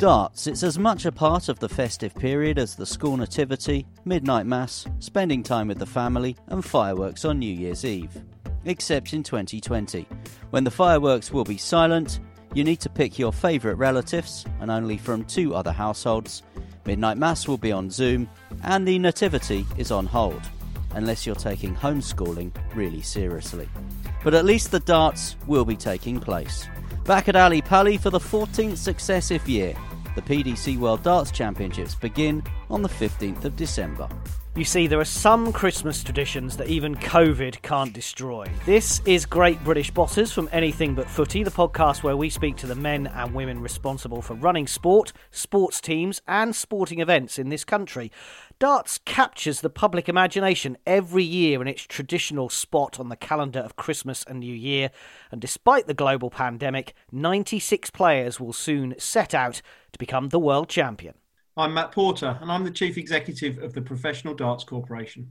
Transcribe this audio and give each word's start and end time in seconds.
Darts, 0.00 0.46
it's 0.46 0.62
as 0.62 0.78
much 0.78 1.04
a 1.04 1.12
part 1.12 1.50
of 1.50 1.58
the 1.58 1.68
festive 1.68 2.14
period 2.14 2.58
as 2.58 2.74
the 2.74 2.86
school 2.86 3.18
nativity, 3.18 3.86
midnight 4.06 4.46
mass, 4.46 4.86
spending 4.98 5.42
time 5.42 5.68
with 5.68 5.78
the 5.78 5.84
family, 5.84 6.34
and 6.46 6.64
fireworks 6.64 7.26
on 7.26 7.38
New 7.38 7.54
Year's 7.54 7.84
Eve. 7.84 8.10
Except 8.64 9.12
in 9.12 9.22
2020, 9.22 10.08
when 10.52 10.64
the 10.64 10.70
fireworks 10.70 11.30
will 11.30 11.44
be 11.44 11.58
silent, 11.58 12.20
you 12.54 12.64
need 12.64 12.80
to 12.80 12.88
pick 12.88 13.18
your 13.18 13.30
favourite 13.30 13.76
relatives, 13.76 14.46
and 14.60 14.70
only 14.70 14.96
from 14.96 15.22
two 15.26 15.54
other 15.54 15.70
households. 15.70 16.44
Midnight 16.86 17.18
Mass 17.18 17.46
will 17.46 17.58
be 17.58 17.70
on 17.70 17.90
Zoom, 17.90 18.26
and 18.62 18.88
the 18.88 18.98
Nativity 18.98 19.66
is 19.76 19.90
on 19.90 20.06
hold, 20.06 20.40
unless 20.94 21.26
you're 21.26 21.34
taking 21.34 21.76
homeschooling 21.76 22.52
really 22.74 23.02
seriously. 23.02 23.68
But 24.24 24.32
at 24.32 24.46
least 24.46 24.70
the 24.70 24.80
darts 24.80 25.36
will 25.46 25.66
be 25.66 25.76
taking 25.76 26.20
place. 26.20 26.66
Back 27.04 27.28
at 27.28 27.36
Ali 27.36 27.60
Pali 27.60 27.98
for 27.98 28.08
the 28.08 28.18
14th 28.18 28.78
successive 28.78 29.46
year, 29.46 29.74
the 30.14 30.22
PDC 30.22 30.78
World 30.78 31.02
Darts 31.02 31.30
Championships 31.30 31.94
begin 31.94 32.42
on 32.68 32.82
the 32.82 32.88
15th 32.88 33.44
of 33.44 33.56
December. 33.56 34.08
You 34.56 34.64
see, 34.64 34.88
there 34.88 34.98
are 34.98 35.04
some 35.04 35.52
Christmas 35.52 36.02
traditions 36.02 36.56
that 36.56 36.66
even 36.66 36.96
COVID 36.96 37.62
can't 37.62 37.92
destroy. 37.92 38.48
This 38.66 39.00
is 39.06 39.24
Great 39.24 39.62
British 39.62 39.92
Bosses 39.92 40.32
from 40.32 40.48
Anything 40.50 40.96
But 40.96 41.08
Footy, 41.08 41.44
the 41.44 41.52
podcast 41.52 42.02
where 42.02 42.16
we 42.16 42.30
speak 42.30 42.56
to 42.56 42.66
the 42.66 42.74
men 42.74 43.06
and 43.06 43.32
women 43.32 43.60
responsible 43.60 44.20
for 44.20 44.34
running 44.34 44.66
sport, 44.66 45.12
sports 45.30 45.80
teams, 45.80 46.20
and 46.26 46.54
sporting 46.54 46.98
events 46.98 47.38
in 47.38 47.48
this 47.48 47.64
country. 47.64 48.10
Darts 48.58 48.98
captures 49.04 49.60
the 49.60 49.70
public 49.70 50.08
imagination 50.08 50.76
every 50.84 51.24
year 51.24 51.62
in 51.62 51.68
its 51.68 51.82
traditional 51.82 52.48
spot 52.48 52.98
on 52.98 53.08
the 53.08 53.16
calendar 53.16 53.60
of 53.60 53.76
Christmas 53.76 54.24
and 54.24 54.40
New 54.40 54.52
Year, 54.52 54.90
and 55.30 55.40
despite 55.40 55.86
the 55.86 55.94
global 55.94 56.28
pandemic, 56.28 56.92
96 57.12 57.90
players 57.90 58.40
will 58.40 58.52
soon 58.52 58.96
set 58.98 59.32
out 59.32 59.62
to 59.92 59.98
become 59.98 60.30
the 60.30 60.40
world 60.40 60.68
champion. 60.68 61.14
I'm 61.60 61.74
Matt 61.74 61.92
Porter, 61.92 62.38
and 62.40 62.50
I'm 62.50 62.64
the 62.64 62.70
Chief 62.70 62.96
Executive 62.96 63.58
of 63.58 63.74
the 63.74 63.82
Professional 63.82 64.32
Darts 64.32 64.64
Corporation. 64.64 65.28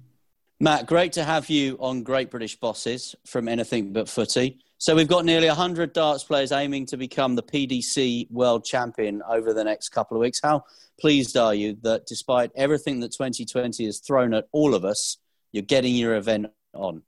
Matt, 0.60 0.86
great 0.86 1.12
to 1.14 1.24
have 1.24 1.50
you 1.50 1.76
on 1.80 2.04
Great 2.04 2.30
British 2.30 2.56
Bosses 2.56 3.16
from 3.26 3.48
Anything 3.48 3.94
But 3.94 4.08
Footy. 4.08 4.60
So, 4.78 4.96
we've 4.96 5.08
got 5.08 5.26
nearly 5.26 5.48
100 5.48 5.92
darts 5.92 6.24
players 6.24 6.52
aiming 6.52 6.86
to 6.88 6.98
become 6.98 7.34
the 7.34 7.42
PDC 7.42 8.30
World 8.30 8.64
Champion 8.64 9.24
over 9.28 9.56
the 9.56 9.64
next 9.64 9.90
couple 9.90 10.18
of 10.18 10.22
weeks. 10.22 10.40
How 10.40 10.66
pleased 11.00 11.36
are 11.36 11.56
you 11.56 11.78
that 11.82 12.06
despite 12.06 12.52
everything 12.56 13.00
that 13.00 13.12
2020 13.12 13.86
has 13.86 13.98
thrown 13.98 14.36
at 14.36 14.46
all 14.52 14.76
of 14.76 14.86
us, 14.86 15.18
you're 15.52 15.64
getting 15.64 15.96
your 15.96 16.16
event 16.16 16.46
on? 16.76 17.02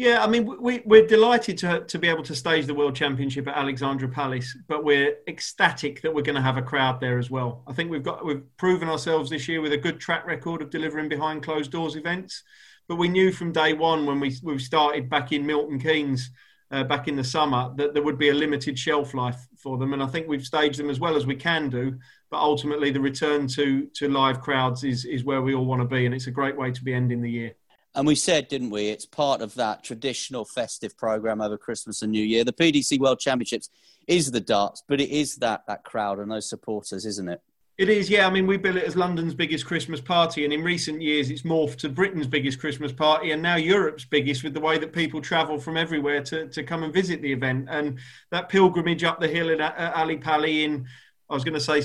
Yeah, 0.00 0.24
I 0.24 0.28
mean, 0.28 0.56
we, 0.62 0.80
we're 0.86 1.06
delighted 1.06 1.58
to, 1.58 1.84
to 1.84 1.98
be 1.98 2.08
able 2.08 2.22
to 2.22 2.34
stage 2.34 2.64
the 2.64 2.72
World 2.72 2.96
Championship 2.96 3.46
at 3.46 3.54
Alexandra 3.54 4.08
Palace, 4.08 4.56
but 4.66 4.82
we're 4.82 5.18
ecstatic 5.28 6.00
that 6.00 6.14
we're 6.14 6.22
going 6.22 6.36
to 6.36 6.40
have 6.40 6.56
a 6.56 6.62
crowd 6.62 7.02
there 7.02 7.18
as 7.18 7.30
well. 7.30 7.62
I 7.66 7.74
think 7.74 7.90
we've 7.90 8.02
got 8.02 8.24
we've 8.24 8.42
proven 8.56 8.88
ourselves 8.88 9.28
this 9.28 9.46
year 9.46 9.60
with 9.60 9.74
a 9.74 9.76
good 9.76 10.00
track 10.00 10.26
record 10.26 10.62
of 10.62 10.70
delivering 10.70 11.10
behind 11.10 11.42
closed 11.42 11.70
doors 11.70 11.96
events. 11.96 12.42
But 12.88 12.96
we 12.96 13.08
knew 13.08 13.30
from 13.30 13.52
day 13.52 13.74
one 13.74 14.06
when 14.06 14.20
we 14.20 14.34
we 14.42 14.58
started 14.58 15.10
back 15.10 15.32
in 15.32 15.44
Milton 15.44 15.78
Keynes 15.78 16.30
uh, 16.70 16.84
back 16.84 17.06
in 17.06 17.14
the 17.14 17.22
summer 17.22 17.70
that 17.76 17.92
there 17.92 18.02
would 18.02 18.16
be 18.16 18.30
a 18.30 18.34
limited 18.34 18.78
shelf 18.78 19.12
life 19.12 19.48
for 19.58 19.76
them, 19.76 19.92
and 19.92 20.02
I 20.02 20.06
think 20.06 20.28
we've 20.28 20.46
staged 20.46 20.78
them 20.78 20.88
as 20.88 20.98
well 20.98 21.14
as 21.14 21.26
we 21.26 21.36
can 21.36 21.68
do. 21.68 21.98
But 22.30 22.38
ultimately, 22.38 22.90
the 22.90 23.00
return 23.00 23.46
to 23.48 23.86
to 23.96 24.08
live 24.08 24.40
crowds 24.40 24.82
is 24.82 25.04
is 25.04 25.24
where 25.24 25.42
we 25.42 25.54
all 25.54 25.66
want 25.66 25.82
to 25.82 25.86
be, 25.86 26.06
and 26.06 26.14
it's 26.14 26.26
a 26.26 26.30
great 26.30 26.56
way 26.56 26.70
to 26.70 26.82
be 26.82 26.94
ending 26.94 27.20
the 27.20 27.30
year. 27.30 27.54
And 27.94 28.06
we 28.06 28.14
said, 28.14 28.48
didn't 28.48 28.70
we? 28.70 28.88
It's 28.88 29.06
part 29.06 29.40
of 29.40 29.54
that 29.54 29.82
traditional 29.82 30.44
festive 30.44 30.96
program 30.96 31.40
over 31.40 31.58
Christmas 31.58 32.02
and 32.02 32.12
New 32.12 32.24
Year. 32.24 32.44
The 32.44 32.52
PDC 32.52 32.98
World 33.00 33.18
Championships 33.18 33.68
is 34.06 34.30
the 34.30 34.40
darts, 34.40 34.82
but 34.86 35.00
it 35.00 35.10
is 35.10 35.36
that 35.36 35.66
that 35.66 35.84
crowd 35.84 36.18
and 36.18 36.30
those 36.30 36.48
supporters, 36.48 37.04
isn't 37.04 37.28
it? 37.28 37.40
It 37.78 37.88
is, 37.88 38.10
yeah. 38.10 38.26
I 38.26 38.30
mean, 38.30 38.46
we 38.46 38.58
bill 38.58 38.76
it 38.76 38.84
as 38.84 38.94
London's 38.94 39.32
biggest 39.32 39.64
Christmas 39.64 40.02
party, 40.02 40.44
and 40.44 40.52
in 40.52 40.62
recent 40.62 41.00
years, 41.00 41.30
it's 41.30 41.42
morphed 41.42 41.76
to 41.78 41.88
Britain's 41.88 42.26
biggest 42.26 42.60
Christmas 42.60 42.92
party, 42.92 43.30
and 43.30 43.40
now 43.40 43.56
Europe's 43.56 44.04
biggest, 44.04 44.44
with 44.44 44.52
the 44.52 44.60
way 44.60 44.76
that 44.76 44.92
people 44.92 45.22
travel 45.22 45.58
from 45.58 45.78
everywhere 45.78 46.22
to, 46.24 46.46
to 46.48 46.62
come 46.62 46.82
and 46.82 46.92
visit 46.92 47.22
the 47.22 47.32
event. 47.32 47.68
And 47.70 47.98
that 48.32 48.50
pilgrimage 48.50 49.02
up 49.02 49.18
the 49.18 49.28
hill 49.28 49.50
uh, 49.62 49.92
Ali 49.94 50.18
Pali 50.18 50.64
in, 50.64 50.86
I 51.30 51.34
was 51.34 51.42
going 51.42 51.54
to 51.54 51.60
say 51.60 51.80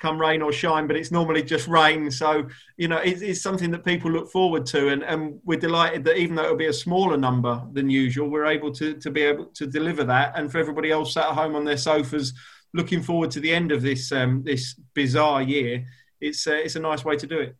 come 0.00 0.20
rain 0.20 0.42
or 0.42 0.52
shine, 0.52 0.86
but 0.86 0.96
it's 0.96 1.10
normally 1.10 1.42
just 1.42 1.68
rain. 1.68 2.10
So, 2.10 2.46
you 2.76 2.88
know, 2.88 2.98
it's, 2.98 3.22
it's, 3.22 3.40
something 3.40 3.70
that 3.70 3.84
people 3.84 4.10
look 4.10 4.30
forward 4.30 4.66
to. 4.66 4.88
And, 4.88 5.02
and 5.02 5.40
we're 5.44 5.58
delighted 5.58 6.04
that 6.04 6.18
even 6.18 6.36
though 6.36 6.44
it'll 6.44 6.56
be 6.56 6.66
a 6.66 6.72
smaller 6.72 7.16
number 7.16 7.62
than 7.72 7.88
usual, 7.88 8.28
we're 8.28 8.46
able 8.46 8.72
to, 8.72 8.94
to 8.94 9.10
be 9.10 9.22
able 9.22 9.46
to 9.46 9.66
deliver 9.66 10.04
that. 10.04 10.38
And 10.38 10.50
for 10.50 10.58
everybody 10.58 10.90
else 10.90 11.14
sat 11.14 11.28
at 11.28 11.34
home 11.34 11.56
on 11.56 11.64
their 11.64 11.76
sofas, 11.76 12.34
looking 12.74 13.02
forward 13.02 13.30
to 13.32 13.40
the 13.40 13.52
end 13.52 13.72
of 13.72 13.82
this, 13.82 14.12
um, 14.12 14.42
this 14.44 14.74
bizarre 14.94 15.42
year, 15.42 15.86
it's, 16.20 16.46
uh, 16.46 16.52
it's 16.52 16.76
a 16.76 16.80
nice 16.80 17.04
way 17.04 17.16
to 17.16 17.26
do 17.26 17.38
it. 17.38 17.56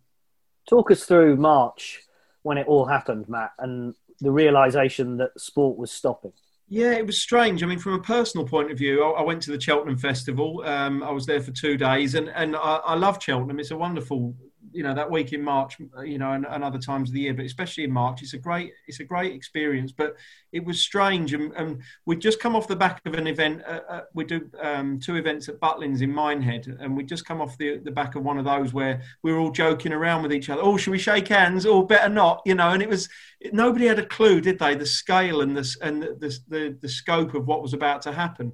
Talk 0.68 0.90
us 0.90 1.04
through 1.04 1.36
March 1.36 2.02
when 2.42 2.58
it 2.58 2.66
all 2.66 2.86
happened, 2.86 3.28
Matt, 3.28 3.52
and 3.58 3.94
the 4.20 4.30
realization 4.30 5.16
that 5.18 5.38
sport 5.40 5.78
was 5.78 5.90
stopping. 5.90 6.32
Yeah, 6.68 6.92
it 6.92 7.06
was 7.06 7.22
strange. 7.22 7.62
I 7.62 7.66
mean, 7.66 7.78
from 7.78 7.94
a 7.94 8.02
personal 8.02 8.46
point 8.46 8.72
of 8.72 8.78
view, 8.78 9.04
I, 9.04 9.20
I 9.20 9.22
went 9.22 9.40
to 9.42 9.52
the 9.52 9.60
Cheltenham 9.60 9.96
Festival. 9.96 10.62
Um, 10.64 11.02
I 11.02 11.10
was 11.12 11.24
there 11.24 11.40
for 11.40 11.52
two 11.52 11.76
days, 11.76 12.14
and 12.14 12.28
and 12.30 12.56
I, 12.56 12.80
I 12.84 12.94
love 12.94 13.22
Cheltenham. 13.22 13.60
It's 13.60 13.70
a 13.70 13.76
wonderful 13.76 14.34
you 14.72 14.82
know 14.82 14.94
that 14.94 15.10
week 15.10 15.32
in 15.32 15.42
March, 15.42 15.78
you 16.04 16.18
know, 16.18 16.32
and, 16.32 16.46
and, 16.46 16.62
other 16.62 16.78
times 16.78 17.10
of 17.10 17.14
the 17.14 17.20
year, 17.20 17.34
but 17.34 17.44
especially 17.44 17.84
in 17.84 17.92
March, 17.92 18.22
it's 18.22 18.34
a 18.34 18.38
great 18.38 18.72
it's 18.86 19.00
a 19.00 19.04
great 19.04 19.32
experience. 19.32 19.92
But 19.92 20.16
it 20.52 20.64
was 20.64 20.80
strange, 20.80 21.32
and, 21.32 21.52
and 21.52 21.82
we'd 22.04 22.20
just 22.20 22.40
come 22.40 22.56
off 22.56 22.68
the 22.68 22.76
back 22.76 23.00
of 23.06 23.14
an 23.14 23.26
event. 23.26 23.62
Uh, 23.66 23.80
uh, 23.88 24.00
we 24.14 24.24
do 24.24 24.50
um, 24.60 24.98
two 25.00 25.16
events 25.16 25.48
at 25.48 25.60
Butlins 25.60 26.02
in 26.02 26.12
Minehead, 26.12 26.66
and 26.80 26.96
we 26.96 27.04
just 27.04 27.26
come 27.26 27.40
off 27.40 27.58
the 27.58 27.78
the 27.78 27.90
back 27.90 28.14
of 28.14 28.22
one 28.22 28.38
of 28.38 28.44
those 28.44 28.72
where 28.72 29.02
we 29.22 29.32
were 29.32 29.38
all 29.38 29.50
joking 29.50 29.92
around 29.92 30.22
with 30.22 30.32
each 30.32 30.50
other. 30.50 30.62
Oh, 30.62 30.76
should 30.76 30.90
we 30.90 30.98
shake 30.98 31.28
hands? 31.28 31.66
Or 31.66 31.82
oh, 31.82 31.86
better 31.86 32.08
not, 32.08 32.42
you 32.44 32.54
know. 32.54 32.70
And 32.70 32.82
it 32.82 32.88
was 32.88 33.08
nobody 33.52 33.86
had 33.86 33.98
a 33.98 34.06
clue, 34.06 34.40
did 34.40 34.58
they? 34.58 34.74
The 34.74 34.86
scale 34.86 35.40
and 35.40 35.56
the 35.56 35.76
and 35.82 36.02
the 36.02 36.38
the, 36.48 36.78
the 36.80 36.88
scope 36.88 37.34
of 37.34 37.46
what 37.46 37.62
was 37.62 37.72
about 37.72 38.02
to 38.02 38.12
happen. 38.12 38.52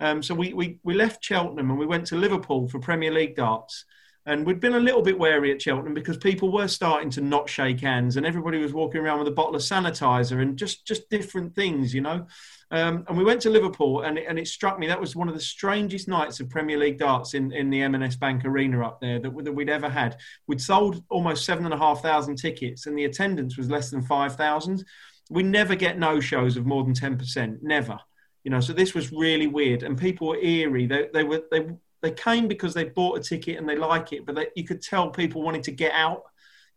Um, 0.00 0.22
so 0.22 0.34
we, 0.34 0.52
we 0.52 0.78
we 0.82 0.94
left 0.94 1.24
Cheltenham 1.24 1.70
and 1.70 1.78
we 1.78 1.86
went 1.86 2.06
to 2.08 2.16
Liverpool 2.16 2.68
for 2.68 2.78
Premier 2.78 3.12
League 3.12 3.36
darts 3.36 3.84
And 4.24 4.46
we'd 4.46 4.60
been 4.60 4.74
a 4.74 4.80
little 4.80 5.02
bit 5.02 5.18
wary 5.18 5.50
at 5.50 5.60
Cheltenham 5.60 5.94
because 5.94 6.16
people 6.16 6.52
were 6.52 6.68
starting 6.68 7.10
to 7.10 7.20
not 7.20 7.48
shake 7.48 7.80
hands, 7.80 8.16
and 8.16 8.24
everybody 8.24 8.58
was 8.58 8.72
walking 8.72 9.00
around 9.00 9.18
with 9.18 9.28
a 9.28 9.32
bottle 9.32 9.56
of 9.56 9.62
sanitizer 9.62 10.40
and 10.40 10.56
just 10.56 10.86
just 10.86 11.10
different 11.10 11.54
things, 11.54 11.92
you 11.92 12.02
know. 12.02 12.26
Um, 12.70 13.04
and 13.06 13.18
we 13.18 13.24
went 13.24 13.42
to 13.42 13.50
Liverpool, 13.50 14.00
and 14.00 14.16
it, 14.16 14.24
and 14.28 14.38
it 14.38 14.48
struck 14.48 14.78
me 14.78 14.86
that 14.86 15.00
was 15.00 15.14
one 15.14 15.28
of 15.28 15.34
the 15.34 15.40
strangest 15.40 16.08
nights 16.08 16.40
of 16.40 16.48
Premier 16.48 16.78
League 16.78 16.98
darts 16.98 17.34
in, 17.34 17.52
in 17.52 17.68
the 17.68 17.82
M&S 17.82 18.16
Bank 18.16 18.46
Arena 18.46 18.86
up 18.86 18.98
there 18.98 19.18
that, 19.18 19.44
that 19.44 19.52
we'd 19.52 19.68
ever 19.68 19.90
had. 19.90 20.16
We'd 20.46 20.60
sold 20.60 21.02
almost 21.10 21.44
seven 21.44 21.66
and 21.66 21.74
a 21.74 21.78
half 21.78 22.00
thousand 22.00 22.36
tickets, 22.36 22.86
and 22.86 22.96
the 22.96 23.04
attendance 23.04 23.58
was 23.58 23.68
less 23.68 23.90
than 23.90 24.02
five 24.02 24.36
thousand. 24.36 24.84
We 25.30 25.42
never 25.42 25.74
get 25.74 25.98
no 25.98 26.18
shows 26.18 26.56
of 26.56 26.64
more 26.64 26.82
than 26.82 26.94
ten 26.94 27.18
percent, 27.18 27.62
never. 27.62 27.98
You 28.44 28.50
know, 28.50 28.60
so 28.60 28.72
this 28.72 28.94
was 28.94 29.12
really 29.12 29.48
weird, 29.48 29.82
and 29.82 29.98
people 29.98 30.28
were 30.28 30.38
eerie. 30.38 30.86
They, 30.86 31.08
they 31.12 31.24
were 31.24 31.42
they 31.50 31.66
they 32.02 32.10
came 32.10 32.48
because 32.48 32.74
they 32.74 32.84
bought 32.84 33.18
a 33.18 33.22
ticket 33.22 33.58
and 33.58 33.68
they 33.68 33.76
like 33.76 34.12
it, 34.12 34.26
but 34.26 34.34
they, 34.34 34.48
you 34.56 34.64
could 34.64 34.82
tell 34.82 35.10
people 35.10 35.42
wanted 35.42 35.62
to 35.64 35.72
get 35.72 35.92
out. 35.92 36.22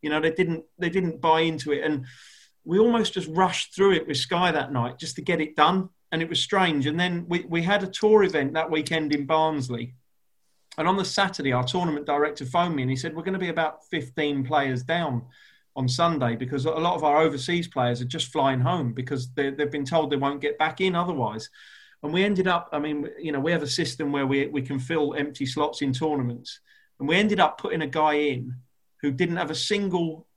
You 0.01 0.09
know, 0.09 0.19
they 0.19 0.31
didn't 0.31 0.63
they 0.77 0.89
didn't 0.89 1.21
buy 1.21 1.41
into 1.41 1.71
it, 1.71 1.83
and 1.83 2.05
we 2.63 2.79
almost 2.79 3.13
just 3.13 3.27
rushed 3.29 3.75
through 3.75 3.93
it 3.93 4.07
with 4.07 4.17
Sky 4.17 4.51
that 4.51 4.71
night 4.71 4.99
just 4.99 5.15
to 5.15 5.21
get 5.21 5.41
it 5.41 5.55
done, 5.55 5.89
and 6.11 6.21
it 6.21 6.29
was 6.29 6.39
strange. 6.39 6.85
And 6.85 6.99
then 6.99 7.25
we 7.27 7.45
we 7.49 7.63
had 7.63 7.83
a 7.83 7.87
tour 7.87 8.23
event 8.23 8.53
that 8.53 8.69
weekend 8.69 9.13
in 9.13 9.25
Barnsley, 9.25 9.95
and 10.77 10.87
on 10.87 10.97
the 10.97 11.05
Saturday, 11.05 11.53
our 11.53 11.63
tournament 11.63 12.05
director 12.05 12.45
phoned 12.45 12.75
me 12.75 12.83
and 12.83 12.91
he 12.91 12.97
said 12.97 13.15
we're 13.15 13.23
going 13.23 13.33
to 13.33 13.39
be 13.39 13.49
about 13.49 13.85
15 13.89 14.45
players 14.45 14.83
down 14.83 15.23
on 15.75 15.87
Sunday 15.87 16.35
because 16.35 16.65
a 16.65 16.71
lot 16.71 16.95
of 16.95 17.03
our 17.03 17.17
overseas 17.17 17.67
players 17.67 18.01
are 18.01 18.05
just 18.05 18.31
flying 18.31 18.61
home 18.61 18.93
because 18.93 19.29
they've 19.33 19.71
been 19.71 19.85
told 19.85 20.09
they 20.09 20.17
won't 20.17 20.41
get 20.41 20.57
back 20.57 20.81
in 20.81 20.95
otherwise. 20.95 21.49
And 22.05 22.13
we 22.13 22.23
ended 22.23 22.47
up, 22.47 22.69
I 22.71 22.77
mean, 22.77 23.09
you 23.19 23.31
know, 23.31 23.39
we 23.39 23.51
have 23.51 23.63
a 23.63 23.67
system 23.67 24.11
where 24.11 24.27
we, 24.27 24.45
we 24.45 24.61
can 24.61 24.77
fill 24.77 25.15
empty 25.15 25.47
slots 25.47 25.81
in 25.81 25.91
tournaments. 25.91 26.59
And 26.99 27.09
we 27.09 27.15
ended 27.15 27.39
up 27.39 27.57
putting 27.57 27.81
a 27.81 27.87
guy 27.87 28.13
in 28.13 28.53
who 29.01 29.11
didn't 29.11 29.37
have 29.37 29.49
a 29.49 29.55
single 29.55 30.27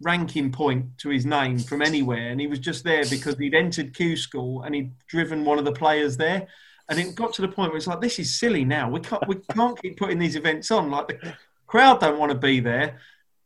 ranking 0.00 0.52
point 0.52 0.98
to 0.98 1.08
his 1.08 1.26
name 1.26 1.58
from 1.58 1.82
anywhere. 1.82 2.30
And 2.30 2.40
he 2.40 2.46
was 2.46 2.60
just 2.60 2.84
there 2.84 3.04
because 3.10 3.36
he'd 3.38 3.56
entered 3.56 3.92
Q 3.92 4.16
school 4.16 4.62
and 4.62 4.72
he'd 4.72 4.92
driven 5.08 5.44
one 5.44 5.58
of 5.58 5.64
the 5.64 5.72
players 5.72 6.16
there. 6.16 6.46
And 6.88 6.96
it 6.96 7.16
got 7.16 7.32
to 7.34 7.42
the 7.42 7.48
point 7.48 7.72
where 7.72 7.78
it's 7.78 7.88
like, 7.88 8.00
this 8.00 8.20
is 8.20 8.38
silly 8.38 8.64
now. 8.64 8.88
We 8.88 9.00
can't, 9.00 9.26
we 9.26 9.34
can't 9.52 9.82
keep 9.82 9.96
putting 9.96 10.20
these 10.20 10.36
events 10.36 10.70
on. 10.70 10.92
Like 10.92 11.08
the 11.08 11.34
crowd 11.66 11.98
don't 11.98 12.20
want 12.20 12.30
to 12.30 12.38
be 12.38 12.60
there. 12.60 13.00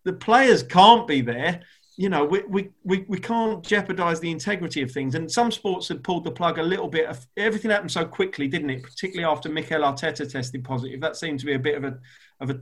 The 0.05 0.13
players 0.13 0.63
can't 0.63 1.09
be 1.09 1.23
there 1.23 1.63
you 2.01 2.09
know, 2.09 2.25
we, 2.25 2.41
we, 2.49 2.71
we, 2.83 3.05
we 3.09 3.19
can't 3.19 3.63
jeopardize 3.63 4.21
the 4.21 4.31
integrity 4.31 4.81
of 4.81 4.91
things. 4.91 5.15
And 5.15 5.31
some 5.31 5.51
sports 5.51 5.87
had 5.87 6.03
pulled 6.03 6.25
the 6.25 6.31
plug 6.31 6.57
a 6.57 6.63
little 6.63 6.89
bit. 6.89 7.15
Everything 7.37 7.71
happened 7.71 7.93
so 7.93 8.07
quickly, 8.07 8.49
didn't 8.49 8.71
it? 8.71 8.83
Particularly 8.83 9.31
after 9.31 9.51
Mikel 9.51 9.83
Arteta 9.83 10.27
tested 10.27 10.65
positive. 10.65 11.03
That 11.03 11.17
seemed 11.17 11.41
to 11.41 11.47
be 11.47 11.53
a 11.53 11.59
bit 11.59 11.77
of 11.77 11.85
a, 11.85 11.99
of 12.41 12.49
a, 12.49 12.61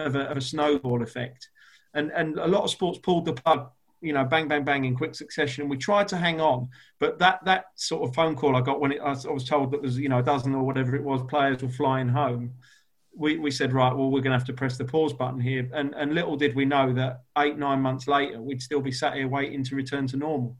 of 0.00 0.16
a, 0.16 0.22
of 0.22 0.36
a 0.36 0.40
snowball 0.40 1.00
effect. 1.00 1.48
And, 1.94 2.10
and 2.10 2.40
a 2.40 2.48
lot 2.48 2.64
of 2.64 2.70
sports 2.70 2.98
pulled 2.98 3.24
the 3.24 3.34
plug, 3.34 3.70
you 4.00 4.14
know, 4.14 4.24
bang, 4.24 4.48
bang, 4.48 4.64
bang 4.64 4.84
in 4.84 4.96
quick 4.96 5.14
succession. 5.14 5.68
We 5.68 5.76
tried 5.76 6.08
to 6.08 6.16
hang 6.16 6.40
on, 6.40 6.68
but 6.98 7.20
that, 7.20 7.38
that 7.44 7.66
sort 7.76 8.02
of 8.02 8.16
phone 8.16 8.34
call 8.34 8.56
I 8.56 8.62
got 8.62 8.80
when 8.80 8.90
it, 8.90 9.00
I 9.00 9.12
was 9.12 9.44
told 9.44 9.70
that 9.70 9.76
there 9.76 9.82
was, 9.82 9.96
you 9.96 10.08
know, 10.08 10.18
a 10.18 10.24
dozen 10.24 10.56
or 10.56 10.64
whatever 10.64 10.96
it 10.96 11.04
was, 11.04 11.22
players 11.28 11.62
were 11.62 11.68
flying 11.68 12.08
home 12.08 12.54
we, 13.14 13.38
we 13.38 13.50
said, 13.50 13.72
right, 13.72 13.94
well, 13.94 14.10
we're 14.10 14.20
going 14.20 14.32
to 14.32 14.38
have 14.38 14.46
to 14.46 14.52
press 14.52 14.78
the 14.78 14.84
pause 14.84 15.12
button 15.12 15.40
here. 15.40 15.68
And, 15.72 15.94
and 15.94 16.14
little 16.14 16.36
did 16.36 16.54
we 16.54 16.64
know 16.64 16.92
that 16.94 17.22
eight, 17.38 17.58
nine 17.58 17.80
months 17.80 18.08
later, 18.08 18.40
we'd 18.40 18.62
still 18.62 18.80
be 18.80 18.92
sat 18.92 19.14
here 19.14 19.28
waiting 19.28 19.62
to 19.64 19.76
return 19.76 20.06
to 20.08 20.16
normal. 20.16 20.56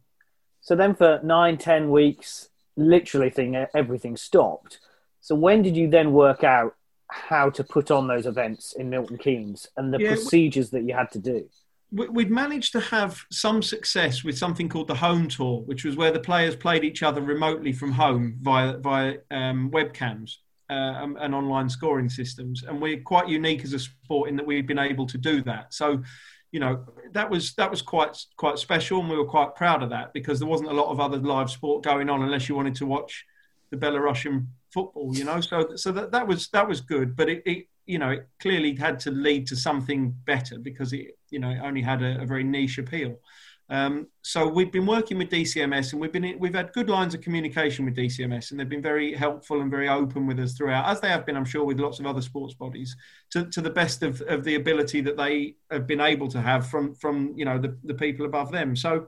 So 0.60 0.76
then 0.76 0.94
for 0.94 1.20
nine, 1.24 1.58
ten 1.58 1.90
weeks, 1.90 2.48
literally 2.76 3.30
thing, 3.30 3.56
everything 3.74 4.16
stopped. 4.16 4.80
So 5.20 5.34
when 5.34 5.62
did 5.62 5.76
you 5.76 5.88
then 5.88 6.12
work 6.12 6.44
out 6.44 6.74
how 7.08 7.50
to 7.50 7.64
put 7.64 7.90
on 7.90 8.06
those 8.06 8.26
events 8.26 8.74
in 8.74 8.90
Milton 8.90 9.18
Keynes 9.18 9.68
and 9.76 9.92
the 9.92 9.98
yeah, 9.98 10.08
procedures 10.08 10.70
that 10.70 10.82
you 10.82 10.94
had 10.94 11.10
to 11.12 11.18
do? 11.18 11.48
We'd 11.90 12.30
managed 12.30 12.72
to 12.72 12.80
have 12.80 13.22
some 13.30 13.60
success 13.60 14.24
with 14.24 14.38
something 14.38 14.66
called 14.66 14.88
the 14.88 14.94
home 14.94 15.28
tour, 15.28 15.60
which 15.60 15.84
was 15.84 15.94
where 15.94 16.10
the 16.10 16.20
players 16.20 16.56
played 16.56 16.84
each 16.84 17.02
other 17.02 17.20
remotely 17.20 17.72
from 17.72 17.92
home 17.92 18.38
via 18.40 18.78
via 18.78 19.16
um, 19.30 19.70
webcams 19.70 20.36
uh, 20.72 21.06
and 21.20 21.34
online 21.34 21.68
scoring 21.68 22.08
systems. 22.08 22.62
And 22.62 22.80
we're 22.80 23.00
quite 23.00 23.28
unique 23.28 23.64
as 23.64 23.72
a 23.72 23.78
sport 23.78 24.28
in 24.28 24.36
that 24.36 24.46
we've 24.46 24.66
been 24.66 24.78
able 24.78 25.06
to 25.06 25.18
do 25.18 25.42
that. 25.42 25.74
So, 25.74 26.02
you 26.50 26.60
know, 26.60 26.84
that 27.12 27.28
was 27.30 27.54
that 27.54 27.70
was 27.70 27.82
quite 27.82 28.16
quite 28.36 28.58
special, 28.58 29.00
and 29.00 29.08
we 29.08 29.16
were 29.16 29.24
quite 29.24 29.54
proud 29.54 29.82
of 29.82 29.90
that 29.90 30.12
because 30.12 30.38
there 30.38 30.48
wasn't 30.48 30.70
a 30.70 30.74
lot 30.74 30.90
of 30.90 31.00
other 31.00 31.18
live 31.18 31.50
sport 31.50 31.82
going 31.82 32.10
on 32.10 32.22
unless 32.22 32.48
you 32.48 32.54
wanted 32.54 32.74
to 32.76 32.86
watch 32.86 33.24
the 33.70 33.76
Belarusian 33.76 34.46
football. 34.72 35.16
You 35.16 35.24
know, 35.24 35.40
so 35.40 35.76
so 35.76 35.92
that 35.92 36.12
that 36.12 36.26
was 36.26 36.48
that 36.48 36.68
was 36.68 36.80
good, 36.80 37.16
but 37.16 37.28
it, 37.28 37.42
it 37.46 37.66
you 37.86 37.98
know 37.98 38.10
it 38.10 38.28
clearly 38.40 38.74
had 38.74 38.98
to 39.00 39.10
lead 39.10 39.46
to 39.48 39.56
something 39.56 40.14
better 40.24 40.58
because 40.58 40.92
it 40.92 41.18
you 41.30 41.38
know 41.38 41.50
it 41.50 41.60
only 41.62 41.82
had 41.82 42.02
a, 42.02 42.20
a 42.20 42.26
very 42.26 42.44
niche 42.44 42.78
appeal. 42.78 43.18
Um, 43.68 44.08
so 44.22 44.46
we've 44.46 44.72
been 44.72 44.86
working 44.86 45.18
with 45.18 45.30
DCMS, 45.30 45.92
and 45.92 46.00
we've 46.00 46.12
been 46.12 46.36
we've 46.38 46.54
had 46.54 46.72
good 46.72 46.90
lines 46.90 47.14
of 47.14 47.20
communication 47.20 47.84
with 47.84 47.96
DCMS, 47.96 48.50
and 48.50 48.60
they've 48.60 48.68
been 48.68 48.82
very 48.82 49.14
helpful 49.14 49.60
and 49.60 49.70
very 49.70 49.88
open 49.88 50.26
with 50.26 50.38
us 50.40 50.54
throughout, 50.54 50.86
as 50.90 51.00
they 51.00 51.08
have 51.08 51.24
been, 51.24 51.36
I'm 51.36 51.44
sure, 51.44 51.64
with 51.64 51.80
lots 51.80 51.98
of 51.98 52.06
other 52.06 52.20
sports 52.20 52.54
bodies, 52.54 52.96
to, 53.30 53.46
to 53.46 53.60
the 53.60 53.70
best 53.70 54.02
of, 54.02 54.20
of 54.22 54.44
the 54.44 54.56
ability 54.56 55.00
that 55.02 55.16
they 55.16 55.56
have 55.70 55.86
been 55.86 56.00
able 56.00 56.28
to 56.28 56.40
have 56.40 56.66
from 56.68 56.94
from 56.94 57.32
you 57.36 57.44
know 57.44 57.58
the, 57.58 57.76
the 57.84 57.94
people 57.94 58.26
above 58.26 58.52
them. 58.52 58.76
So 58.76 59.06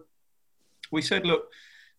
we 0.90 1.02
said, 1.02 1.26
look, 1.26 1.50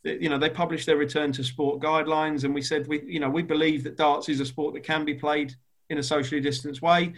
you 0.03 0.29
know, 0.29 0.37
they 0.37 0.49
published 0.49 0.85
their 0.85 0.97
return 0.97 1.31
to 1.33 1.43
sport 1.43 1.81
guidelines, 1.81 2.45
and 2.45 2.53
we 2.53 2.61
said 2.61 2.87
we 2.87 3.03
you 3.05 3.19
know 3.19 3.29
we 3.29 3.43
believe 3.43 3.83
that 3.83 3.97
darts 3.97 4.29
is 4.29 4.39
a 4.39 4.45
sport 4.45 4.73
that 4.73 4.83
can 4.83 5.05
be 5.05 5.13
played 5.13 5.53
in 5.89 5.97
a 5.97 6.03
socially 6.03 6.41
distanced 6.41 6.81
way. 6.81 7.13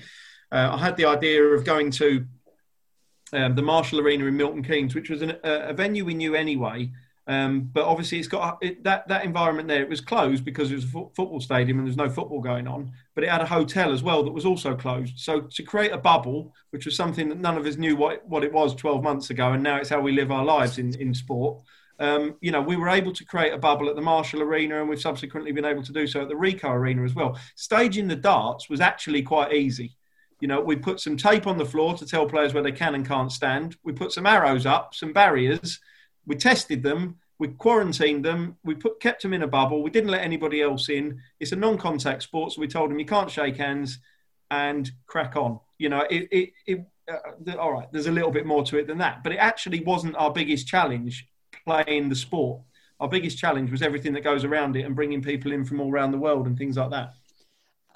Uh, 0.51 0.71
I 0.73 0.77
had 0.77 0.97
the 0.97 1.05
idea 1.05 1.43
of 1.43 1.65
going 1.65 1.91
to 1.91 2.25
um, 3.33 3.55
the 3.55 3.61
Marshall 3.61 3.99
Arena 3.99 4.25
in 4.25 4.37
Milton 4.37 4.63
Keynes, 4.63 4.95
which 4.95 5.09
was 5.09 5.21
an, 5.21 5.37
a, 5.43 5.69
a, 5.69 5.73
venue 5.73 6.05
we 6.05 6.13
knew 6.13 6.35
anyway. 6.35 6.89
Um, 7.27 7.69
but 7.73 7.83
obviously, 7.83 8.19
it's 8.19 8.27
got 8.27 8.57
it, 8.61 8.83
that 8.85 9.07
that 9.09 9.25
environment 9.25 9.67
there. 9.67 9.81
It 9.81 9.89
was 9.89 9.99
closed 9.99 10.45
because 10.45 10.71
it 10.71 10.75
was 10.75 10.85
a 10.85 10.87
fo- 10.87 11.11
football 11.13 11.41
stadium 11.41 11.77
and 11.77 11.85
there's 11.85 11.97
no 11.97 12.09
football 12.09 12.39
going 12.39 12.67
on. 12.67 12.91
But 13.15 13.25
it 13.25 13.29
had 13.29 13.41
a 13.41 13.45
hotel 13.45 13.91
as 13.91 14.01
well 14.01 14.23
that 14.23 14.31
was 14.31 14.45
also 14.45 14.75
closed. 14.75 15.19
So 15.19 15.41
to 15.41 15.63
create 15.63 15.91
a 15.91 15.97
bubble, 15.97 16.53
which 16.69 16.85
was 16.85 16.95
something 16.95 17.27
that 17.27 17.39
none 17.39 17.57
of 17.57 17.65
us 17.65 17.75
knew 17.75 17.97
what 17.97 18.25
what 18.27 18.45
it 18.45 18.53
was 18.53 18.73
12 18.75 19.03
months 19.03 19.29
ago, 19.29 19.51
and 19.51 19.61
now 19.61 19.75
it's 19.75 19.89
how 19.89 19.99
we 19.99 20.13
live 20.13 20.31
our 20.31 20.45
lives 20.45 20.77
in 20.77 20.95
in 20.95 21.13
sport. 21.13 21.61
Um, 21.99 22.35
you 22.41 22.51
know, 22.51 22.61
we 22.61 22.75
were 22.75 22.89
able 22.89 23.11
to 23.11 23.25
create 23.25 23.53
a 23.53 23.57
bubble 23.57 23.89
at 23.89 23.95
the 23.95 24.01
Marshall 24.01 24.41
Arena, 24.43 24.79
and 24.79 24.87
we've 24.87 25.01
subsequently 25.01 25.51
been 25.51 25.65
able 25.65 25.83
to 25.83 25.91
do 25.91 26.07
so 26.07 26.21
at 26.21 26.29
the 26.29 26.35
Ricoh 26.35 26.69
Arena 26.69 27.03
as 27.03 27.15
well. 27.15 27.37
Staging 27.55 28.07
the 28.07 28.15
darts 28.15 28.69
was 28.69 28.79
actually 28.79 29.23
quite 29.23 29.51
easy. 29.51 29.96
You 30.39 30.47
know, 30.47 30.61
we 30.61 30.75
put 30.75 30.99
some 30.99 31.17
tape 31.17 31.47
on 31.47 31.57
the 31.57 31.65
floor 31.65 31.95
to 31.95 32.05
tell 32.05 32.27
players 32.27 32.53
where 32.53 32.63
they 32.63 32.71
can 32.71 32.95
and 32.95 33.07
can't 33.07 33.31
stand. 33.31 33.75
We 33.83 33.93
put 33.93 34.11
some 34.11 34.27
arrows 34.27 34.65
up, 34.65 34.93
some 34.93 35.13
barriers. 35.13 35.79
We 36.25 36.35
tested 36.35 36.83
them. 36.83 37.17
We 37.39 37.49
quarantined 37.49 38.25
them. 38.25 38.57
We 38.63 38.75
put 38.75 38.99
kept 38.99 39.21
them 39.21 39.33
in 39.33 39.43
a 39.43 39.47
bubble. 39.47 39.83
We 39.83 39.89
didn't 39.89 40.09
let 40.09 40.21
anybody 40.21 40.61
else 40.61 40.89
in. 40.89 41.19
It's 41.39 41.51
a 41.51 41.55
non-contact 41.55 42.23
sport, 42.23 42.51
so 42.51 42.61
we 42.61 42.67
told 42.67 42.89
them 42.89 42.99
you 42.99 43.05
can't 43.05 43.31
shake 43.31 43.57
hands 43.57 43.99
and 44.49 44.89
crack 45.05 45.35
on. 45.35 45.59
You 45.77 45.89
know, 45.89 46.01
it, 46.09 46.27
it, 46.31 46.49
it 46.65 46.85
uh, 47.09 47.57
all 47.57 47.73
right. 47.73 47.87
There's 47.91 48.07
a 48.07 48.11
little 48.11 48.31
bit 48.31 48.45
more 48.45 48.63
to 48.65 48.77
it 48.77 48.87
than 48.87 48.97
that, 48.99 49.23
but 49.23 49.31
it 49.31 49.37
actually 49.37 49.83
wasn't 49.83 50.15
our 50.15 50.31
biggest 50.31 50.67
challenge 50.67 51.27
playing 51.65 52.09
the 52.09 52.15
sport. 52.15 52.61
Our 52.99 53.07
biggest 53.07 53.37
challenge 53.37 53.69
was 53.69 53.81
everything 53.81 54.13
that 54.13 54.23
goes 54.23 54.43
around 54.43 54.75
it 54.75 54.85
and 54.85 54.95
bringing 54.95 55.21
people 55.21 55.51
in 55.51 55.63
from 55.63 55.79
all 55.79 55.91
around 55.91 56.11
the 56.11 56.17
world 56.17 56.47
and 56.47 56.57
things 56.57 56.77
like 56.77 56.89
that. 56.89 57.13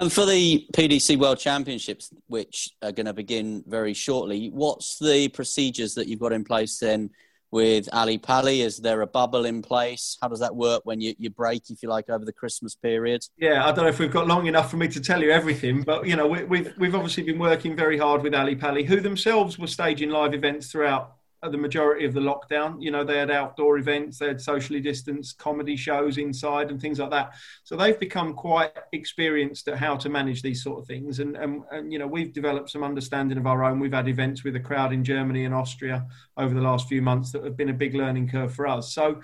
And 0.02 0.12
for 0.12 0.26
the 0.26 0.66
PDC 0.74 1.20
World 1.20 1.38
Championships, 1.38 2.12
which 2.26 2.72
are 2.82 2.92
going 2.92 3.06
to 3.06 3.14
begin 3.14 3.64
very 3.68 3.94
shortly, 3.94 4.50
what's 4.50 4.98
the 4.98 5.28
procedures 5.28 5.94
that 5.94 6.08
you've 6.08 6.20
got 6.20 6.34
in 6.34 6.44
place 6.44 6.80
then 6.80 7.12
with 7.52 7.88
Ali 7.94 8.18
Pali? 8.18 8.62
Is 8.62 8.78
there 8.78 9.02
a 9.02 9.08
bubble 9.08 9.46
in 9.46 9.62
place? 9.62 10.18
How 10.20 10.28
does 10.28 10.40
that 10.40 10.56
work 10.56 10.82
when 10.86 11.02
you, 11.02 11.14
you 11.20 11.30
break, 11.30 11.70
if 11.70 11.84
you 11.84 11.90
like, 11.90 12.10
over 12.10 12.26
the 12.26 12.34
Christmas 12.34 12.74
period? 12.74 13.24
Yeah, 13.38 13.64
I 13.64 13.72
don't 13.72 13.86
know 13.86 13.92
if 13.92 14.00
we've 14.00 14.12
got 14.12 14.26
long 14.26 14.48
enough 14.48 14.72
for 14.72 14.78
me 14.78 14.88
to 14.88 15.00
tell 15.00 15.22
you 15.22 15.30
everything, 15.30 15.84
but 15.84 16.08
you 16.08 16.16
know, 16.16 16.26
we, 16.26 16.46
we've 16.46 16.74
we've 16.80 16.96
obviously 16.96 17.22
been 17.22 17.38
working 17.38 17.76
very 17.76 18.00
hard 18.00 18.24
with 18.24 18.34
Ali 18.34 18.56
Pali, 18.56 18.84
who 18.84 19.02
themselves 19.02 19.60
were 19.60 19.68
staging 19.68 20.10
live 20.10 20.34
events 20.34 20.72
throughout 20.72 21.18
the 21.50 21.58
majority 21.58 22.06
of 22.06 22.14
the 22.14 22.20
lockdown. 22.20 22.82
You 22.82 22.92
know, 22.92 23.04
they 23.04 23.18
had 23.18 23.32
outdoor 23.32 23.78
events, 23.78 24.20
they 24.20 24.28
had 24.28 24.40
socially 24.40 24.80
distanced 24.80 25.38
comedy 25.40 25.76
shows 25.76 26.18
inside 26.18 26.70
and 26.70 26.80
things 26.80 27.00
like 27.00 27.10
that. 27.12 27.34
So 27.64 27.76
they've 27.76 28.00
become 28.00 28.34
quite 28.34 28.78
experienced 28.92 29.68
at 29.68 29.78
how 29.78 29.96
to 29.98 30.10
manage 30.10 30.42
these 30.42 30.64
sort 30.64 30.80
of 30.80 30.88
things. 30.88 31.20
And, 31.20 31.36
and, 31.36 31.64
and, 31.72 31.92
you 31.92 31.98
know, 31.98 32.08
we've 32.08 32.34
developed 32.34 32.70
some 32.70 32.84
understanding 32.84 33.38
of 33.38 33.48
our 33.48 33.64
own. 33.64 33.80
We've 33.80 33.94
had 33.94 34.08
events 34.08 34.44
with 34.44 34.56
a 34.56 34.60
crowd 34.60 34.94
in 34.94 35.04
Germany 35.04 35.46
and 35.46 35.56
Austria 35.56 36.06
over 36.38 36.54
the 36.54 36.62
last 36.62 36.88
few 36.88 37.02
months 37.02 37.32
that 37.32 37.44
have 37.44 37.58
been 37.58 37.70
a 37.70 37.74
big 37.74 37.96
learning 37.96 38.30
curve 38.30 38.54
for 38.54 38.68
us. 38.68 38.94
So 38.94 39.22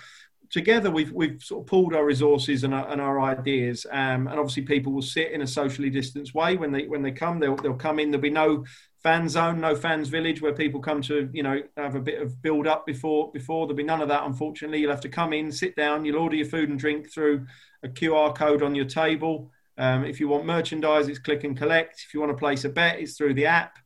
together 0.50 0.90
we've 0.90 1.12
we've 1.12 1.44
sort 1.44 1.62
of 1.62 1.68
pulled 1.68 1.94
our 1.94 2.06
resources 2.06 2.64
and 2.64 2.74
our, 2.74 2.88
and 2.90 3.02
our 3.02 3.20
ideas 3.20 3.86
um, 3.92 4.28
and 4.28 4.40
obviously 4.40 4.64
people 4.64 4.94
will 4.94 5.02
sit 5.02 5.32
in 5.32 5.42
a 5.42 5.48
socially 5.48 5.90
distanced 5.90 6.34
way 6.34 6.56
when 6.56 6.72
they 6.72 6.88
when 6.88 7.02
they 7.02 7.12
come 7.12 7.38
they'll, 7.38 7.58
they'll 7.58 7.74
come 7.74 8.00
in 8.00 8.12
there'll 8.12 8.22
be 8.22 8.30
no 8.30 8.64
fan 9.08 9.30
zone, 9.30 9.62
no 9.62 9.74
fans 9.74 10.10
village 10.10 10.42
where 10.42 10.52
people 10.52 10.82
come 10.82 11.02
to, 11.02 11.30
you 11.32 11.42
know, 11.42 11.62
have 11.78 11.96
a 11.96 12.00
bit 12.02 12.22
of 12.22 12.42
build 12.42 12.68
up 12.68 12.86
before 12.86 13.32
before. 13.32 13.66
There'll 13.66 13.78
be 13.78 13.84
none 13.84 14.02
of 14.02 14.10
that, 14.10 14.26
unfortunately. 14.26 14.80
You'll 14.80 14.92
have 14.92 15.08
to 15.08 15.08
come 15.08 15.32
in, 15.32 15.50
sit 15.50 15.78
down, 15.78 16.04
you'll 16.04 16.18
order 16.18 16.36
your 16.36 16.46
food 16.46 16.68
and 16.68 16.78
drink 16.78 17.10
through 17.10 17.46
a 17.84 17.88
QR 17.88 18.36
code 18.36 18.62
on 18.62 18.76
your 18.76 18.84
table. 18.84 19.50
Um, 19.78 20.04
if 20.04 20.20
you 20.20 20.28
want 20.28 20.46
merchandise, 20.46 21.08
it's 21.08 21.20
click 21.20 21.46
and 21.46 21.56
collect. 21.56 22.04
If 22.06 22.14
you 22.14 22.20
want 22.20 22.34
to 22.34 22.38
place 22.38 22.66
a 22.66 22.70
bet, 22.70 23.00
it's 23.00 23.16
through 23.16 23.36
the 23.36 23.46
app. 23.46 23.78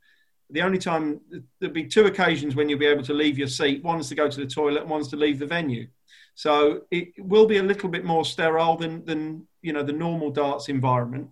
The 0.50 0.64
only 0.64 0.80
time 0.80 1.22
there'll 1.60 1.72
be 1.72 1.86
two 1.86 2.08
occasions 2.08 2.56
when 2.56 2.68
you'll 2.68 2.80
be 2.80 2.88
able 2.88 3.04
to 3.04 3.14
leave 3.14 3.38
your 3.38 3.48
seat. 3.48 3.84
One's 3.84 4.10
to 4.10 4.16
go 4.16 4.28
to 4.28 4.40
the 4.40 4.48
toilet, 4.48 4.88
one's 4.88 5.10
to 5.10 5.18
leave 5.18 5.38
the 5.38 5.46
venue. 5.46 5.88
So 6.34 6.82
it 6.90 7.10
will 7.20 7.46
be 7.46 7.58
a 7.58 7.64
little 7.64 7.90
bit 7.90 8.06
more 8.06 8.26
sterile 8.26 8.76
than 8.76 9.06
than 9.06 9.46
you 9.62 9.72
know 9.72 9.84
the 9.84 9.94
normal 9.94 10.32
darts 10.32 10.68
environment. 10.68 11.30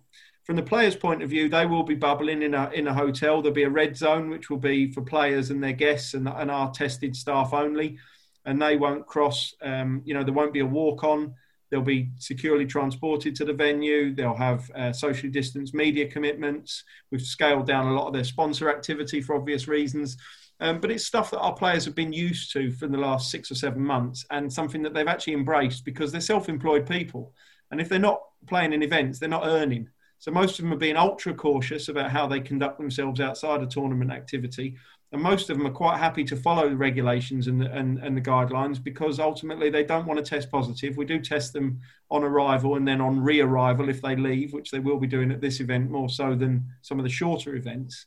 From 0.50 0.56
the 0.56 0.62
players' 0.64 0.96
point 0.96 1.22
of 1.22 1.30
view, 1.30 1.48
they 1.48 1.64
will 1.64 1.84
be 1.84 1.94
bubbling 1.94 2.42
in 2.42 2.54
a 2.54 2.68
in 2.70 2.88
a 2.88 2.92
hotel. 2.92 3.40
There'll 3.40 3.54
be 3.54 3.62
a 3.62 3.70
red 3.70 3.96
zone 3.96 4.28
which 4.28 4.50
will 4.50 4.58
be 4.58 4.90
for 4.90 5.00
players 5.00 5.50
and 5.50 5.62
their 5.62 5.72
guests 5.72 6.14
and, 6.14 6.26
and 6.26 6.50
our 6.50 6.72
tested 6.72 7.14
staff 7.14 7.54
only, 7.54 7.98
and 8.44 8.60
they 8.60 8.76
won't 8.76 9.06
cross. 9.06 9.54
Um, 9.62 10.02
you 10.04 10.12
know, 10.12 10.24
there 10.24 10.34
won't 10.34 10.52
be 10.52 10.58
a 10.58 10.66
walk 10.66 11.04
on. 11.04 11.36
They'll 11.70 11.82
be 11.82 12.10
securely 12.18 12.66
transported 12.66 13.36
to 13.36 13.44
the 13.44 13.52
venue. 13.52 14.12
They'll 14.12 14.34
have 14.34 14.68
uh, 14.72 14.92
socially 14.92 15.30
distanced 15.30 15.72
media 15.72 16.08
commitments. 16.08 16.82
We've 17.12 17.22
scaled 17.22 17.68
down 17.68 17.86
a 17.86 17.94
lot 17.94 18.08
of 18.08 18.12
their 18.12 18.24
sponsor 18.24 18.68
activity 18.70 19.20
for 19.20 19.36
obvious 19.36 19.68
reasons. 19.68 20.16
Um, 20.58 20.80
but 20.80 20.90
it's 20.90 21.06
stuff 21.06 21.30
that 21.30 21.38
our 21.38 21.54
players 21.54 21.84
have 21.84 21.94
been 21.94 22.12
used 22.12 22.52
to 22.54 22.72
for 22.72 22.88
the 22.88 22.98
last 22.98 23.30
six 23.30 23.52
or 23.52 23.54
seven 23.54 23.84
months 23.84 24.26
and 24.32 24.52
something 24.52 24.82
that 24.82 24.94
they've 24.94 25.06
actually 25.06 25.34
embraced 25.34 25.84
because 25.84 26.10
they're 26.10 26.20
self 26.20 26.48
employed 26.48 26.88
people. 26.88 27.34
And 27.70 27.80
if 27.80 27.88
they're 27.88 28.00
not 28.00 28.20
playing 28.48 28.72
in 28.72 28.82
events, 28.82 29.20
they're 29.20 29.28
not 29.28 29.46
earning. 29.46 29.88
So 30.20 30.30
most 30.30 30.58
of 30.58 30.64
them 30.64 30.72
are 30.72 30.76
being 30.76 30.96
ultra 30.96 31.34
cautious 31.34 31.88
about 31.88 32.10
how 32.10 32.26
they 32.26 32.40
conduct 32.40 32.78
themselves 32.78 33.20
outside 33.20 33.62
of 33.62 33.68
tournament 33.70 34.12
activity 34.12 34.76
and 35.12 35.20
most 35.20 35.50
of 35.50 35.58
them 35.58 35.66
are 35.66 35.72
quite 35.72 35.98
happy 35.98 36.22
to 36.24 36.36
follow 36.36 36.68
the 36.68 36.76
regulations 36.76 37.48
and 37.48 37.60
the, 37.60 37.70
and, 37.72 37.98
and 37.98 38.16
the 38.16 38.20
guidelines 38.20 38.82
because 38.82 39.18
ultimately 39.18 39.68
they 39.68 39.82
don't 39.82 40.06
want 40.06 40.24
to 40.24 40.28
test 40.28 40.50
positive. 40.50 40.96
We 40.96 41.04
do 41.04 41.18
test 41.20 41.52
them 41.52 41.80
on 42.10 42.22
arrival 42.22 42.76
and 42.76 42.86
then 42.86 43.00
on 43.00 43.20
re-arrival 43.20 43.88
if 43.88 44.00
they 44.00 44.14
leave, 44.14 44.52
which 44.52 44.70
they 44.70 44.78
will 44.78 44.98
be 44.98 45.08
doing 45.08 45.32
at 45.32 45.40
this 45.40 45.58
event 45.58 45.90
more 45.90 46.08
so 46.08 46.36
than 46.36 46.64
some 46.82 47.00
of 47.00 47.04
the 47.04 47.10
shorter 47.10 47.56
events. 47.56 48.06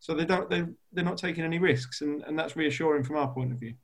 So 0.00 0.14
they 0.14 0.24
don't 0.24 0.48
they 0.48 0.64
they're 0.92 1.04
not 1.04 1.18
taking 1.18 1.44
any 1.44 1.58
risks, 1.58 2.02
and, 2.02 2.22
and 2.22 2.38
that's 2.38 2.56
reassuring 2.56 3.02
from 3.02 3.16
our 3.16 3.28
point 3.28 3.52
of 3.52 3.58
view. 3.58 3.74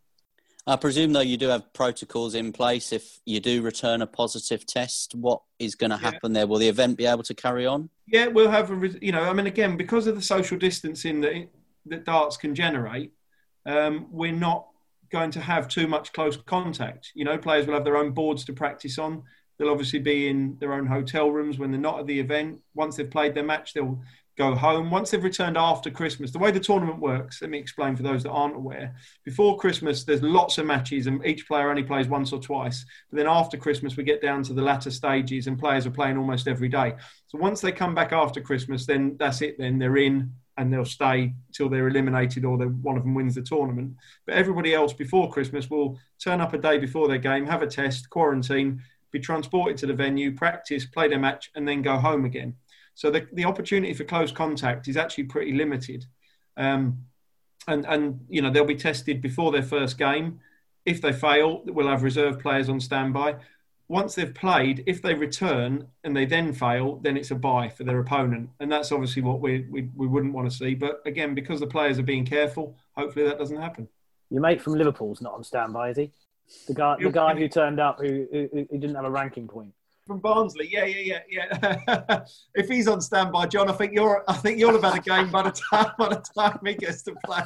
I 0.66 0.76
presume, 0.76 1.12
though, 1.12 1.21
you 1.21 1.37
do 1.37 1.49
have 1.49 1.73
protocols 1.75 2.35
in 2.35 2.50
place. 2.52 2.92
If 2.92 3.21
you 3.26 3.38
do 3.38 3.61
return 3.61 4.00
a 4.00 4.06
positive 4.06 4.64
test, 4.64 5.14
what 5.14 5.42
is 5.59 5.75
going 5.75 5.90
to 5.90 5.99
happen 5.99 6.33
yeah. 6.33 6.40
there? 6.40 6.47
Will 6.47 6.59
the 6.59 6.68
event 6.68 6.97
be 6.97 7.04
able 7.04 7.23
to 7.25 7.35
carry 7.35 7.66
on? 7.66 7.90
Yeah, 8.06 8.28
we'll 8.28 8.50
have 8.50 8.71
a, 8.71 8.88
you 9.02 9.12
know, 9.12 9.23
I 9.23 9.33
mean, 9.35 9.47
again, 9.47 9.76
because 9.76 10.06
of 10.06 10.14
the 10.14 10.23
social 10.23 10.59
distancing 10.59 11.21
that 11.21 11.49
that 11.87 12.04
darts 12.04 12.38
can 12.38 12.54
generate, 12.54 13.12
um, 13.66 14.06
we're 14.11 14.33
not 14.33 14.66
going 15.11 15.30
to 15.33 15.40
have 15.40 15.68
too 15.68 15.87
much 15.87 16.12
close 16.12 16.37
contact. 16.37 17.12
You 17.14 17.25
know, 17.25 17.37
players 17.37 17.66
will 17.66 17.75
have 17.75 17.85
their 17.85 17.99
own 17.99 18.12
boards 18.12 18.44
to 18.47 18.52
practice 18.52 18.99
on. 18.99 19.23
They'll 19.59 19.71
obviously 19.71 20.00
be 20.00 20.28
in 20.28 20.56
their 20.59 20.73
own 20.73 20.87
hotel 20.87 21.30
rooms 21.30 21.59
when 21.59 21.71
they're 21.71 21.80
not 21.80 22.00
at 22.00 22.06
the 22.06 22.18
event. 22.18 22.61
Once 22.75 22.97
they've 22.97 23.11
played 23.11 23.35
their 23.35 23.44
match, 23.44 23.75
they'll 23.75 24.00
go 24.37 24.55
home. 24.55 24.91
Once 24.91 25.11
they've 25.11 25.23
returned 25.23 25.57
after 25.57 25.91
Christmas, 25.91 26.31
the 26.31 26.38
way 26.38 26.50
the 26.50 26.61
tournament 26.61 26.99
works, 26.99 27.41
let 27.41 27.50
me 27.50 27.59
explain 27.59 27.97
for 27.97 28.03
those 28.03 28.23
that 28.23 28.31
aren't 28.31 28.57
aware. 28.57 28.95
Before 29.25 29.59
Christmas, 29.59 30.05
there's 30.05 30.23
lots 30.23 30.59
of 30.59 30.67
matches, 30.67 31.07
and 31.07 31.25
each 31.25 31.47
player 31.47 31.71
only 31.71 31.85
plays 31.85 32.09
once 32.09 32.33
or 32.33 32.41
twice. 32.41 32.85
But 33.11 33.19
then 33.19 33.26
after 33.26 33.57
Christmas, 33.57 33.97
we 33.97 34.05
get 34.05 34.23
down 34.23 34.43
to 34.45 34.53
the 34.53 34.62
latter 34.62 34.91
stages, 34.91 35.47
and 35.47 35.59
players 35.59 35.87
are 35.87 35.91
playing 35.91 36.19
almost 36.19 36.49
every 36.49 36.69
day. 36.69 36.95
So 37.26 37.38
once 37.38 37.61
they 37.61 37.73
come 37.73 37.95
back 37.95 38.12
after 38.12 38.41
Christmas, 38.41 38.87
then 38.87 39.17
that's 39.19 39.43
it. 39.43 39.57
Then 39.59 39.79
they're 39.79 39.97
in 39.97 40.33
and 40.57 40.73
they'll 40.73 40.85
stay 40.85 41.35
till 41.53 41.69
they're 41.69 41.88
eliminated 41.88 42.45
or 42.45 42.57
one 42.57 42.97
of 42.97 43.03
them 43.03 43.14
wins 43.14 43.35
the 43.35 43.43
tournament. 43.43 43.93
But 44.25 44.37
everybody 44.37 44.73
else 44.73 44.93
before 44.93 45.31
Christmas 45.31 45.69
will 45.69 45.99
turn 46.23 46.41
up 46.41 46.55
a 46.55 46.59
day 46.59 46.79
before 46.79 47.09
their 47.09 47.19
game, 47.19 47.47
have 47.47 47.62
a 47.62 47.67
test, 47.67 48.09
quarantine, 48.11 48.81
be 49.11 49.21
transported 49.21 49.76
to 49.79 49.87
the 49.87 49.95
venue, 49.95 50.35
practice, 50.35 50.87
play 50.87 51.09
their 51.09 51.19
match, 51.19 51.50
and 51.55 51.67
then 51.67 51.83
go 51.83 51.97
home 51.97 52.25
again. 52.25 52.55
So 52.94 53.10
the, 53.10 53.26
the 53.32 53.44
opportunity 53.44 53.92
for 53.94 54.04
close 54.04 54.32
contact 54.32 54.88
is 54.88 54.96
actually 54.96 55.24
pretty 55.24 55.52
limited. 55.52 56.06
Um, 56.56 57.04
and, 57.66 57.86
and, 57.86 58.20
you 58.28 58.42
know, 58.42 58.50
they'll 58.50 58.64
be 58.64 58.76
tested 58.76 59.20
before 59.20 59.50
their 59.52 59.62
first 59.62 59.98
game. 59.98 60.40
If 60.84 61.00
they 61.00 61.12
fail, 61.12 61.62
we'll 61.64 61.88
have 61.88 62.02
reserve 62.02 62.38
players 62.38 62.68
on 62.68 62.78
standby 62.78 63.36
once 63.88 64.14
they've 64.14 64.34
played, 64.34 64.82
if 64.86 65.02
they 65.02 65.14
return 65.14 65.86
and 66.04 66.16
they 66.16 66.24
then 66.24 66.52
fail, 66.52 66.96
then 66.96 67.16
it's 67.16 67.30
a 67.30 67.34
bye 67.34 67.68
for 67.68 67.84
their 67.84 68.00
opponent, 68.00 68.48
and 68.60 68.72
that's 68.72 68.90
obviously 68.92 69.22
what 69.22 69.40
we 69.40 69.66
we, 69.70 69.90
we 69.94 70.06
wouldn't 70.06 70.32
want 70.32 70.50
to 70.50 70.56
see. 70.56 70.74
But 70.74 71.02
again, 71.04 71.34
because 71.34 71.60
the 71.60 71.66
players 71.66 71.98
are 71.98 72.04
being 72.04 72.24
careful, 72.24 72.76
hopefully 72.96 73.26
that 73.26 73.38
doesn't 73.38 73.60
happen. 73.60 73.88
Your 74.30 74.40
mate 74.40 74.62
from 74.62 74.74
Liverpool's 74.74 75.20
not 75.20 75.34
on 75.34 75.44
standby, 75.44 75.90
is 75.90 75.96
he? 75.98 76.10
The 76.66 76.74
guy, 76.74 76.96
the 76.98 77.10
guy 77.10 77.34
who 77.34 77.48
turned 77.48 77.80
up 77.80 77.98
who, 78.00 78.26
who, 78.30 78.48
who 78.52 78.78
didn't 78.78 78.94
have 78.96 79.04
a 79.04 79.10
ranking 79.10 79.48
point 79.48 79.72
from 80.06 80.20
Barnsley. 80.20 80.68
Yeah, 80.70 80.84
yeah, 80.84 81.20
yeah, 81.28 81.78
yeah. 81.88 82.25
if 82.54 82.68
he's 82.68 82.88
on 82.88 83.00
standby, 83.00 83.46
John, 83.46 83.68
I 83.68 83.73
think 83.73 83.92
you're. 83.94 84.25
I 84.28 84.34
think 84.34 84.58
you'll 84.58 84.73
have 84.73 84.82
had 84.82 84.99
a 84.99 85.02
game 85.02 85.30
by 85.30 85.42
the 85.42 85.50
time 85.50 85.92
by 85.99 86.08
the 86.08 86.25
time 86.37 86.58
he 86.64 86.75
gets 86.75 87.02
to 87.02 87.14
play. 87.25 87.42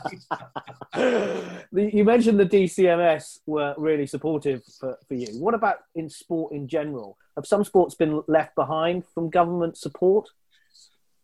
you 1.92 2.04
mentioned 2.04 2.38
the 2.38 2.46
DCMS 2.46 3.40
were 3.46 3.74
really 3.78 4.06
supportive 4.06 4.62
for, 4.78 4.98
for 5.06 5.14
you. 5.14 5.28
What 5.38 5.54
about 5.54 5.78
in 5.94 6.08
sport 6.08 6.52
in 6.52 6.68
general? 6.68 7.16
Have 7.36 7.46
some 7.46 7.64
sports 7.64 7.94
been 7.94 8.22
left 8.26 8.54
behind 8.54 9.04
from 9.14 9.30
government 9.30 9.76
support? 9.76 10.28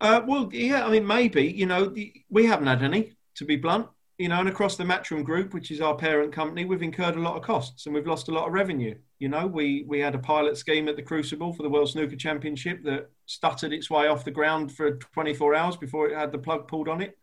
Uh, 0.00 0.20
well, 0.26 0.48
yeah. 0.52 0.86
I 0.86 0.90
mean, 0.90 1.06
maybe. 1.06 1.46
You 1.46 1.66
know, 1.66 1.94
we 2.30 2.46
haven't 2.46 2.66
had 2.66 2.82
any. 2.82 3.12
To 3.38 3.44
be 3.44 3.56
blunt, 3.56 3.88
you 4.18 4.28
know, 4.28 4.38
and 4.38 4.48
across 4.48 4.76
the 4.76 4.84
Matchroom 4.84 5.24
Group, 5.24 5.54
which 5.54 5.72
is 5.72 5.80
our 5.80 5.96
parent 5.96 6.32
company, 6.32 6.64
we've 6.64 6.82
incurred 6.82 7.16
a 7.16 7.20
lot 7.20 7.36
of 7.36 7.42
costs 7.42 7.86
and 7.86 7.94
we've 7.94 8.06
lost 8.06 8.28
a 8.28 8.30
lot 8.30 8.46
of 8.46 8.52
revenue. 8.52 8.94
You 9.24 9.30
know, 9.30 9.46
we 9.46 9.86
we 9.88 10.00
had 10.00 10.14
a 10.14 10.18
pilot 10.18 10.58
scheme 10.58 10.86
at 10.86 10.96
the 10.96 11.02
Crucible 11.02 11.54
for 11.54 11.62
the 11.62 11.70
World 11.70 11.88
Snooker 11.88 12.14
Championship 12.14 12.84
that 12.84 13.08
stuttered 13.24 13.72
its 13.72 13.88
way 13.88 14.06
off 14.06 14.22
the 14.22 14.30
ground 14.30 14.70
for 14.70 14.98
24 15.14 15.54
hours 15.54 15.78
before 15.78 16.10
it 16.10 16.14
had 16.14 16.30
the 16.30 16.36
plug 16.36 16.68
pulled 16.68 16.90
on 16.90 17.00
it. 17.00 17.16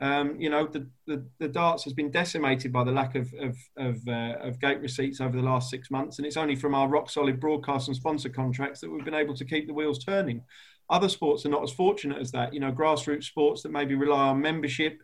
Um, 0.00 0.40
you 0.40 0.50
know, 0.50 0.66
the, 0.66 0.90
the, 1.06 1.24
the, 1.38 1.46
darts 1.46 1.84
has 1.84 1.92
been 1.92 2.10
decimated 2.10 2.72
by 2.72 2.82
the 2.82 2.90
lack 2.90 3.14
of 3.14 3.32
of 3.40 3.56
of, 3.76 3.96
uh, 4.08 4.38
of 4.40 4.60
gate 4.60 4.80
receipts 4.80 5.20
over 5.20 5.36
the 5.36 5.42
last 5.44 5.70
six 5.70 5.88
months, 5.88 6.18
and 6.18 6.26
it's 6.26 6.36
only 6.36 6.56
from 6.56 6.74
our 6.74 6.88
rock 6.88 7.10
solid 7.10 7.38
broadcast 7.38 7.86
and 7.86 7.96
sponsor 7.96 8.28
contracts 8.28 8.80
that 8.80 8.90
we've 8.90 9.04
been 9.04 9.14
able 9.14 9.36
to 9.36 9.44
keep 9.44 9.68
the 9.68 9.72
wheels 9.72 10.02
turning. 10.04 10.42
Other 10.90 11.08
sports 11.08 11.46
are 11.46 11.50
not 11.50 11.62
as 11.62 11.70
fortunate 11.70 12.18
as 12.18 12.32
that. 12.32 12.54
You 12.54 12.58
know, 12.58 12.72
grassroots 12.72 13.22
sports 13.22 13.62
that 13.62 13.70
maybe 13.70 13.94
rely 13.94 14.30
on 14.30 14.40
membership 14.40 15.00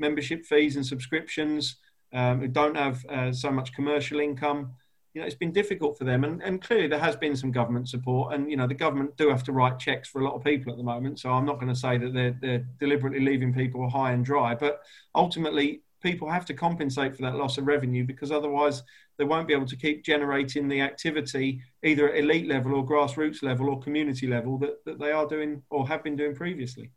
membership 0.00 0.44
fees 0.44 0.74
and 0.74 0.84
subscriptions, 0.84 1.76
um, 2.12 2.40
who 2.40 2.48
don't 2.48 2.76
have 2.76 3.06
uh, 3.08 3.30
so 3.30 3.52
much 3.52 3.72
commercial 3.74 4.18
income. 4.18 4.74
You 5.14 5.20
know, 5.20 5.26
it's 5.26 5.36
been 5.36 5.52
difficult 5.52 5.96
for 5.96 6.04
them, 6.04 6.24
and, 6.24 6.42
and 6.42 6.60
clearly 6.60 6.88
there 6.88 6.98
has 6.98 7.14
been 7.14 7.36
some 7.36 7.52
government 7.52 7.88
support. 7.88 8.34
And 8.34 8.50
you 8.50 8.56
know, 8.56 8.66
the 8.66 8.74
government 8.74 9.16
do 9.16 9.30
have 9.30 9.44
to 9.44 9.52
write 9.52 9.78
checks 9.78 10.08
for 10.08 10.20
a 10.20 10.24
lot 10.24 10.34
of 10.34 10.42
people 10.42 10.72
at 10.72 10.76
the 10.76 10.84
moment. 10.84 11.20
So 11.20 11.30
I'm 11.30 11.46
not 11.46 11.60
going 11.60 11.72
to 11.72 11.78
say 11.78 11.98
that 11.98 12.12
they're 12.12 12.36
they're 12.40 12.66
deliberately 12.80 13.20
leaving 13.20 13.54
people 13.54 13.88
high 13.88 14.12
and 14.12 14.24
dry, 14.24 14.54
but 14.54 14.82
ultimately 15.14 15.82
people 16.04 16.28
have 16.28 16.44
to 16.44 16.54
compensate 16.54 17.16
for 17.16 17.22
that 17.22 17.34
loss 17.34 17.56
of 17.58 17.66
revenue 17.66 18.04
because 18.04 18.30
otherwise 18.30 18.82
they 19.16 19.24
won't 19.24 19.48
be 19.48 19.54
able 19.54 19.66
to 19.66 19.76
keep 19.76 20.04
generating 20.04 20.68
the 20.68 20.80
activity 20.80 21.60
either 21.82 22.10
at 22.10 22.18
elite 22.18 22.46
level 22.46 22.74
or 22.74 22.86
grassroots 22.86 23.42
level 23.42 23.70
or 23.70 23.80
community 23.80 24.26
level 24.26 24.58
that, 24.58 24.84
that 24.84 24.98
they 24.98 25.12
are 25.12 25.26
doing 25.26 25.62
or 25.70 25.88
have 25.88 26.04
been 26.04 26.14
doing 26.14 26.34
previously. 26.34 26.90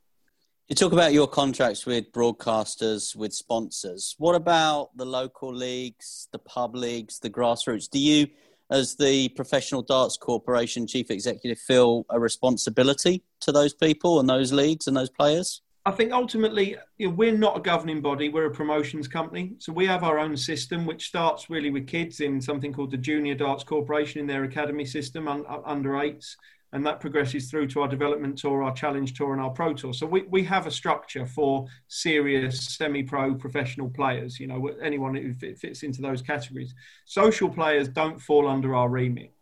You 0.68 0.76
talk 0.76 0.92
about 0.92 1.14
your 1.14 1.28
contracts 1.28 1.86
with 1.86 2.12
broadcasters, 2.12 3.16
with 3.16 3.34
sponsors. 3.34 4.16
What 4.18 4.36
about 4.36 4.90
the 4.98 5.06
local 5.06 5.54
leagues, 5.54 6.28
the 6.34 6.40
pub 6.40 6.76
leagues, 6.76 7.20
the 7.20 7.30
grassroots? 7.30 7.90
Do 7.90 8.00
you, 8.00 8.28
as 8.70 8.98
the 8.98 9.30
Professional 9.30 9.82
Darts 9.82 10.18
Corporation 10.18 10.86
chief 10.86 11.10
executive, 11.10 11.58
feel 11.58 12.06
a 12.10 12.20
responsibility 12.20 13.24
to 13.40 13.54
those 13.54 13.74
people 13.74 14.20
and 14.20 14.28
those 14.28 14.52
leagues 14.52 14.88
and 14.88 14.98
those 14.98 15.10
players? 15.10 15.62
I 15.86 15.92
think 15.92 16.12
ultimately 16.12 16.76
you 16.98 17.08
know, 17.08 17.14
we're 17.14 17.32
not 17.32 17.56
a 17.56 17.62
governing 17.62 18.02
body, 18.02 18.28
we're 18.28 18.48
a 18.48 18.52
promotions 18.52 19.08
company. 19.08 19.54
So 19.60 19.72
we 19.72 19.86
have 19.86 20.04
our 20.04 20.20
own 20.20 20.36
system, 20.36 20.86
which 20.86 21.08
starts 21.08 21.50
really 21.50 21.70
with 21.70 21.88
kids 21.88 22.20
in 22.20 22.42
something 22.42 22.74
called 22.74 22.92
the 22.92 22.98
Junior 22.98 23.36
Darts 23.36 23.64
Corporation 23.64 24.20
in 24.20 24.28
their 24.28 24.44
academy 24.44 24.84
system, 24.84 25.30
un- 25.30 25.46
under 25.66 25.98
eights 25.98 26.36
and 26.74 26.86
that 26.86 27.00
progresses 27.00 27.50
through 27.50 27.68
to 27.68 27.82
our 27.82 27.88
development 27.88 28.38
tour, 28.38 28.62
our 28.64 28.74
challenge 28.74 29.14
tour, 29.14 29.34
and 29.34 29.42
our 29.42 29.50
pro 29.50 29.74
tour. 29.74 29.94
So 29.94 30.06
we, 30.06 30.24
we 30.24 30.44
have 30.44 30.68
a 30.68 30.72
structure 30.72 31.26
for 31.26 31.66
serious 31.88 32.76
semi-pro 32.76 33.36
professional 33.36 33.90
players. 33.90 34.40
You 34.40 34.48
know, 34.48 34.68
anyone 34.82 35.16
who 35.16 35.34
fits 35.34 35.84
into 35.84 36.02
those 36.02 36.22
categories. 36.22 36.74
Social 37.06 37.50
players 37.50 37.88
don't 37.88 38.20
fall 38.20 38.48
under 38.48 38.76
our 38.76 38.90
remit. 38.90 39.34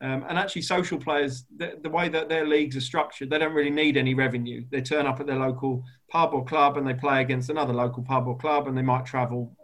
Um, 0.00 0.24
and 0.28 0.38
actually, 0.38 0.62
social 0.62 0.98
players, 0.98 1.44
the, 1.56 1.76
the, 1.82 1.90
way 1.90 2.08
that 2.08 2.28
their 2.28 2.46
leagues 2.46 2.76
are 2.76 2.80
structured, 2.80 3.30
they 3.30 3.38
don't 3.38 3.52
really 3.52 3.70
need 3.70 3.96
any 3.96 4.14
revenue. 4.14 4.64
They 4.70 4.80
turn 4.80 5.06
up 5.06 5.18
at 5.18 5.26
their 5.26 5.40
local 5.40 5.82
pub 6.08 6.34
or 6.34 6.44
club 6.44 6.76
and 6.76 6.86
they 6.86 6.94
play 6.94 7.20
against 7.20 7.50
another 7.50 7.72
local 7.72 8.04
pub 8.04 8.28
or 8.28 8.38
club, 8.38 8.68
and 8.68 8.78
they 8.78 8.82
might 8.82 9.04
travel 9.04 9.56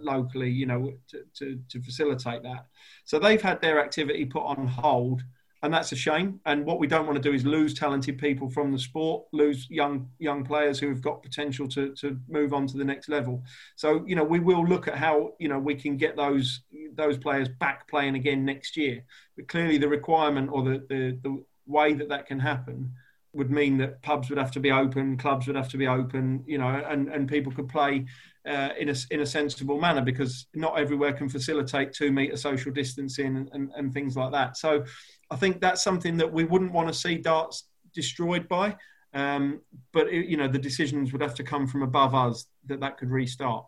locally, 0.00 0.48
you 0.48 0.64
know, 0.64 0.94
to, 1.08 1.24
to, 1.34 1.60
to 1.68 1.82
facilitate 1.82 2.42
that. 2.42 2.66
So 3.04 3.18
they've 3.18 3.42
had 3.42 3.60
their 3.60 3.84
activity 3.84 4.24
put 4.24 4.44
on 4.44 4.66
hold 4.66 5.22
and 5.62 5.72
that's 5.72 5.92
a 5.92 5.96
shame. 5.96 6.40
And 6.44 6.66
what 6.66 6.80
we 6.80 6.86
don't 6.86 7.06
want 7.06 7.22
to 7.22 7.28
do 7.28 7.34
is 7.34 7.46
lose 7.46 7.72
talented 7.72 8.18
people 8.18 8.50
from 8.50 8.72
the 8.72 8.78
sport, 8.78 9.26
lose 9.32 9.68
young 9.70 10.08
young 10.18 10.44
players 10.44 10.78
who 10.78 10.88
have 10.88 11.00
got 11.00 11.22
potential 11.22 11.68
to 11.68 11.94
to 11.96 12.18
move 12.28 12.52
on 12.52 12.66
to 12.68 12.76
the 12.76 12.84
next 12.84 13.08
level. 13.08 13.42
So 13.76 14.04
you 14.06 14.16
know 14.16 14.24
we 14.24 14.40
will 14.40 14.66
look 14.66 14.88
at 14.88 14.96
how 14.96 15.34
you 15.38 15.48
know 15.48 15.58
we 15.58 15.74
can 15.74 15.96
get 15.96 16.16
those 16.16 16.62
those 16.94 17.16
players 17.16 17.48
back 17.48 17.88
playing 17.88 18.16
again 18.16 18.44
next 18.44 18.76
year. 18.76 19.04
But 19.36 19.48
clearly 19.48 19.78
the 19.78 19.88
requirement 19.88 20.50
or 20.52 20.64
the 20.64 20.84
the, 20.88 21.18
the 21.22 21.44
way 21.66 21.92
that 21.94 22.08
that 22.08 22.26
can 22.26 22.40
happen 22.40 22.92
would 23.34 23.50
mean 23.50 23.78
that 23.78 24.02
pubs 24.02 24.28
would 24.28 24.38
have 24.38 24.50
to 24.50 24.60
be 24.60 24.70
open, 24.70 25.16
clubs 25.16 25.46
would 25.46 25.56
have 25.56 25.68
to 25.70 25.78
be 25.78 25.86
open, 25.86 26.44
you 26.46 26.58
know, 26.58 26.68
and, 26.68 27.08
and 27.08 27.28
people 27.28 27.50
could 27.50 27.68
play 27.68 28.04
uh, 28.46 28.70
in 28.78 28.88
a 28.88 28.94
in 29.10 29.20
a 29.20 29.26
sensible 29.26 29.80
manner 29.80 30.02
because 30.02 30.46
not 30.54 30.78
everywhere 30.78 31.12
can 31.12 31.28
facilitate 31.28 31.92
two 31.92 32.10
meter 32.10 32.36
social 32.36 32.72
distancing 32.72 33.36
and, 33.36 33.48
and, 33.52 33.70
and 33.76 33.94
things 33.94 34.16
like 34.16 34.32
that. 34.32 34.56
So 34.56 34.84
I 35.32 35.36
think 35.36 35.62
that's 35.62 35.82
something 35.82 36.18
that 36.18 36.30
we 36.30 36.44
wouldn't 36.44 36.72
want 36.72 36.88
to 36.88 36.94
see 36.94 37.16
darts 37.16 37.64
destroyed 37.94 38.48
by. 38.48 38.76
Um, 39.14 39.60
but 39.92 40.08
it, 40.08 40.26
you 40.26 40.36
know, 40.36 40.46
the 40.46 40.58
decisions 40.58 41.12
would 41.12 41.22
have 41.22 41.34
to 41.36 41.42
come 41.42 41.66
from 41.66 41.82
above 41.82 42.14
us 42.14 42.46
that 42.66 42.80
that 42.80 42.98
could 42.98 43.10
restart. 43.10 43.64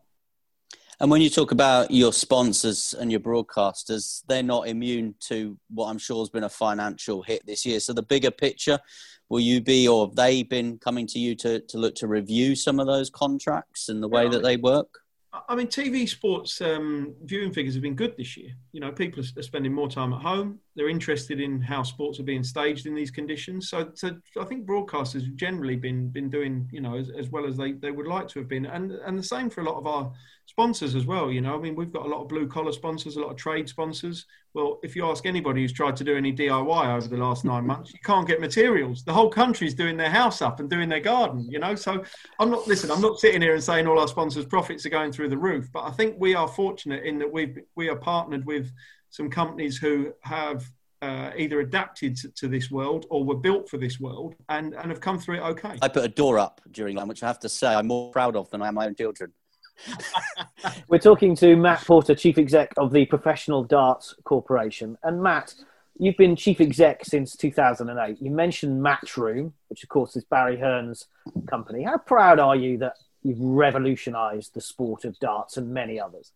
And 1.01 1.11
when 1.11 1.23
you 1.23 1.31
talk 1.31 1.53
about 1.53 1.91
your 1.91 2.13
sponsors 2.13 2.95
and 2.99 3.11
your 3.11 3.21
broadcasters, 3.21 4.23
they're 4.29 4.43
not 4.43 4.69
immune 4.69 5.15
to 5.29 5.59
what 5.71 5.89
I'm 5.89 5.99
sure 5.99 6.21
has 6.21 6.31
been 6.31 6.45
a 6.45 6.49
financial 6.49 7.23
hit 7.23 7.45
this 7.47 7.67
year. 7.67 7.81
So 7.81 7.93
the 7.93 8.03
bigger 8.03 8.31
picture, 8.31 8.79
will 9.29 9.41
you 9.41 9.61
be, 9.61 9.89
or 9.89 10.07
have 10.07 10.15
they 10.15 10.43
been 10.43 10.79
coming 10.79 11.07
to 11.09 11.19
you 11.19 11.35
to, 11.37 11.61
to 11.61 11.79
look 11.79 11.95
to 11.97 12.07
review 12.07 12.55
some 12.55 12.79
of 12.79 12.87
those 12.87 13.11
contracts 13.11 13.89
and 13.89 14.03
the 14.03 14.09
way 14.09 14.25
yeah, 14.25 14.31
that 14.31 14.43
they 14.43 14.57
work? 14.57 15.01
I 15.49 15.57
mean, 15.57 15.67
TV 15.67 16.09
sports 16.09 16.61
um, 16.61 17.15
viewing 17.25 17.53
figures 17.53 17.75
have 17.75 17.83
been 17.83 17.97
good 17.97 18.17
this 18.17 18.37
year. 18.37 18.53
You 18.73 18.81
know, 18.81 18.93
people 18.93 19.21
are 19.21 19.43
spending 19.43 19.73
more 19.73 19.89
time 19.89 20.13
at 20.13 20.23
home. 20.23 20.61
They're 20.77 20.89
interested 20.89 21.41
in 21.41 21.61
how 21.61 21.83
sports 21.83 22.19
are 22.19 22.25
being 22.25 22.43
staged 22.43 22.87
in 22.87 22.95
these 22.95 23.11
conditions. 23.11 23.69
So, 23.69 23.91
so 23.95 24.17
I 24.41 24.45
think 24.45 24.67
broadcasters 24.67 25.25
have 25.25 25.37
generally 25.37 25.77
been 25.77 26.09
been 26.09 26.29
doing, 26.29 26.69
you 26.73 26.81
know, 26.81 26.97
as, 26.97 27.11
as 27.11 27.31
well 27.31 27.47
as 27.47 27.57
they, 27.57 27.73
they 27.73 27.93
would 27.93 28.07
like 28.07 28.29
to 28.29 28.41
have 28.41 28.49
been, 28.49 28.67
and 28.67 28.93
and 28.93 29.19
the 29.19 29.23
same 29.23 29.51
for 29.51 29.61
a 29.61 29.65
lot 29.65 29.77
of 29.77 29.87
our 29.87 30.13
sponsors 30.47 30.95
as 30.95 31.07
well. 31.07 31.31
You 31.31 31.41
know, 31.41 31.55
I 31.55 31.59
mean, 31.59 31.75
we've 31.75 31.93
got 31.93 32.05
a 32.05 32.09
lot 32.09 32.23
of 32.23 32.29
blue 32.29 32.47
collar 32.47 32.73
sponsors, 32.73 33.17
a 33.17 33.21
lot 33.21 33.31
of 33.31 33.37
trade 33.37 33.69
sponsors. 33.69 34.27
Well, 34.53 34.79
if 34.83 34.95
you 34.95 35.07
ask 35.07 35.27
anybody 35.27 35.63
who's 35.63 35.73
tried 35.73 35.97
to 35.97 36.05
do 36.05 36.17
any 36.17 36.33
DIY 36.33 36.97
over 36.97 37.09
the 37.09 37.17
last 37.17 37.45
nine 37.45 37.67
months, 37.73 37.93
you 37.93 38.01
can't 38.05 38.27
get 38.27 38.41
materials. 38.41 39.05
The 39.05 39.13
whole 39.13 39.31
country's 39.31 39.75
doing 39.75 39.97
their 39.97 40.11
house 40.11 40.43
up 40.43 40.61
and 40.61 40.69
doing 40.69 40.89
their 40.89 41.01
garden. 41.01 41.49
You 41.51 41.59
know, 41.59 41.75
so 41.75 42.03
I'm 42.39 42.51
not 42.51 42.67
listen. 42.67 42.91
I'm 42.91 43.01
not 43.01 43.19
sitting 43.19 43.43
here 43.43 43.55
and 43.55 43.63
saying 43.63 43.87
all 43.87 43.99
our 43.99 44.09
sponsors' 44.09 44.47
profits 44.47 44.85
are 44.87 44.91
going 44.91 45.13
through 45.13 45.29
the 45.29 45.39
roof, 45.39 45.69
but 45.73 45.85
I 45.85 45.91
think 45.91 46.17
we 46.19 46.35
are 46.35 46.49
fortunate 46.49 47.05
in 47.05 47.19
that 47.19 47.33
we 47.33 47.55
we 47.75 47.89
are 47.89 47.97
partnered 47.97 48.45
with 48.45 48.71
some 49.15 49.31
companies 49.31 49.77
who 49.77 50.13
have 50.23 50.69
uh, 51.01 51.31
either 51.37 51.61
adapted 51.61 52.17
to, 52.17 52.29
to, 52.31 52.49
this 52.49 52.69
world 52.69 53.07
or 53.11 53.23
were 53.25 53.37
built 53.37 53.69
for 53.69 53.79
this 53.79 54.01
world 54.01 54.35
and, 54.49 54.75
and 54.75 54.91
have 54.91 55.01
come 55.01 55.21
through 55.21 55.37
it 55.37 55.41
okay. 55.41 55.79
I 55.81 55.87
put 55.87 56.05
a 56.05 56.09
door 56.09 56.37
up 56.37 56.61
during 56.73 56.97
that, 56.97 57.07
which 57.07 57.23
I 57.23 57.29
have 57.29 57.39
to 57.41 57.49
say 57.49 57.69
I'm 57.69 57.87
more 57.87 58.11
proud 58.11 58.35
of 58.35 58.51
than 58.51 58.61
I 58.61 58.67
am 58.67 58.75
my 58.75 58.87
own 58.87 58.97
children. 58.97 59.33
We're 60.89 60.99
talking 60.99 61.37
to 61.37 61.55
Matt 61.55 61.85
Porter, 61.85 62.17
Chief 62.17 62.39
Exec 62.39 62.73
of 62.77 62.93
the 62.93 63.07
Professional 63.07 63.63
Darts 63.63 64.17
Corporation. 64.25 64.99
And 65.05 65.23
Matt, 65.23 65.55
you've 65.97 66.17
been 66.17 66.35
Chief 66.35 66.61
Exec 66.61 67.05
since 67.05 67.37
2008. 67.37 68.21
You 68.21 68.33
mentioned 68.33 68.85
Matchroom, 68.85 69.53
which 69.69 69.85
of 69.85 69.91
course 69.91 70.17
is 70.17 70.25
Barry 70.25 70.59
Hearn's 70.59 71.07
company. 71.47 71.85
How 71.85 71.99
proud 71.99 72.41
are 72.41 72.57
you 72.57 72.79
that 72.79 72.97
you've 73.23 73.39
revolutionised 73.39 74.55
the 74.55 74.61
sport 74.61 75.05
of 75.05 75.17
darts 75.21 75.57
and 75.57 75.73
many 75.73 76.01
others? 76.01 76.33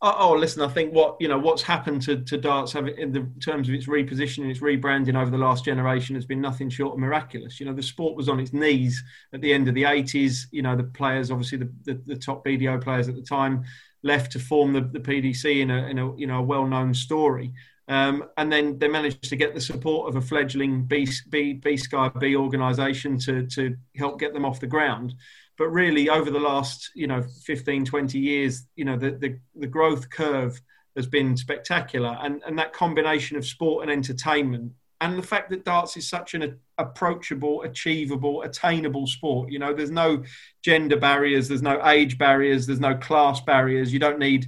Oh, 0.00 0.14
oh, 0.16 0.32
listen, 0.34 0.62
I 0.62 0.68
think 0.68 0.94
what 0.94 1.16
you 1.18 1.26
know 1.26 1.38
what's 1.38 1.62
happened 1.62 2.02
to, 2.02 2.18
to 2.22 2.38
darts 2.38 2.76
in 2.76 3.10
the 3.12 3.28
terms 3.44 3.68
of 3.68 3.74
its 3.74 3.86
repositioning, 3.86 4.48
its 4.48 4.60
rebranding 4.60 5.20
over 5.20 5.28
the 5.30 5.38
last 5.38 5.64
generation 5.64 6.14
has 6.14 6.24
been 6.24 6.40
nothing 6.40 6.70
short 6.70 6.92
of 6.92 7.00
miraculous. 7.00 7.58
You 7.58 7.66
know, 7.66 7.72
the 7.72 7.82
sport 7.82 8.14
was 8.14 8.28
on 8.28 8.38
its 8.38 8.52
knees 8.52 9.02
at 9.32 9.40
the 9.40 9.52
end 9.52 9.66
of 9.66 9.74
the 9.74 9.82
80s. 9.82 10.46
You 10.52 10.62
know, 10.62 10.76
the 10.76 10.84
players, 10.84 11.32
obviously 11.32 11.58
the, 11.58 11.72
the, 11.82 12.02
the 12.06 12.16
top 12.16 12.44
BDO 12.44 12.80
players 12.80 13.08
at 13.08 13.16
the 13.16 13.22
time, 13.22 13.64
left 14.04 14.30
to 14.32 14.38
form 14.38 14.72
the, 14.72 14.82
the 14.82 15.00
PDC 15.00 15.62
in 15.62 15.70
a, 15.72 15.88
in 15.88 15.98
a 15.98 16.16
you 16.16 16.28
know 16.28 16.38
a 16.38 16.42
well-known 16.42 16.94
story. 16.94 17.52
Um, 17.88 18.22
and 18.36 18.52
then 18.52 18.78
they 18.78 18.86
managed 18.86 19.24
to 19.24 19.36
get 19.36 19.54
the 19.54 19.60
support 19.60 20.08
of 20.08 20.16
a 20.16 20.20
fledgling 20.20 20.84
B, 20.84 21.08
B, 21.30 21.54
B 21.54 21.76
Sky 21.76 22.08
B 22.20 22.36
organisation 22.36 23.18
to, 23.20 23.46
to 23.48 23.74
help 23.96 24.20
get 24.20 24.32
them 24.32 24.44
off 24.44 24.60
the 24.60 24.66
ground 24.66 25.14
but 25.58 25.68
really 25.68 26.08
over 26.08 26.30
the 26.30 26.38
last 26.38 26.90
you 26.94 27.06
know 27.06 27.22
15 27.44 27.84
20 27.84 28.18
years 28.18 28.66
you 28.76 28.84
know 28.84 28.96
the 28.96 29.10
the, 29.10 29.38
the 29.56 29.66
growth 29.66 30.08
curve 30.08 30.60
has 30.96 31.06
been 31.06 31.36
spectacular. 31.36 32.18
And 32.22 32.42
and 32.46 32.58
that 32.58 32.72
combination 32.72 33.36
of 33.36 33.46
sport 33.46 33.82
and 33.82 33.90
entertainment 33.90 34.72
and 35.00 35.16
the 35.16 35.22
fact 35.22 35.50
that 35.50 35.64
darts 35.64 35.96
is 35.96 36.08
such 36.08 36.34
an 36.34 36.58
approachable 36.76 37.62
achievable 37.62 38.42
attainable 38.42 39.06
sport 39.06 39.50
you 39.50 39.58
know 39.58 39.72
there's 39.72 39.92
no 39.92 40.24
gender 40.62 40.96
barriers 40.96 41.46
there's 41.46 41.62
no 41.62 41.80
age 41.86 42.18
barriers 42.18 42.66
there's 42.66 42.80
no 42.80 42.96
class 42.96 43.40
barriers. 43.40 43.92
You 43.92 43.98
don't 43.98 44.18
need 44.18 44.46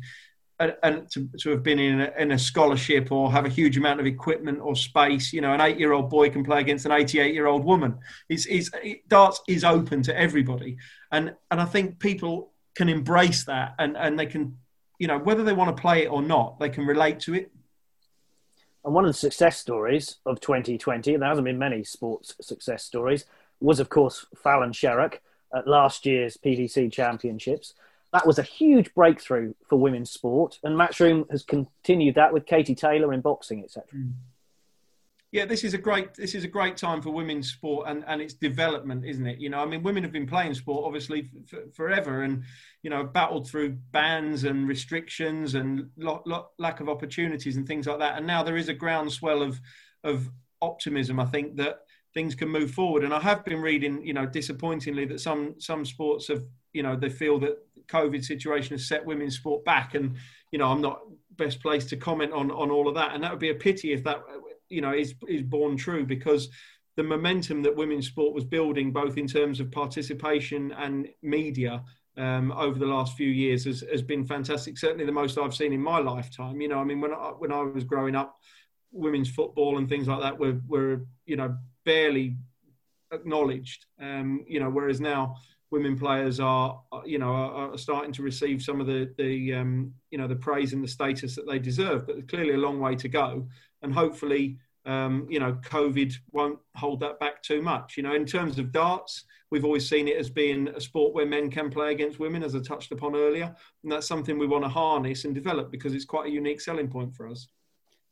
and 0.61 1.11
to, 1.11 1.29
to 1.39 1.51
have 1.51 1.63
been 1.63 1.79
in 1.79 2.01
a, 2.03 2.13
in 2.19 2.33
a, 2.33 2.39
scholarship 2.39 3.11
or 3.11 3.33
have 3.33 3.47
a 3.47 3.49
huge 3.49 3.79
amount 3.79 3.99
of 3.99 4.07
equipment 4.07 4.61
or 4.61 4.77
space. 4.77 5.33
You 5.33 5.41
know, 5.41 5.55
an 5.55 5.61
eight-year-old 5.61 6.11
boy 6.11 6.29
can 6.29 6.45
play 6.45 6.61
against 6.61 6.85
an 6.85 6.93
88-year-old 6.93 7.65
woman. 7.65 7.99
It's, 8.29 8.45
it's, 8.47 8.71
it, 8.83 9.09
darts 9.09 9.41
is 9.49 9.65
open 9.65 10.03
to 10.03 10.19
everybody, 10.19 10.77
and 11.11 11.35
and 11.51 11.61
I 11.61 11.65
think 11.65 11.99
people 11.99 12.53
can 12.75 12.89
embrace 12.89 13.45
that, 13.45 13.75
and 13.79 13.97
and 13.97 14.19
they 14.19 14.27
can, 14.27 14.59
you 14.99 15.07
know, 15.07 15.19
whether 15.19 15.43
they 15.43 15.55
want 15.55 15.75
to 15.75 15.81
play 15.81 16.05
it 16.05 16.09
or 16.09 16.23
not, 16.23 16.61
they 16.61 16.69
can 16.69 16.87
relate 16.87 17.21
to 17.21 17.35
it. 17.35 17.51
And 18.85 18.95
one 18.95 19.05
of 19.05 19.11
the 19.11 19.19
success 19.19 19.59
stories 19.59 20.17
of 20.27 20.41
2020, 20.41 21.15
and 21.15 21.23
there 21.23 21.29
hasn't 21.29 21.45
been 21.45 21.59
many 21.59 21.85
sports 21.85 22.35
success 22.41 22.85
stories, 22.85 23.25
was 23.61 23.81
of 23.81 23.89
course 23.89 24.27
Fallon 24.43 24.73
Sherrock 24.73 25.21
at 25.55 25.67
last 25.67 26.07
year's 26.07 26.37
PDC 26.37 26.93
Championships 26.93 27.75
that 28.13 28.27
was 28.27 28.39
a 28.39 28.43
huge 28.43 28.93
breakthrough 28.95 29.55
for 29.69 29.77
women's 29.77 30.11
sport, 30.11 30.59
and 30.63 30.77
Matchroom 30.77 31.31
has 31.31 31.45
continued 31.45 32.17
that 32.17 32.33
with 32.33 32.47
Katie 32.47 32.75
Taylor 32.75 33.13
in 33.13 33.21
boxing, 33.21 33.63
etc. 33.63 33.87
Mm. 33.95 34.13
Yeah, 35.33 35.45
this 35.45 35.63
is 35.63 35.75
a 35.75 35.79
great 35.79 36.15
this 36.15 36.35
is 36.35 36.43
a 36.43 36.49
great 36.49 36.77
time 36.77 37.01
for 37.01 37.11
women's 37.11 37.53
sport 37.53 37.87
and, 37.89 38.03
and 38.09 38.21
its 38.21 38.35
development, 38.35 39.05
isn't 39.05 39.27
it? 39.27 39.39
You 39.39 39.49
know, 39.49 39.61
I 39.61 39.65
mean, 39.65 39.85
women 39.85 40.03
have 40.03 40.13
been 40.13 40.27
playing 40.27 40.55
sport 40.55 40.85
obviously 40.85 41.31
f- 41.53 41.73
forever, 41.73 42.23
and 42.23 42.43
you 42.83 42.91
know, 42.91 43.05
battled 43.05 43.49
through 43.49 43.77
bans 43.93 44.43
and 44.43 44.67
restrictions 44.67 45.55
and 45.55 45.89
lack 46.59 46.81
of 46.81 46.89
opportunities 46.89 47.57
and 47.57 47.67
things 47.67 47.87
like 47.87 48.01
that. 48.01 48.19
And 48.19 48.27
now 48.27 48.43
there 48.43 48.57
is 48.57 48.69
a 48.69 48.75
groundswell 48.75 49.41
of 49.41 49.61
of 50.03 50.29
optimism. 50.61 51.21
I 51.21 51.27
think 51.27 51.57
that 51.57 51.83
things 52.13 52.35
can 52.35 52.49
move 52.49 52.73
forward. 52.73 53.05
And 53.05 53.15
I 53.15 53.21
have 53.21 53.45
been 53.45 53.61
reading, 53.61 54.05
you 54.05 54.13
know, 54.13 54.27
disappointingly 54.27 55.05
that 55.07 55.21
some 55.21 55.55
some 55.59 55.85
sports 55.85 56.27
have, 56.29 56.43
you 56.73 56.83
know, 56.83 56.97
they 56.97 57.09
feel 57.09 57.39
that 57.41 57.59
COVID 57.91 58.25
situation 58.25 58.77
has 58.77 58.87
set 58.87 59.05
women's 59.05 59.37
sport 59.37 59.65
back. 59.65 59.95
And, 59.95 60.17
you 60.53 60.59
know, 60.59 60.69
I'm 60.69 60.81
not 60.81 61.01
best 61.37 61.61
placed 61.63 61.89
to 61.91 61.97
comment 61.97 62.33
on, 62.33 62.51
on 62.51 62.71
all 62.71 62.89
of 62.89 62.95
that. 62.95 63.15
And 63.15 63.23
that 63.23 63.31
would 63.31 63.41
be 63.41 63.51
a 63.51 63.55
pity 63.55 63.93
if 63.93 64.05
that, 64.05 64.23
you 64.69 64.81
know, 64.81 64.93
is, 64.93 65.15
is 65.29 65.43
born 65.43 65.77
true 65.77 66.05
because 66.05 66.49
the 66.97 67.03
momentum 67.03 67.63
that 67.63 67.75
women's 67.75 68.07
sport 68.07 68.35
was 68.35 68.45
building, 68.45 68.93
both 68.93 69.17
in 69.17 69.27
terms 69.27 69.61
of 69.61 69.71
participation 69.71 70.73
and 70.73 71.09
media, 71.23 71.83
um, 72.17 72.53
over 72.53 72.79
the 72.79 72.87
last 72.87 73.17
few 73.17 73.29
years 73.29 73.65
has, 73.65 73.83
has 73.91 74.03
been 74.03 74.27
fantastic. 74.27 74.77
Certainly 74.77 75.07
the 75.07 75.13
most 75.13 75.39
I've 75.39 75.55
seen 75.55 75.73
in 75.73 75.81
my 75.81 75.99
lifetime. 75.99 76.61
You 76.61 76.69
know, 76.69 76.79
I 76.79 76.85
mean, 76.85 77.01
when 77.01 77.13
I, 77.13 77.33
when 77.39 77.53
I 77.53 77.63
was 77.63 77.85
growing 77.85 78.15
up, 78.15 78.37
women's 78.93 79.31
football 79.31 79.79
and 79.79 79.89
things 79.89 80.09
like 80.09 80.21
that 80.21 80.39
were, 80.39 80.61
were 80.67 81.07
you 81.25 81.37
know, 81.37 81.57
barely 81.85 82.37
acknowledged. 83.13 83.87
Um, 84.01 84.45
you 84.47 84.61
know, 84.61 84.69
whereas 84.69 85.01
now 85.01 85.37
women 85.71 85.99
players 85.99 86.41
are, 86.41 86.81
you 87.05 87.19
know, 87.19 87.33
are, 87.33 87.79
starting 87.79 88.13
to 88.13 88.23
receive 88.23 88.63
some 88.63 88.81
of 88.81 88.87
the, 88.87 89.13
the 89.19 89.55
um, 89.55 89.95
you 90.11 90.19
know, 90.19 90.27
the 90.27 90.37
praise 90.37 90.73
and 90.73 90.83
the 90.83 90.89
status 90.89 91.37
that 91.37 91.47
they 91.47 91.59
deserve. 91.59 92.07
But 92.07 92.29
clearly 92.29 92.55
a 92.55 92.59
long 92.59 92.81
way 92.81 92.97
to 92.97 93.09
go, 93.09 93.49
and 93.83 93.95
hopefully, 93.95 94.59
um, 94.87 95.27
you 95.31 95.39
know, 95.39 95.53
COVID 95.65 96.15
won't 96.33 96.59
hold 96.77 97.01
that 97.01 97.21
back 97.21 97.43
too 97.43 97.63
much. 97.63 97.97
You 97.97 98.03
know, 98.03 98.15
in 98.15 98.27
terms 98.27 98.59
of 98.59 98.73
darts, 98.73 99.25
we've 99.51 99.65
always 99.65 99.89
seen 99.89 100.09
it 100.09 100.17
as 100.17 100.31
being 100.31 100.69
a 100.69 100.81
sport 100.81 101.15
where 101.15 101.27
men 101.27 101.51
can 101.51 101.71
play 101.71 101.93
against 101.93 102.19
women, 102.19 102.43
as 102.43 102.55
I 102.55 102.61
touched 102.61 102.93
upon 102.93 103.15
earlier, 103.15 103.55
and 103.83 103.93
that's 103.93 104.07
something 104.09 104.39
we 104.39 104.47
want 104.47 104.65
to 104.65 104.69
harness 104.69 105.25
and 105.25 105.35
develop 105.35 105.71
because 105.71 105.95
it's 105.95 106.05
quite 106.05 106.27
a 106.27 106.31
unique 106.31 106.61
selling 106.61 106.89
point 106.89 107.15
for 107.15 107.29
us. 107.29 107.49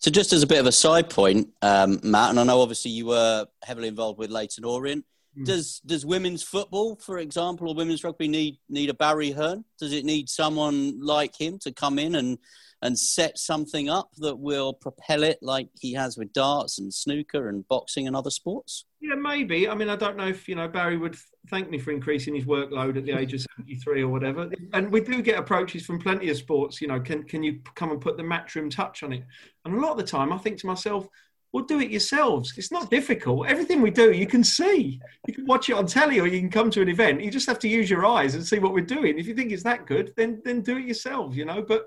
So, 0.00 0.12
just 0.12 0.32
as 0.32 0.44
a 0.44 0.46
bit 0.46 0.60
of 0.60 0.66
a 0.66 0.72
side 0.72 1.10
point, 1.10 1.48
um, 1.60 1.98
Matt, 2.04 2.30
and 2.30 2.38
I 2.38 2.44
know 2.44 2.60
obviously 2.60 2.92
you 2.92 3.06
were 3.06 3.46
heavily 3.64 3.88
involved 3.88 4.18
with 4.18 4.30
Leyton 4.30 4.64
Orient. 4.64 5.04
Mm. 5.38 5.44
Does 5.44 5.80
does 5.86 6.04
women's 6.04 6.42
football, 6.42 6.96
for 6.96 7.18
example, 7.18 7.68
or 7.68 7.74
women's 7.74 8.04
rugby 8.04 8.28
need 8.28 8.58
need 8.68 8.90
a 8.90 8.94
Barry 8.94 9.30
Hearn? 9.30 9.64
Does 9.78 9.92
it 9.92 10.04
need 10.04 10.28
someone 10.28 11.00
like 11.00 11.38
him 11.38 11.58
to 11.60 11.72
come 11.72 11.98
in 11.98 12.14
and 12.14 12.38
and 12.80 12.98
set 12.98 13.38
something 13.38 13.90
up 13.90 14.10
that 14.18 14.36
will 14.36 14.72
propel 14.72 15.24
it 15.24 15.38
like 15.42 15.68
he 15.80 15.94
has 15.94 16.16
with 16.16 16.32
darts 16.32 16.78
and 16.78 16.94
snooker 16.94 17.48
and 17.48 17.66
boxing 17.66 18.06
and 18.06 18.14
other 18.14 18.30
sports? 18.30 18.84
Yeah, 19.00 19.16
maybe. 19.16 19.68
I 19.68 19.74
mean, 19.74 19.88
I 19.88 19.96
don't 19.96 20.16
know 20.16 20.28
if 20.28 20.48
you 20.48 20.54
know 20.54 20.68
Barry 20.68 20.96
would 20.96 21.16
thank 21.50 21.70
me 21.70 21.78
for 21.78 21.90
increasing 21.92 22.34
his 22.34 22.44
workload 22.44 22.96
at 22.96 23.04
the 23.04 23.12
age 23.12 23.34
of 23.34 23.40
seventy-three 23.40 24.02
or 24.02 24.08
whatever. 24.08 24.50
And 24.72 24.90
we 24.90 25.00
do 25.00 25.22
get 25.22 25.38
approaches 25.38 25.84
from 25.84 26.00
plenty 26.00 26.30
of 26.30 26.36
sports. 26.36 26.80
You 26.80 26.88
know, 26.88 27.00
can 27.00 27.22
can 27.24 27.42
you 27.42 27.60
come 27.74 27.90
and 27.90 28.00
put 28.00 28.16
the 28.16 28.22
matchroom 28.22 28.70
touch 28.70 29.02
on 29.02 29.12
it? 29.12 29.24
And 29.64 29.74
a 29.74 29.80
lot 29.80 29.92
of 29.92 29.98
the 29.98 30.04
time, 30.04 30.32
I 30.32 30.38
think 30.38 30.58
to 30.58 30.66
myself, 30.66 31.06
well, 31.52 31.64
do 31.64 31.80
it 31.80 31.90
yourselves. 31.90 32.52
It's 32.56 32.70
not 32.70 32.90
difficult. 32.90 33.46
Everything 33.46 33.80
we 33.80 33.90
do, 33.90 34.12
you 34.12 34.26
can 34.26 34.44
see. 34.44 35.00
You 35.26 35.34
can 35.34 35.46
watch 35.46 35.68
it 35.70 35.74
on 35.74 35.86
telly, 35.86 36.20
or 36.20 36.26
you 36.26 36.40
can 36.40 36.50
come 36.50 36.70
to 36.70 36.82
an 36.82 36.88
event. 36.88 37.22
You 37.22 37.30
just 37.30 37.46
have 37.46 37.58
to 37.60 37.68
use 37.68 37.88
your 37.88 38.04
eyes 38.04 38.34
and 38.34 38.46
see 38.46 38.58
what 38.58 38.74
we're 38.74 38.84
doing. 38.84 39.18
If 39.18 39.26
you 39.26 39.34
think 39.34 39.52
it's 39.52 39.62
that 39.62 39.86
good, 39.86 40.12
then 40.16 40.42
then 40.44 40.60
do 40.60 40.76
it 40.76 40.84
yourselves. 40.84 41.36
You 41.36 41.46
know, 41.46 41.62
but 41.62 41.86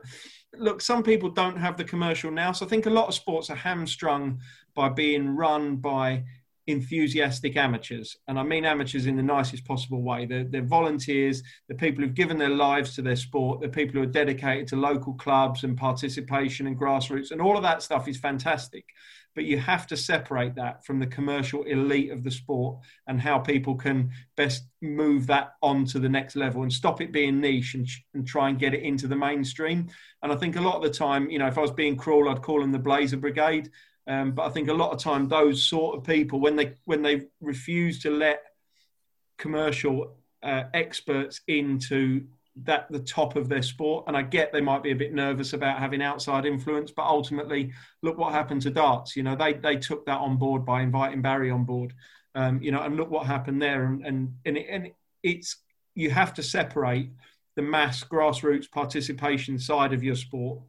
look, 0.57 0.81
some 0.81 1.03
people 1.03 1.29
don't 1.29 1.57
have 1.57 1.77
the 1.77 1.83
commercial 1.83 2.31
now. 2.31 2.51
So 2.51 2.65
I 2.65 2.69
think 2.69 2.85
a 2.85 2.91
lot 2.91 3.07
of 3.07 3.13
sports 3.13 3.49
are 3.49 3.55
hamstrung 3.55 4.39
by 4.73 4.89
being 4.89 5.35
run 5.35 5.77
by 5.77 6.23
enthusiastic 6.67 7.57
amateurs, 7.57 8.17
and 8.27 8.39
I 8.39 8.43
mean 8.43 8.65
amateurs 8.65 9.07
in 9.07 9.15
the 9.15 9.23
nicest 9.23 9.65
possible 9.65 10.01
way. 10.01 10.25
They're, 10.25 10.43
they're, 10.43 10.61
volunteers, 10.61 11.41
they're 11.67 11.77
people 11.77 12.03
who've 12.03 12.13
given 12.13 12.37
their 12.37 12.49
lives 12.49 12.95
to 12.95 13.01
their 13.01 13.15
sport, 13.15 13.59
they're 13.59 13.69
people 13.69 13.95
who 13.95 14.03
are 14.03 14.11
dedicated 14.11 14.67
to 14.69 14.75
local 14.75 15.13
clubs 15.13 15.63
and 15.63 15.77
participation 15.77 16.67
and 16.67 16.79
grassroots, 16.79 17.31
and 17.31 17.41
all 17.41 17.57
of 17.57 17.63
that 17.63 17.81
stuff 17.81 18.07
is 18.07 18.17
fantastic. 18.17 18.85
But 19.33 19.45
you 19.45 19.57
have 19.59 19.87
to 19.87 19.97
separate 19.97 20.55
that 20.55 20.85
from 20.85 20.99
the 20.99 21.07
commercial 21.07 21.63
elite 21.63 22.11
of 22.11 22.23
the 22.23 22.31
sport 22.31 22.79
and 23.07 23.19
how 23.19 23.39
people 23.39 23.75
can 23.75 24.11
best 24.35 24.65
move 24.81 25.25
that 25.27 25.53
on 25.61 25.85
to 25.85 25.99
the 25.99 26.09
next 26.09 26.35
level 26.35 26.63
and 26.63 26.73
stop 26.73 26.99
it 26.99 27.13
being 27.13 27.39
niche 27.39 27.75
and, 27.75 27.87
and 28.13 28.27
try 28.27 28.49
and 28.49 28.59
get 28.59 28.73
it 28.73 28.83
into 28.83 29.07
the 29.07 29.15
mainstream. 29.15 29.87
And 30.21 30.33
I 30.33 30.35
think 30.35 30.57
a 30.57 30.61
lot 30.61 30.75
of 30.75 30.83
the 30.83 30.89
time, 30.89 31.29
you 31.29 31.39
know, 31.39 31.47
if 31.47 31.57
I 31.57 31.61
was 31.61 31.71
being 31.71 31.95
cruel, 31.95 32.29
I'd 32.29 32.41
call 32.41 32.59
them 32.59 32.73
the 32.73 32.79
Blazer 32.79 33.15
Brigade 33.15 33.69
um, 34.07 34.31
but 34.31 34.43
I 34.43 34.49
think 34.49 34.69
a 34.69 34.73
lot 34.73 34.91
of 34.91 34.99
time 34.99 35.27
those 35.27 35.63
sort 35.63 35.97
of 35.97 36.03
people, 36.03 36.39
when 36.39 36.55
they 36.55 36.73
when 36.85 37.01
they 37.01 37.27
refuse 37.39 37.99
to 37.99 38.11
let 38.11 38.43
commercial 39.37 40.15
uh, 40.43 40.63
experts 40.73 41.41
into 41.47 42.25
that 42.63 42.91
the 42.91 42.99
top 42.99 43.35
of 43.35 43.47
their 43.47 43.61
sport, 43.61 44.05
and 44.07 44.17
I 44.17 44.23
get 44.23 44.51
they 44.51 44.61
might 44.61 44.83
be 44.83 44.91
a 44.91 44.95
bit 44.95 45.13
nervous 45.13 45.53
about 45.53 45.79
having 45.79 46.01
outside 46.01 46.45
influence, 46.45 46.91
but 46.91 47.05
ultimately, 47.05 47.71
look 48.01 48.17
what 48.17 48.33
happened 48.33 48.63
to 48.63 48.71
darts. 48.71 49.15
You 49.15 49.23
know, 49.23 49.35
they 49.35 49.53
they 49.53 49.77
took 49.77 50.05
that 50.07 50.19
on 50.19 50.37
board 50.37 50.65
by 50.65 50.81
inviting 50.81 51.21
Barry 51.21 51.51
on 51.51 51.63
board. 51.63 51.93
Um, 52.33 52.61
you 52.61 52.71
know, 52.71 52.81
and 52.81 52.95
look 52.95 53.09
what 53.09 53.27
happened 53.27 53.61
there, 53.61 53.85
and 53.85 54.05
and 54.05 54.33
and, 54.45 54.57
it, 54.57 54.65
and 54.69 54.91
it's 55.21 55.57
you 55.93 56.09
have 56.09 56.33
to 56.35 56.43
separate 56.43 57.11
the 57.55 57.61
mass 57.61 58.03
grassroots 58.03 58.71
participation 58.71 59.59
side 59.59 59.93
of 59.93 60.03
your 60.03 60.15
sport 60.15 60.59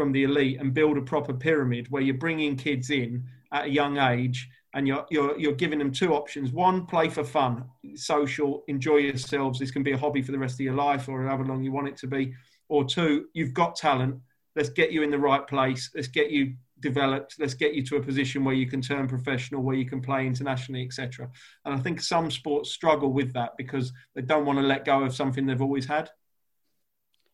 from 0.00 0.12
the 0.12 0.22
elite 0.22 0.58
and 0.58 0.72
build 0.72 0.96
a 0.96 1.02
proper 1.02 1.34
pyramid 1.34 1.86
where 1.90 2.00
you're 2.00 2.14
bringing 2.14 2.56
kids 2.56 2.88
in 2.88 3.22
at 3.52 3.66
a 3.66 3.68
young 3.68 3.98
age 3.98 4.48
and 4.72 4.88
you're, 4.88 5.04
you're, 5.10 5.38
you're 5.38 5.52
giving 5.52 5.78
them 5.78 5.92
two 5.92 6.14
options. 6.14 6.52
One, 6.52 6.86
play 6.86 7.10
for 7.10 7.22
fun, 7.22 7.66
social, 7.96 8.64
enjoy 8.66 8.96
yourselves. 8.96 9.58
This 9.58 9.70
can 9.70 9.82
be 9.82 9.92
a 9.92 9.98
hobby 9.98 10.22
for 10.22 10.32
the 10.32 10.38
rest 10.38 10.54
of 10.54 10.60
your 10.60 10.72
life 10.72 11.06
or 11.06 11.22
however 11.22 11.44
long 11.44 11.62
you 11.62 11.70
want 11.70 11.88
it 11.88 11.98
to 11.98 12.06
be. 12.06 12.32
Or 12.70 12.82
two, 12.82 13.26
you've 13.34 13.52
got 13.52 13.76
talent. 13.76 14.16
Let's 14.56 14.70
get 14.70 14.90
you 14.90 15.02
in 15.02 15.10
the 15.10 15.18
right 15.18 15.46
place. 15.46 15.90
Let's 15.94 16.08
get 16.08 16.30
you 16.30 16.54
developed. 16.80 17.36
Let's 17.38 17.52
get 17.52 17.74
you 17.74 17.84
to 17.84 17.96
a 17.96 18.02
position 18.02 18.42
where 18.42 18.54
you 18.54 18.68
can 18.68 18.80
turn 18.80 19.06
professional, 19.06 19.62
where 19.62 19.76
you 19.76 19.84
can 19.84 20.00
play 20.00 20.26
internationally, 20.26 20.82
etc. 20.82 21.28
And 21.66 21.74
I 21.74 21.78
think 21.78 22.00
some 22.00 22.30
sports 22.30 22.70
struggle 22.70 23.12
with 23.12 23.34
that 23.34 23.50
because 23.58 23.92
they 24.14 24.22
don't 24.22 24.46
want 24.46 24.58
to 24.60 24.64
let 24.64 24.86
go 24.86 25.02
of 25.04 25.14
something 25.14 25.44
they've 25.44 25.60
always 25.60 25.84
had. 25.84 26.08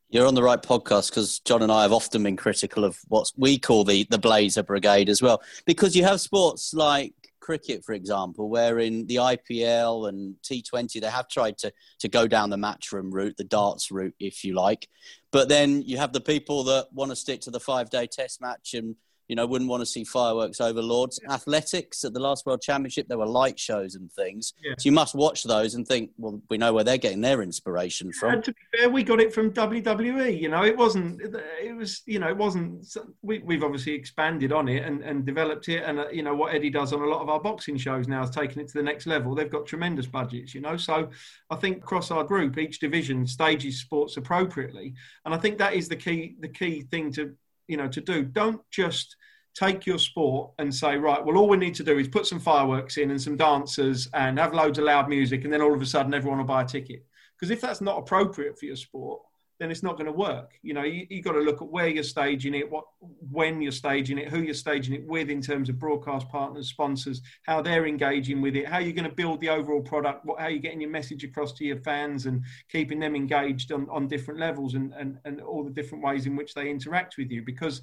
You're 0.09 0.27
on 0.27 0.35
the 0.35 0.43
right 0.43 0.63
podcast 0.63 1.11
because 1.11 1.41
John 1.41 1.63
and 1.63 1.73
I 1.73 1.83
have 1.83 1.93
often 1.93 2.23
been 2.23 2.37
critical 2.37 2.85
of 2.85 2.99
what 3.09 3.31
we 3.37 3.59
call 3.59 3.83
the, 3.83 4.07
the 4.09 4.19
Blazer 4.19 4.63
Brigade 4.63 5.09
as 5.09 5.21
well. 5.21 5.43
Because 5.65 5.97
you 5.97 6.05
have 6.05 6.21
sports 6.21 6.73
like 6.73 7.13
cricket, 7.41 7.85
for 7.85 7.93
example, 7.93 8.49
where 8.49 8.79
in 8.79 9.07
the 9.07 9.17
IPL 9.17 10.09
and 10.09 10.37
T20, 10.43 11.01
they 11.01 11.11
have 11.11 11.29
tried 11.29 11.59
to, 11.59 11.73
to 11.99 12.09
go 12.09 12.29
down 12.29 12.51
the 12.51 12.57
matchroom 12.57 13.13
route, 13.13 13.37
the 13.37 13.45
darts 13.45 13.91
route, 13.91 14.15
if 14.21 14.45
you 14.45 14.55
like. 14.55 14.89
But 15.33 15.49
then 15.49 15.83
you 15.83 15.97
have 15.97 16.13
the 16.13 16.21
people 16.21 16.63
that 16.65 16.87
want 16.93 17.11
to 17.11 17.17
stick 17.17 17.41
to 17.43 17.51
the 17.51 17.61
five 17.61 17.91
day 17.91 18.07
test 18.07 18.41
match 18.41 18.75
and 18.75 18.95
you 19.29 19.37
know, 19.37 19.47
wouldn't 19.47 19.71
want 19.71 19.81
to 19.81 19.87
see 19.87 20.05
fireworks 20.05 20.61
over 20.61 20.81
Lords. 20.81 21.19
Yeah. 21.23 21.35
Athletics 21.35 22.05
at 22.05 22.13
the 22.13 22.21
last 22.21 22.47
World 22.47 22.61
Championship, 22.61 23.09
there 23.09 23.19
were 23.19 23.27
light 23.27 23.59
shows 23.59 23.95
and 23.95 24.11
things. 24.13 24.55
Yeah. 24.63 24.75
So 24.79 24.87
you 24.87 24.93
must 24.93 25.15
watch 25.15 25.43
those 25.43 25.75
and 25.75 25.87
think, 25.87 26.11
well, 26.17 26.41
we 26.49 26.59
know 26.59 26.73
where 26.73 26.85
they're 26.85 26.99
getting 26.99 27.21
their 27.21 27.43
inspiration 27.43 28.13
from. 28.13 28.35
And 28.35 28.45
to 28.45 28.53
be 28.53 28.79
fair, 28.79 28.89
we 28.89 29.03
got 29.03 29.21
it 29.21 29.33
from 29.33 29.53
WWE. 29.53 30.41
You 30.41 30.49
know, 30.49 30.65
it 30.65 30.77
wasn't, 30.77 31.21
it 31.23 31.77
was, 31.77 32.03
you 32.07 32.19
know, 32.19 32.29
it 32.29 32.37
wasn't, 32.37 32.87
we, 33.23 33.39
we've 33.41 33.65
obviously 33.65 33.95
expanded 33.95 34.53
on 34.53 34.69
it 34.69 34.85
and, 34.85 35.03
and 35.03 35.27
developed 35.27 35.69
it. 35.69 35.83
And, 35.83 35.99
uh, 35.99 36.09
you 36.09 36.23
know, 36.23 36.35
what 36.35 36.55
Eddie 36.55 36.71
does 36.71 36.93
on 36.93 37.03
a 37.03 37.07
lot 37.07 37.23
of 37.23 37.29
our 37.29 37.41
boxing 37.41 37.77
shows 37.77 38.07
now 38.07 38.23
is 38.23 38.31
taking 38.31 38.63
it 38.63 38.69
to 38.69 38.75
the 38.75 38.83
next 38.83 39.07
level. 39.07 39.35
They've 39.35 39.51
got 39.51 39.67
tremendous 39.67 40.07
budgets, 40.07 40.55
you 40.55 40.61
know. 40.61 40.77
So 40.77 41.11
I 41.51 41.57
think 41.57 41.79
across 41.79 42.11
our 42.11 42.25
group, 42.25 42.59
each 42.59 42.79
division 42.79 43.27
stages 43.27 43.81
sports 43.81 44.17
appropriately. 44.17 44.95
And 45.25 45.35
I 45.35 45.39
think 45.39 45.59
that 45.59 45.75
is 45.75 45.89
the 45.89 45.97
key, 45.97 46.37
the 46.41 46.49
key 46.49 46.83
thing 46.83 47.13
to, 47.13 47.35
you 47.69 47.77
know, 47.77 47.89
to 47.89 48.01
do. 48.01 48.25
Don't 48.25 48.61
just 48.71 49.17
take 49.55 49.87
your 49.87 49.99
sport 49.99 50.53
and 50.59 50.75
say, 50.75 50.97
right, 50.97 51.25
well, 51.25 51.39
all 51.39 51.49
we 51.49 51.57
need 51.57 51.75
to 51.75 51.85
do 51.85 51.99
is 51.99 52.09
put 52.09 52.27
some 52.27 52.39
fireworks 52.39 52.99
in 52.99 53.11
and 53.11 53.21
some 53.21 53.37
dancers 53.37 54.09
and 54.13 54.39
have 54.39 54.53
loads 54.53 54.79
of 54.79 54.85
loud 54.85 55.09
music, 55.09 55.45
and 55.45 55.53
then 55.53 55.63
all 55.63 55.75
of 55.75 55.81
a 55.81 55.87
sudden 55.87 56.15
everyone 56.15 56.39
will 56.39 56.45
buy 56.45 56.63
a 56.63 56.67
ticket. 56.67 57.05
Because 57.39 57.51
if 57.51 57.61
that's 57.61 57.81
not 57.81 57.99
appropriate 57.99 58.59
for 58.59 58.67
your 58.67 58.77
sport, 58.77 59.21
then 59.59 59.71
it's 59.71 59.83
not 59.83 59.97
going 59.97 60.07
to 60.07 60.13
work. 60.13 60.59
You 60.63 60.75
know, 60.75 60.83
you, 60.83 61.07
have 61.11 61.25
got 61.25 61.33
to 61.33 61.41
look 61.41 61.63
at 61.63 61.69
where 61.69 61.89
you're 61.89 62.03
staging 62.03 62.55
it, 62.55 62.71
what, 62.71 62.85
when 63.31 63.63
you're 63.63 63.73
staging 63.73 64.19
it, 64.19 64.29
who 64.29 64.43
you're 64.43 64.55
staging 64.55 64.95
it 64.95 65.07
with 65.07 65.31
in 65.31 65.41
terms 65.41 65.69
of 65.69 65.79
broadcast 65.79 66.29
partners, 66.29 66.69
sponsors, 66.69 67.23
how 67.45 67.63
they're 67.63 67.87
engaging 67.87 68.41
with 68.41 68.55
it, 68.57 68.69
how 68.69 68.79
you're 68.79 68.93
going 68.93 69.09
to 69.09 69.15
build 69.15 69.41
the 69.41 69.49
overall 69.49 69.81
product, 69.81 70.25
what, 70.25 70.41
how 70.41 70.49
you're 70.49 70.59
getting 70.59 70.81
your 70.81 70.91
message 70.91 71.25
across 71.25 71.53
to 71.55 71.65
your 71.65 71.79
fans 71.79 72.27
and 72.27 72.45
keeping 72.71 72.99
them 72.99 73.17
engaged 73.17 73.73
on, 73.73 73.89
on 73.91 74.09
different 74.09 74.39
levels 74.41 74.75
and, 74.75 74.93
and, 74.95 75.19
and 75.25 75.41
all 75.41 75.65
the 75.65 75.71
different 75.71 76.05
ways 76.05 76.27
in 76.27 76.37
which 76.37 76.55
they 76.55 76.69
interact 76.69 77.17
with 77.17 77.31
you. 77.31 77.43
Because 77.43 77.81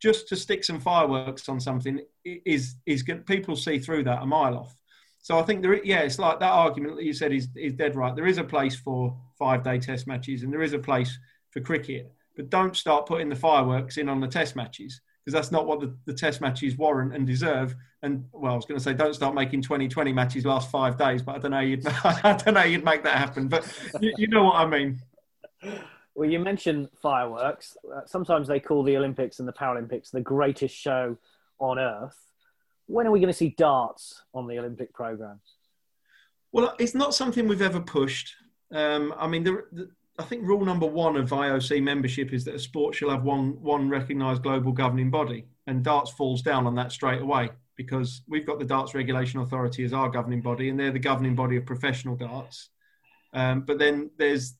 just 0.00 0.28
to 0.28 0.36
stick 0.36 0.64
some 0.64 0.80
fireworks 0.80 1.48
on 1.48 1.60
something 1.60 2.00
is 2.24 2.76
is 2.86 3.02
good. 3.02 3.26
People 3.26 3.54
see 3.54 3.78
through 3.78 4.04
that 4.04 4.22
a 4.22 4.26
mile 4.26 4.56
off. 4.56 4.74
So 5.22 5.38
I 5.38 5.42
think 5.42 5.62
there, 5.62 5.82
yeah, 5.84 6.00
it's 6.00 6.18
like 6.18 6.40
that 6.40 6.50
argument 6.50 6.96
that 6.96 7.04
you 7.04 7.12
said 7.12 7.32
is 7.32 7.48
is 7.56 7.74
dead 7.74 7.94
right. 7.94 8.14
There 8.16 8.26
is 8.26 8.38
a 8.38 8.44
place 8.44 8.76
for 8.76 9.16
five 9.38 9.62
day 9.62 9.78
test 9.78 10.06
matches, 10.06 10.42
and 10.42 10.52
there 10.52 10.62
is 10.62 10.72
a 10.72 10.78
place 10.78 11.18
for 11.50 11.60
cricket, 11.60 12.12
but 12.36 12.48
don't 12.48 12.76
start 12.76 13.06
putting 13.06 13.28
the 13.28 13.36
fireworks 13.36 13.96
in 13.96 14.08
on 14.08 14.20
the 14.20 14.28
test 14.28 14.56
matches 14.56 15.00
because 15.24 15.34
that's 15.34 15.52
not 15.52 15.66
what 15.66 15.80
the, 15.80 15.94
the 16.06 16.14
test 16.14 16.40
matches 16.40 16.76
warrant 16.76 17.14
and 17.14 17.26
deserve. 17.26 17.74
And 18.02 18.24
well, 18.32 18.52
I 18.52 18.56
was 18.56 18.64
going 18.64 18.78
to 18.78 18.82
say, 18.82 18.94
don't 18.94 19.14
start 19.14 19.34
making 19.34 19.62
2020 19.62 20.12
matches 20.12 20.46
last 20.46 20.70
five 20.70 20.96
days, 20.96 21.22
but 21.22 21.36
I 21.36 21.38
don't 21.38 21.50
know 21.50 21.60
you'd 21.60 21.86
I 22.04 22.38
don't 22.42 22.54
know 22.54 22.64
you'd 22.64 22.84
make 22.84 23.04
that 23.04 23.16
happen. 23.16 23.48
But 23.48 23.66
you, 24.00 24.14
you 24.16 24.26
know 24.28 24.44
what 24.44 24.56
I 24.56 24.66
mean. 24.66 25.00
Well, 26.14 26.28
you 26.28 26.38
mentioned 26.38 26.88
fireworks. 27.02 27.76
Uh, 27.94 28.00
sometimes 28.06 28.48
they 28.48 28.60
call 28.60 28.82
the 28.82 28.96
Olympics 28.96 29.38
and 29.38 29.46
the 29.46 29.52
Paralympics 29.52 30.10
the 30.10 30.20
greatest 30.20 30.74
show 30.74 31.16
on 31.58 31.78
earth. 31.78 32.16
When 32.90 33.06
are 33.06 33.12
we 33.12 33.20
going 33.20 33.32
to 33.32 33.36
see 33.36 33.54
darts 33.56 34.24
on 34.34 34.48
the 34.48 34.58
Olympic 34.58 34.92
program? 34.92 35.40
Well, 36.50 36.74
it's 36.80 36.94
not 36.94 37.14
something 37.14 37.46
we've 37.46 37.62
ever 37.62 37.80
pushed. 37.80 38.34
Um, 38.72 39.14
I 39.16 39.28
mean, 39.28 39.44
the, 39.44 39.64
the, 39.70 39.90
I 40.18 40.24
think 40.24 40.44
rule 40.44 40.64
number 40.64 40.86
one 40.86 41.16
of 41.16 41.30
IOC 41.30 41.82
membership 41.84 42.32
is 42.32 42.44
that 42.44 42.56
a 42.56 42.58
sport 42.58 42.96
shall 42.96 43.10
have 43.10 43.22
one 43.22 43.60
one 43.62 43.88
recognised 43.88 44.42
global 44.42 44.72
governing 44.72 45.08
body, 45.08 45.46
and 45.68 45.84
darts 45.84 46.10
falls 46.10 46.42
down 46.42 46.66
on 46.66 46.74
that 46.74 46.90
straight 46.90 47.22
away 47.22 47.50
because 47.76 48.22
we've 48.28 48.46
got 48.46 48.58
the 48.58 48.64
Darts 48.64 48.92
Regulation 48.92 49.40
Authority 49.40 49.84
as 49.84 49.92
our 49.92 50.10
governing 50.10 50.42
body, 50.42 50.68
and 50.68 50.78
they're 50.78 50.90
the 50.90 50.98
governing 50.98 51.36
body 51.36 51.56
of 51.56 51.64
professional 51.64 52.16
darts. 52.16 52.70
Um, 53.32 53.60
but 53.60 53.78
then 53.78 54.10
there's 54.18 54.56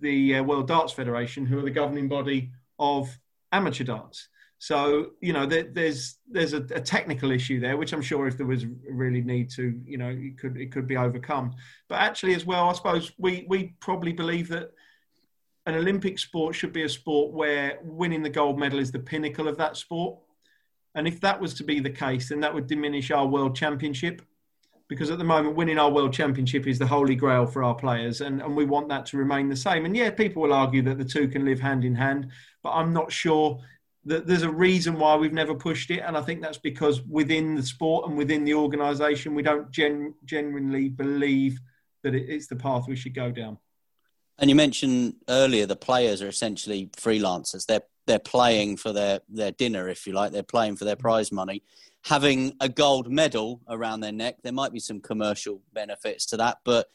the 0.00 0.36
uh, 0.36 0.42
World 0.42 0.68
Darts 0.68 0.92
Federation, 0.92 1.46
who 1.46 1.58
are 1.58 1.62
the 1.62 1.70
governing 1.70 2.08
body 2.08 2.52
of 2.78 3.18
amateur 3.52 3.84
darts. 3.84 4.28
So 4.64 5.10
you 5.20 5.34
know, 5.34 5.44
there, 5.44 5.64
there's 5.64 6.16
there's 6.26 6.54
a, 6.54 6.62
a, 6.74 6.80
technical 6.80 7.30
issue 7.30 7.60
there, 7.60 7.76
which 7.76 7.92
I'm 7.92 8.00
sure 8.00 8.26
if 8.26 8.38
there 8.38 8.46
was 8.46 8.64
really 8.88 9.20
need 9.20 9.50
to, 9.50 9.78
you 9.84 9.98
know, 9.98 10.08
it 10.08 10.38
could 10.38 10.56
it 10.56 10.72
could 10.72 10.86
be 10.86 10.96
overcome. 10.96 11.52
But 11.86 11.96
actually, 11.96 12.34
as 12.34 12.46
well, 12.46 12.70
I 12.70 12.72
suppose 12.72 13.12
we 13.18 13.44
we 13.46 13.74
probably 13.80 14.14
believe 14.14 14.48
that 14.48 14.70
an 15.66 15.74
Olympic 15.74 16.18
sport 16.18 16.54
should 16.54 16.72
be 16.72 16.84
a 16.84 16.88
sport 16.88 17.34
where 17.34 17.78
winning 17.82 18.22
the 18.22 18.30
gold 18.30 18.58
medal 18.58 18.78
is 18.78 18.90
the 18.90 18.98
pinnacle 18.98 19.48
of 19.48 19.58
that 19.58 19.76
sport. 19.76 20.18
And 20.94 21.06
if 21.06 21.20
that 21.20 21.38
was 21.38 21.52
to 21.54 21.64
be 21.64 21.78
the 21.80 21.90
case, 21.90 22.30
then 22.30 22.40
that 22.40 22.54
would 22.54 22.66
diminish 22.66 23.10
our 23.10 23.26
world 23.26 23.54
championship 23.54 24.22
because 24.88 25.10
at 25.10 25.18
the 25.18 25.24
moment 25.24 25.56
winning 25.56 25.78
our 25.78 25.90
world 25.90 26.12
championship 26.12 26.66
is 26.66 26.78
the 26.78 26.86
holy 26.86 27.16
grail 27.16 27.46
for 27.46 27.64
our 27.64 27.74
players 27.74 28.20
and, 28.20 28.40
and 28.42 28.54
we 28.54 28.64
want 28.64 28.88
that 28.88 29.06
to 29.06 29.16
remain 29.16 29.48
the 29.48 29.56
same 29.56 29.86
and 29.86 29.96
yeah 29.96 30.10
people 30.10 30.42
will 30.42 30.52
argue 30.52 30.82
that 30.82 30.98
the 30.98 31.04
two 31.04 31.26
can 31.26 31.42
live 31.42 31.58
hand 31.58 31.86
in 31.86 31.94
hand 31.94 32.28
but 32.62 32.70
i'm 32.72 32.92
not 32.92 33.10
sure 33.10 33.58
there's 34.04 34.42
a 34.42 34.50
reason 34.50 34.98
why 34.98 35.16
we've 35.16 35.32
never 35.32 35.54
pushed 35.54 35.90
it 35.90 36.00
and 36.00 36.16
i 36.16 36.20
think 36.20 36.42
that's 36.42 36.58
because 36.58 37.02
within 37.02 37.54
the 37.54 37.62
sport 37.62 38.06
and 38.08 38.16
within 38.16 38.44
the 38.44 38.54
organization 38.54 39.34
we 39.34 39.42
don't 39.42 39.70
gen- 39.70 40.14
genuinely 40.24 40.88
believe 40.88 41.58
that 42.02 42.14
it's 42.14 42.46
the 42.46 42.56
path 42.56 42.84
we 42.86 42.96
should 42.96 43.14
go 43.14 43.30
down 43.30 43.58
and 44.38 44.50
you 44.50 44.56
mentioned 44.56 45.14
earlier 45.28 45.66
the 45.66 45.76
players 45.76 46.20
are 46.20 46.28
essentially 46.28 46.90
freelancers 46.96 47.66
they're 47.66 47.82
they're 48.06 48.18
playing 48.18 48.76
for 48.76 48.92
their 48.92 49.20
their 49.28 49.52
dinner 49.52 49.88
if 49.88 50.06
you 50.06 50.12
like 50.12 50.32
they're 50.32 50.42
playing 50.42 50.76
for 50.76 50.84
their 50.84 50.96
prize 50.96 51.32
money 51.32 51.62
having 52.04 52.54
a 52.60 52.68
gold 52.68 53.10
medal 53.10 53.60
around 53.68 54.00
their 54.00 54.12
neck. 54.12 54.36
There 54.42 54.52
might 54.52 54.72
be 54.72 54.80
some 54.80 55.00
commercial 55.00 55.62
benefits 55.72 56.26
to 56.26 56.36
that, 56.36 56.58
but 56.64 56.86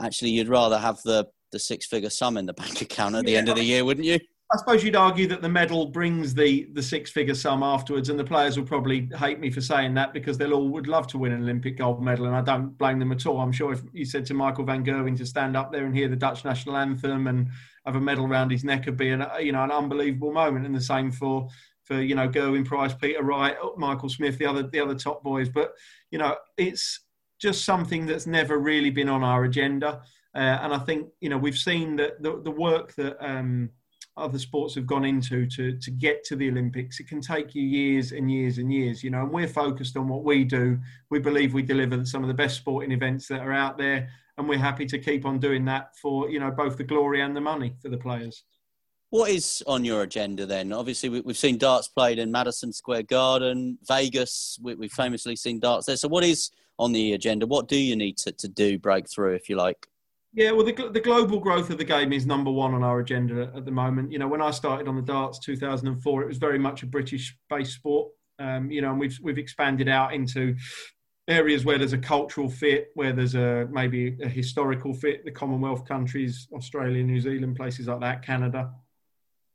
actually, 0.00 0.30
you'd 0.30 0.48
rather 0.48 0.78
have 0.78 1.02
the 1.02 1.28
the 1.52 1.58
six 1.58 1.84
figure 1.84 2.10
sum 2.10 2.36
in 2.36 2.46
the 2.46 2.52
bank 2.52 2.80
account 2.80 3.16
at 3.16 3.24
the 3.24 3.32
yeah, 3.32 3.38
end 3.38 3.48
of 3.48 3.56
the 3.56 3.64
year, 3.64 3.84
wouldn't 3.84 4.06
you? 4.06 4.20
I 4.52 4.56
suppose 4.56 4.82
you'd 4.82 4.96
argue 4.96 5.28
that 5.28 5.42
the 5.42 5.48
medal 5.48 5.86
brings 5.86 6.34
the 6.34 6.68
the 6.72 6.82
six 6.82 7.08
figure 7.08 7.36
sum 7.36 7.62
afterwards, 7.62 8.08
and 8.08 8.18
the 8.18 8.24
players 8.24 8.58
will 8.58 8.66
probably 8.66 9.08
hate 9.16 9.38
me 9.38 9.48
for 9.48 9.60
saying 9.60 9.94
that 9.94 10.12
because 10.12 10.36
they'll 10.36 10.54
all 10.54 10.68
would 10.70 10.88
love 10.88 11.06
to 11.08 11.18
win 11.18 11.30
an 11.30 11.42
Olympic 11.42 11.78
gold 11.78 12.02
medal, 12.02 12.26
and 12.26 12.34
I 12.34 12.40
don't 12.40 12.76
blame 12.76 12.98
them 12.98 13.12
at 13.12 13.26
all. 13.26 13.38
I'm 13.40 13.52
sure 13.52 13.72
if 13.72 13.82
you 13.92 14.04
said 14.04 14.26
to 14.26 14.34
Michael 14.34 14.64
van 14.64 14.84
Gerwen 14.84 15.16
to 15.18 15.26
stand 15.26 15.56
up 15.56 15.70
there 15.70 15.86
and 15.86 15.94
hear 15.94 16.08
the 16.08 16.16
Dutch 16.16 16.44
national 16.44 16.76
anthem 16.76 17.28
and 17.28 17.48
have 17.86 17.94
a 17.94 18.00
medal 18.00 18.26
around 18.26 18.50
his 18.50 18.64
neck 18.64 18.86
would 18.86 18.96
be 18.96 19.10
an 19.10 19.24
you 19.40 19.52
know 19.52 19.62
an 19.62 19.70
unbelievable 19.70 20.32
moment, 20.32 20.66
and 20.66 20.74
the 20.74 20.80
same 20.80 21.12
for 21.12 21.48
for 21.84 22.00
you 22.00 22.16
know 22.16 22.28
Gerwyn 22.28 22.64
Price, 22.64 22.92
Peter 22.92 23.22
Wright, 23.22 23.56
Michael 23.76 24.08
Smith, 24.08 24.36
the 24.38 24.46
other 24.46 24.64
the 24.64 24.80
other 24.80 24.96
top 24.96 25.22
boys. 25.22 25.48
But 25.48 25.74
you 26.10 26.18
know, 26.18 26.36
it's 26.56 27.00
just 27.38 27.64
something 27.64 28.04
that's 28.04 28.26
never 28.26 28.58
really 28.58 28.90
been 28.90 29.08
on 29.08 29.22
our 29.22 29.44
agenda. 29.44 30.02
Uh, 30.34 30.58
and 30.62 30.74
I 30.74 30.78
think 30.78 31.08
you 31.20 31.28
know 31.28 31.38
we've 31.38 31.56
seen 31.56 31.94
that 31.96 32.20
the, 32.20 32.40
the 32.42 32.50
work 32.50 32.94
that 32.96 33.16
um, 33.24 33.70
other 34.16 34.38
sports 34.38 34.74
have 34.74 34.86
gone 34.86 35.04
into 35.04 35.46
to 35.46 35.76
to 35.78 35.90
get 35.90 36.24
to 36.24 36.36
the 36.36 36.48
Olympics. 36.48 37.00
It 37.00 37.08
can 37.08 37.20
take 37.20 37.54
you 37.54 37.62
years 37.62 38.12
and 38.12 38.30
years 38.30 38.58
and 38.58 38.72
years. 38.72 39.02
You 39.02 39.10
know, 39.10 39.22
and 39.22 39.30
we're 39.30 39.48
focused 39.48 39.96
on 39.96 40.08
what 40.08 40.24
we 40.24 40.44
do. 40.44 40.78
We 41.10 41.18
believe 41.18 41.54
we 41.54 41.62
deliver 41.62 42.04
some 42.04 42.22
of 42.22 42.28
the 42.28 42.34
best 42.34 42.56
sporting 42.56 42.92
events 42.92 43.28
that 43.28 43.40
are 43.40 43.52
out 43.52 43.78
there, 43.78 44.08
and 44.38 44.48
we're 44.48 44.58
happy 44.58 44.86
to 44.86 44.98
keep 44.98 45.24
on 45.26 45.38
doing 45.38 45.64
that 45.66 45.96
for 45.96 46.28
you 46.30 46.40
know 46.40 46.50
both 46.50 46.76
the 46.76 46.84
glory 46.84 47.22
and 47.22 47.34
the 47.36 47.40
money 47.40 47.74
for 47.80 47.88
the 47.88 47.98
players. 47.98 48.44
What 49.10 49.30
is 49.30 49.62
on 49.66 49.84
your 49.84 50.02
agenda 50.02 50.46
then? 50.46 50.72
Obviously, 50.72 51.08
we've 51.08 51.36
seen 51.36 51.58
darts 51.58 51.88
played 51.88 52.20
in 52.20 52.30
Madison 52.30 52.72
Square 52.72 53.04
Garden, 53.04 53.76
Vegas. 53.88 54.56
We've 54.62 54.92
famously 54.92 55.34
seen 55.34 55.58
darts 55.58 55.86
there. 55.86 55.96
So, 55.96 56.06
what 56.06 56.22
is 56.22 56.50
on 56.78 56.92
the 56.92 57.12
agenda? 57.14 57.46
What 57.46 57.66
do 57.66 57.76
you 57.76 57.96
need 57.96 58.18
to, 58.18 58.30
to 58.30 58.48
do, 58.48 58.78
break 58.78 59.10
through, 59.10 59.34
if 59.34 59.48
you 59.48 59.56
like? 59.56 59.88
Yeah, 60.32 60.52
well, 60.52 60.64
the, 60.64 60.90
the 60.92 61.00
global 61.00 61.40
growth 61.40 61.70
of 61.70 61.78
the 61.78 61.84
game 61.84 62.12
is 62.12 62.24
number 62.24 62.52
one 62.52 62.72
on 62.72 62.84
our 62.84 63.00
agenda 63.00 63.50
at 63.54 63.64
the 63.64 63.70
moment. 63.72 64.12
You 64.12 64.18
know, 64.20 64.28
when 64.28 64.40
I 64.40 64.52
started 64.52 64.86
on 64.86 64.94
the 64.94 65.02
darts 65.02 65.40
2004, 65.40 66.22
it 66.22 66.26
was 66.28 66.38
very 66.38 66.58
much 66.58 66.84
a 66.84 66.86
British-based 66.86 67.72
sport. 67.72 68.12
Um, 68.38 68.70
you 68.70 68.80
know, 68.80 68.90
and 68.90 69.00
we've 69.00 69.18
we've 69.22 69.38
expanded 69.38 69.88
out 69.88 70.14
into 70.14 70.54
areas 71.28 71.64
where 71.64 71.78
there's 71.78 71.92
a 71.92 71.98
cultural 71.98 72.48
fit, 72.48 72.90
where 72.94 73.12
there's 73.12 73.34
a 73.34 73.68
maybe 73.70 74.16
a 74.22 74.28
historical 74.28 74.94
fit. 74.94 75.24
The 75.24 75.32
Commonwealth 75.32 75.86
countries, 75.86 76.48
Australia, 76.52 77.02
New 77.02 77.20
Zealand, 77.20 77.56
places 77.56 77.88
like 77.88 78.00
that, 78.00 78.24
Canada. 78.24 78.70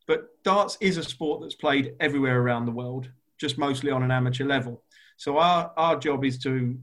But 0.08 0.44
darts 0.44 0.78
is 0.82 0.98
a 0.98 1.04
sport 1.04 1.42
that's 1.42 1.56
played 1.56 1.96
everywhere 2.00 2.42
around 2.42 2.66
the 2.66 2.72
world, 2.72 3.10
just 3.40 3.58
mostly 3.58 3.92
on 3.92 4.04
an 4.04 4.12
amateur 4.12 4.46
level. 4.46 4.84
So 5.18 5.38
our, 5.38 5.72
our 5.78 5.98
job 5.98 6.26
is 6.26 6.38
to 6.40 6.78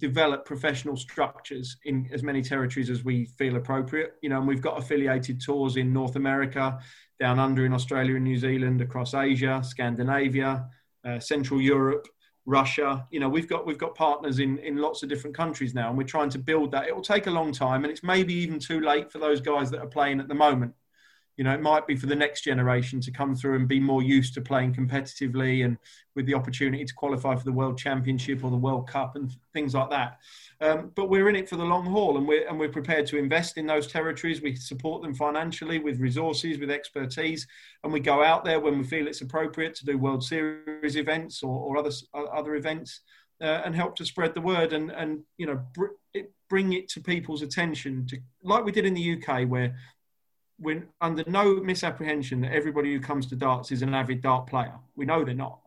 develop 0.00 0.44
professional 0.44 0.96
structures 0.96 1.76
in 1.84 2.08
as 2.12 2.22
many 2.22 2.42
territories 2.42 2.90
as 2.90 3.04
we 3.04 3.26
feel 3.26 3.56
appropriate. 3.56 4.14
You 4.22 4.30
know, 4.30 4.38
and 4.38 4.48
we've 4.48 4.62
got 4.62 4.78
affiliated 4.78 5.40
tours 5.40 5.76
in 5.76 5.92
North 5.92 6.16
America, 6.16 6.78
down 7.20 7.38
under 7.38 7.66
in 7.66 7.72
Australia 7.72 8.16
and 8.16 8.24
New 8.24 8.38
Zealand, 8.38 8.80
across 8.80 9.14
Asia, 9.14 9.62
Scandinavia, 9.64 10.66
uh, 11.04 11.20
Central 11.20 11.60
Europe, 11.60 12.08
Russia. 12.46 13.06
You 13.10 13.20
know, 13.20 13.28
we've 13.28 13.48
got 13.48 13.66
we've 13.66 13.78
got 13.78 13.94
partners 13.94 14.40
in 14.40 14.58
in 14.58 14.78
lots 14.78 15.02
of 15.02 15.08
different 15.08 15.36
countries 15.36 15.74
now, 15.74 15.90
and 15.90 15.98
we're 15.98 16.04
trying 16.04 16.30
to 16.30 16.38
build 16.38 16.72
that. 16.72 16.88
It 16.88 16.94
will 16.96 17.02
take 17.02 17.26
a 17.26 17.30
long 17.30 17.52
time, 17.52 17.84
and 17.84 17.92
it's 17.92 18.02
maybe 18.02 18.34
even 18.34 18.58
too 18.58 18.80
late 18.80 19.12
for 19.12 19.18
those 19.18 19.40
guys 19.40 19.70
that 19.70 19.80
are 19.80 19.86
playing 19.86 20.18
at 20.20 20.28
the 20.28 20.34
moment 20.34 20.74
you 21.40 21.44
know, 21.44 21.54
it 21.54 21.62
might 21.62 21.86
be 21.86 21.96
for 21.96 22.04
the 22.04 22.14
next 22.14 22.42
generation 22.42 23.00
to 23.00 23.10
come 23.10 23.34
through 23.34 23.56
and 23.56 23.66
be 23.66 23.80
more 23.80 24.02
used 24.02 24.34
to 24.34 24.42
playing 24.42 24.74
competitively 24.74 25.64
and 25.64 25.78
with 26.14 26.26
the 26.26 26.34
opportunity 26.34 26.84
to 26.84 26.92
qualify 26.92 27.34
for 27.34 27.44
the 27.44 27.52
World 27.52 27.78
Championship 27.78 28.44
or 28.44 28.50
the 28.50 28.58
World 28.58 28.86
Cup 28.86 29.16
and 29.16 29.32
things 29.54 29.72
like 29.72 29.88
that. 29.88 30.18
Um, 30.60 30.92
but 30.94 31.08
we're 31.08 31.30
in 31.30 31.36
it 31.36 31.48
for 31.48 31.56
the 31.56 31.64
long 31.64 31.86
haul, 31.86 32.18
and 32.18 32.28
we're 32.28 32.46
and 32.46 32.60
we're 32.60 32.68
prepared 32.68 33.06
to 33.06 33.16
invest 33.16 33.56
in 33.56 33.66
those 33.66 33.86
territories. 33.86 34.42
We 34.42 34.54
support 34.54 35.00
them 35.00 35.14
financially 35.14 35.78
with 35.78 35.98
resources, 35.98 36.58
with 36.58 36.70
expertise, 36.70 37.46
and 37.84 37.90
we 37.90 38.00
go 38.00 38.22
out 38.22 38.44
there 38.44 38.60
when 38.60 38.76
we 38.76 38.84
feel 38.84 39.08
it's 39.08 39.22
appropriate 39.22 39.74
to 39.76 39.86
do 39.86 39.96
World 39.96 40.22
Series 40.22 40.96
events 40.96 41.42
or, 41.42 41.58
or 41.58 41.78
other 41.78 41.90
other 42.12 42.56
events. 42.56 43.00
Uh, 43.42 43.62
and 43.64 43.74
help 43.74 43.96
to 43.96 44.04
spread 44.04 44.34
the 44.34 44.40
word 44.42 44.74
and 44.74 44.90
and 44.90 45.20
you 45.38 45.46
know 45.46 45.58
br- 45.72 45.96
it, 46.12 46.30
bring 46.50 46.74
it 46.74 46.90
to 46.90 47.00
people's 47.00 47.40
attention 47.40 48.06
to 48.06 48.18
like 48.42 48.66
we 48.66 48.70
did 48.70 48.84
in 48.84 48.92
the 48.92 49.16
UK 49.16 49.48
where 49.48 49.74
we're 50.60 50.86
under 51.00 51.24
no 51.26 51.56
misapprehension 51.56 52.42
that 52.42 52.52
everybody 52.52 52.92
who 52.92 53.00
comes 53.00 53.26
to 53.26 53.36
darts 53.36 53.72
is 53.72 53.82
an 53.82 53.94
avid 53.94 54.20
dart 54.20 54.46
player. 54.46 54.74
We 54.94 55.06
know 55.06 55.24
they're 55.24 55.34
not. 55.34 55.60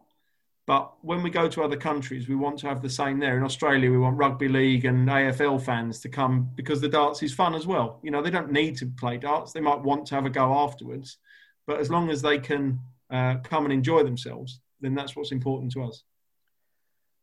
But 0.65 0.93
when 1.01 1.23
we 1.23 1.29
go 1.29 1.49
to 1.49 1.63
other 1.63 1.75
countries, 1.75 2.29
we 2.29 2.35
want 2.35 2.59
to 2.59 2.67
have 2.67 2.81
the 2.81 2.89
same 2.89 3.19
there. 3.19 3.37
In 3.37 3.43
Australia, 3.43 3.91
we 3.91 3.97
want 3.97 4.15
rugby 4.17 4.47
league 4.47 4.85
and 4.85 5.09
AFL 5.09 5.61
fans 5.61 5.99
to 6.01 6.09
come 6.09 6.49
because 6.55 6.79
the 6.79 6.87
darts 6.87 7.21
is 7.21 7.33
fun 7.33 7.53
as 7.53 7.67
well. 7.67 7.99
You 8.01 8.11
know, 8.11 8.21
they 8.21 8.29
don't 8.29 8.51
need 8.51 8.77
to 8.77 8.85
play 8.85 9.17
darts. 9.17 9.51
They 9.51 9.59
might 9.59 9.81
want 9.81 10.05
to 10.07 10.15
have 10.15 10.25
a 10.25 10.29
go 10.29 10.53
afterwards. 10.53 11.17
But 11.67 11.79
as 11.79 11.89
long 11.89 12.09
as 12.09 12.21
they 12.21 12.39
can 12.39 12.79
uh, 13.09 13.37
come 13.43 13.65
and 13.65 13.73
enjoy 13.73 14.03
themselves, 14.03 14.61
then 14.79 14.95
that's 14.95 15.17
what's 15.17 15.33
important 15.33 15.73
to 15.73 15.83
us. 15.83 16.03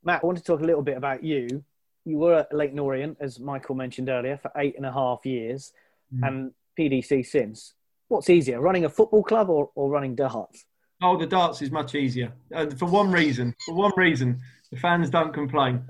Matt, 0.04 0.20
I 0.22 0.26
want 0.26 0.38
to 0.38 0.44
talk 0.44 0.61
a 0.61 0.64
little 0.64 0.83
bit 0.83 0.96
about 0.98 1.22
you. 1.22 1.64
You 2.04 2.18
were 2.18 2.40
at 2.40 2.52
Leyton 2.52 2.78
Orient, 2.78 3.18
as 3.20 3.38
Michael 3.38 3.74
mentioned 3.74 4.09
earlier, 4.09 4.37
for 4.37 4.50
eight 4.56 4.76
and 4.76 4.85
a 4.85 4.92
half 4.92 5.24
years. 5.24 5.72
Mm. 6.14 6.28
And 6.28 6.52
PDC 6.78 7.26
since. 7.26 7.74
What's 8.09 8.28
easier, 8.28 8.61
running 8.61 8.85
a 8.85 8.88
football 8.88 9.22
club 9.22 9.48
or, 9.50 9.70
or 9.74 9.88
running 9.88 10.14
darts? 10.14 10.64
Oh, 11.02 11.16
the 11.16 11.26
darts 11.26 11.62
is 11.62 11.70
much 11.70 11.94
easier. 11.94 12.33
Uh, 12.54 12.66
for 12.70 12.87
one 12.87 13.11
reason. 13.11 13.54
For 13.64 13.74
one 13.74 13.92
reason, 13.96 14.40
the 14.70 14.78
fans 14.78 15.11
don't 15.11 15.33
complain. 15.33 15.85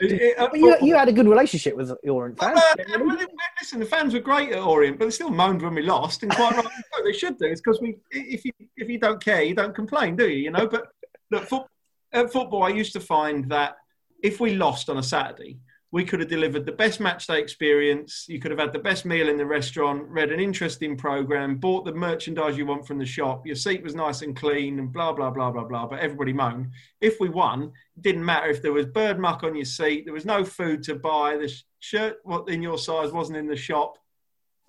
It, 0.04 0.36
uh, 0.36 0.48
you, 0.52 0.76
you, 0.82 0.94
had 0.96 1.08
a 1.08 1.12
good 1.12 1.28
relationship 1.28 1.76
with 1.76 1.92
Orient 2.08 2.36
fans. 2.36 2.58
Uh, 2.58 3.16
listen, 3.60 3.78
the 3.78 3.86
fans 3.86 4.12
were 4.12 4.20
great 4.20 4.50
at 4.50 4.58
Orient, 4.58 4.98
but 4.98 5.04
they 5.04 5.10
still 5.12 5.30
moaned 5.30 5.62
when 5.62 5.76
we 5.76 5.82
lost, 5.82 6.24
and 6.24 6.34
quite 6.34 6.56
right, 6.56 6.66
they 7.04 7.12
should 7.12 7.38
do. 7.38 7.44
It's 7.44 7.60
because 7.60 7.80
we, 7.80 7.98
if 8.10 8.44
you 8.44 8.50
if 8.76 8.88
you 8.88 8.98
don't 8.98 9.22
care, 9.22 9.42
you 9.42 9.54
don't 9.54 9.74
complain, 9.74 10.16
do 10.16 10.28
you? 10.28 10.38
You 10.38 10.50
know. 10.50 10.66
But 10.66 10.88
look, 11.30 11.44
foot, 11.44 11.66
at 12.12 12.32
football, 12.32 12.64
I 12.64 12.70
used 12.70 12.92
to 12.94 13.00
find 13.00 13.48
that 13.50 13.76
if 14.24 14.40
we 14.40 14.54
lost 14.54 14.90
on 14.90 14.98
a 14.98 15.02
Saturday, 15.04 15.60
we 15.92 16.06
could 16.06 16.20
have 16.20 16.28
delivered 16.30 16.64
the 16.64 16.72
best 16.72 17.00
match 17.00 17.26
day 17.26 17.38
experience. 17.38 18.24
You 18.26 18.40
could 18.40 18.50
have 18.50 18.58
had 18.58 18.72
the 18.72 18.78
best 18.78 19.04
meal 19.04 19.28
in 19.28 19.36
the 19.36 19.44
restaurant, 19.44 20.08
read 20.08 20.32
an 20.32 20.40
interesting 20.40 20.96
program, 20.96 21.56
bought 21.56 21.84
the 21.84 21.92
merchandise 21.92 22.56
you 22.56 22.64
want 22.64 22.86
from 22.86 22.98
the 22.98 23.04
shop. 23.04 23.46
Your 23.46 23.56
seat 23.56 23.82
was 23.82 23.94
nice 23.94 24.22
and 24.22 24.34
clean, 24.34 24.78
and 24.78 24.90
blah 24.90 25.12
blah 25.12 25.30
blah 25.30 25.50
blah 25.50 25.64
blah. 25.64 25.86
But 25.86 26.00
everybody 26.00 26.32
moaned. 26.32 26.70
If 27.02 27.20
we 27.20 27.28
won, 27.28 27.64
it 27.94 28.02
didn't 28.02 28.24
matter 28.24 28.48
if 28.48 28.62
there 28.62 28.72
was 28.72 28.86
bird 28.86 29.18
muck 29.18 29.44
on 29.44 29.54
your 29.54 29.66
seat. 29.66 30.06
There 30.06 30.14
was 30.14 30.24
no 30.24 30.44
food 30.44 30.82
to 30.84 30.94
buy. 30.94 31.36
The 31.36 31.52
shirt 31.80 32.16
what 32.24 32.48
in 32.48 32.62
your 32.62 32.78
size 32.78 33.12
wasn't 33.12 33.36
in 33.36 33.46
the 33.46 33.56
shop. 33.56 33.98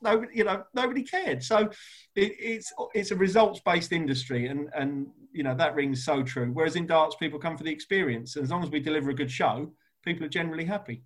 Nobody, 0.02 0.36
you 0.36 0.44
know, 0.44 0.66
nobody 0.74 1.04
cared. 1.04 1.42
So 1.42 1.70
it, 2.18 2.34
it's 2.38 2.74
it's 2.94 3.12
a 3.12 3.16
results 3.16 3.62
based 3.64 3.94
industry, 3.94 4.48
and 4.48 4.68
and 4.76 5.08
you 5.32 5.44
know 5.44 5.56
that 5.56 5.74
rings 5.74 6.04
so 6.04 6.22
true. 6.22 6.52
Whereas 6.52 6.76
in 6.76 6.86
darts, 6.86 7.16
people 7.16 7.40
come 7.40 7.56
for 7.56 7.64
the 7.64 7.72
experience. 7.72 8.36
And 8.36 8.44
as 8.44 8.52
long 8.52 8.62
as 8.62 8.70
we 8.70 8.82
deliver 8.82 9.10
a 9.10 9.16
good 9.16 9.32
show, 9.32 9.72
people 10.04 10.26
are 10.26 10.30
generally 10.30 10.66
happy. 10.66 11.02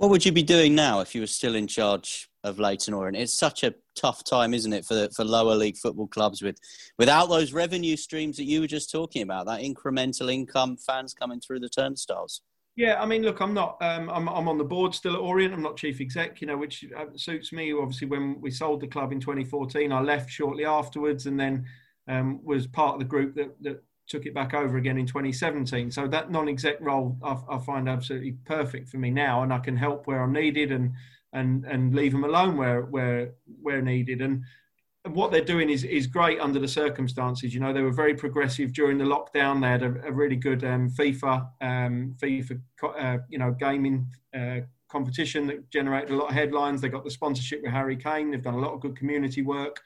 What 0.00 0.08
would 0.08 0.24
you 0.24 0.32
be 0.32 0.42
doing 0.42 0.74
now 0.74 1.00
if 1.00 1.14
you 1.14 1.20
were 1.20 1.26
still 1.26 1.54
in 1.54 1.66
charge 1.66 2.30
of 2.42 2.58
Leyton 2.58 2.94
Orient? 2.94 3.18
It's 3.18 3.34
such 3.34 3.64
a 3.64 3.74
tough 3.94 4.24
time, 4.24 4.54
isn't 4.54 4.72
it, 4.72 4.86
for 4.86 5.10
for 5.14 5.26
lower 5.26 5.54
league 5.54 5.76
football 5.76 6.06
clubs 6.06 6.40
with 6.40 6.56
without 6.98 7.26
those 7.26 7.52
revenue 7.52 7.98
streams 7.98 8.38
that 8.38 8.44
you 8.44 8.62
were 8.62 8.66
just 8.66 8.90
talking 8.90 9.20
about, 9.20 9.44
that 9.44 9.60
incremental 9.60 10.32
income, 10.32 10.78
fans 10.78 11.12
coming 11.12 11.38
through 11.38 11.60
the 11.60 11.68
turnstiles. 11.68 12.40
Yeah, 12.76 12.98
I 12.98 13.04
mean, 13.04 13.24
look, 13.24 13.40
I'm 13.42 13.52
not. 13.52 13.76
Um, 13.82 14.08
I'm, 14.08 14.26
I'm 14.30 14.48
on 14.48 14.56
the 14.56 14.64
board 14.64 14.94
still 14.94 15.12
at 15.12 15.20
Orient. 15.20 15.52
I'm 15.52 15.60
not 15.60 15.76
chief 15.76 16.00
exec, 16.00 16.40
you 16.40 16.46
know, 16.46 16.56
which 16.56 16.82
uh, 16.96 17.04
suits 17.14 17.52
me. 17.52 17.74
Obviously, 17.74 18.06
when 18.06 18.40
we 18.40 18.50
sold 18.50 18.80
the 18.80 18.86
club 18.86 19.12
in 19.12 19.20
2014, 19.20 19.92
I 19.92 20.00
left 20.00 20.30
shortly 20.30 20.64
afterwards, 20.64 21.26
and 21.26 21.38
then 21.38 21.66
um, 22.08 22.40
was 22.42 22.66
part 22.66 22.94
of 22.94 23.00
the 23.00 23.04
group 23.04 23.34
that, 23.34 23.54
that 23.60 23.82
took 24.10 24.26
it 24.26 24.34
back 24.34 24.52
over 24.52 24.76
again 24.76 24.98
in 24.98 25.06
2017. 25.06 25.90
So 25.90 26.06
that 26.08 26.30
non-exec 26.30 26.78
role 26.80 27.16
I, 27.22 27.38
I, 27.48 27.58
find 27.58 27.88
absolutely 27.88 28.32
perfect 28.44 28.88
for 28.88 28.98
me 28.98 29.10
now, 29.10 29.42
and 29.42 29.52
I 29.52 29.60
can 29.60 29.76
help 29.76 30.06
where 30.06 30.22
I'm 30.22 30.32
needed 30.32 30.72
and 30.72 30.92
and 31.32 31.64
and 31.64 31.94
leave 31.94 32.12
them 32.12 32.24
alone 32.24 32.56
where 32.56 32.82
where 32.82 33.32
where 33.62 33.80
needed. 33.80 34.20
And 34.20 34.42
what 35.06 35.30
they're 35.30 35.44
doing 35.44 35.70
is 35.70 35.84
is 35.84 36.06
great 36.08 36.40
under 36.40 36.58
the 36.58 36.68
circumstances. 36.68 37.54
You 37.54 37.60
know, 37.60 37.72
they 37.72 37.82
were 37.82 37.92
very 37.92 38.14
progressive 38.14 38.72
during 38.72 38.98
the 38.98 39.04
lockdown. 39.04 39.60
They 39.60 39.68
had 39.68 39.82
a, 39.82 40.08
a 40.08 40.12
really 40.12 40.36
good 40.36 40.64
um, 40.64 40.90
FIFA 40.90 41.48
um, 41.60 42.16
FIFA 42.20 42.60
uh, 42.82 43.18
you 43.28 43.38
know 43.38 43.52
gaming. 43.52 44.08
Uh, 44.36 44.60
competition 44.90 45.46
that 45.46 45.70
generated 45.70 46.10
a 46.10 46.16
lot 46.16 46.30
of 46.30 46.34
headlines 46.34 46.80
they 46.80 46.88
got 46.88 47.04
the 47.04 47.10
sponsorship 47.12 47.62
with 47.62 47.70
harry 47.70 47.96
kane 47.96 48.28
they've 48.28 48.42
done 48.42 48.54
a 48.54 48.58
lot 48.58 48.74
of 48.74 48.80
good 48.80 48.96
community 48.96 49.40
work 49.40 49.80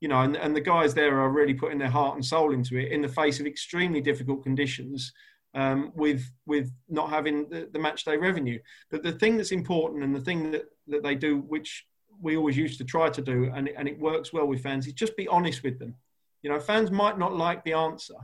you 0.00 0.08
know, 0.08 0.20
and, 0.22 0.36
and 0.36 0.54
the 0.54 0.60
guys 0.60 0.94
there 0.94 1.20
are 1.20 1.30
really 1.30 1.54
putting 1.54 1.78
their 1.78 1.90
heart 1.90 2.14
and 2.14 2.24
soul 2.24 2.52
into 2.52 2.76
it 2.76 2.92
in 2.92 3.02
the 3.02 3.08
face 3.08 3.40
of 3.40 3.46
extremely 3.46 4.00
difficult 4.00 4.42
conditions 4.42 5.12
um, 5.54 5.92
with 5.94 6.30
with 6.46 6.70
not 6.88 7.10
having 7.10 7.48
the, 7.48 7.68
the 7.72 7.78
match 7.78 8.04
day 8.04 8.16
revenue. 8.16 8.58
But 8.90 9.02
the 9.02 9.12
thing 9.12 9.36
that's 9.36 9.52
important 9.52 10.04
and 10.04 10.14
the 10.14 10.20
thing 10.20 10.52
that, 10.52 10.66
that 10.86 11.02
they 11.02 11.14
do, 11.14 11.38
which 11.38 11.86
we 12.20 12.36
always 12.36 12.56
used 12.56 12.78
to 12.78 12.84
try 12.84 13.08
to 13.08 13.22
do, 13.22 13.50
and, 13.54 13.68
and 13.68 13.88
it 13.88 13.98
works 13.98 14.32
well 14.32 14.46
with 14.46 14.62
fans, 14.62 14.86
is 14.86 14.92
just 14.92 15.16
be 15.16 15.28
honest 15.28 15.62
with 15.62 15.78
them. 15.78 15.94
You 16.42 16.50
know, 16.50 16.60
fans 16.60 16.90
might 16.90 17.18
not 17.18 17.34
like 17.34 17.64
the 17.64 17.72
answer, 17.72 18.14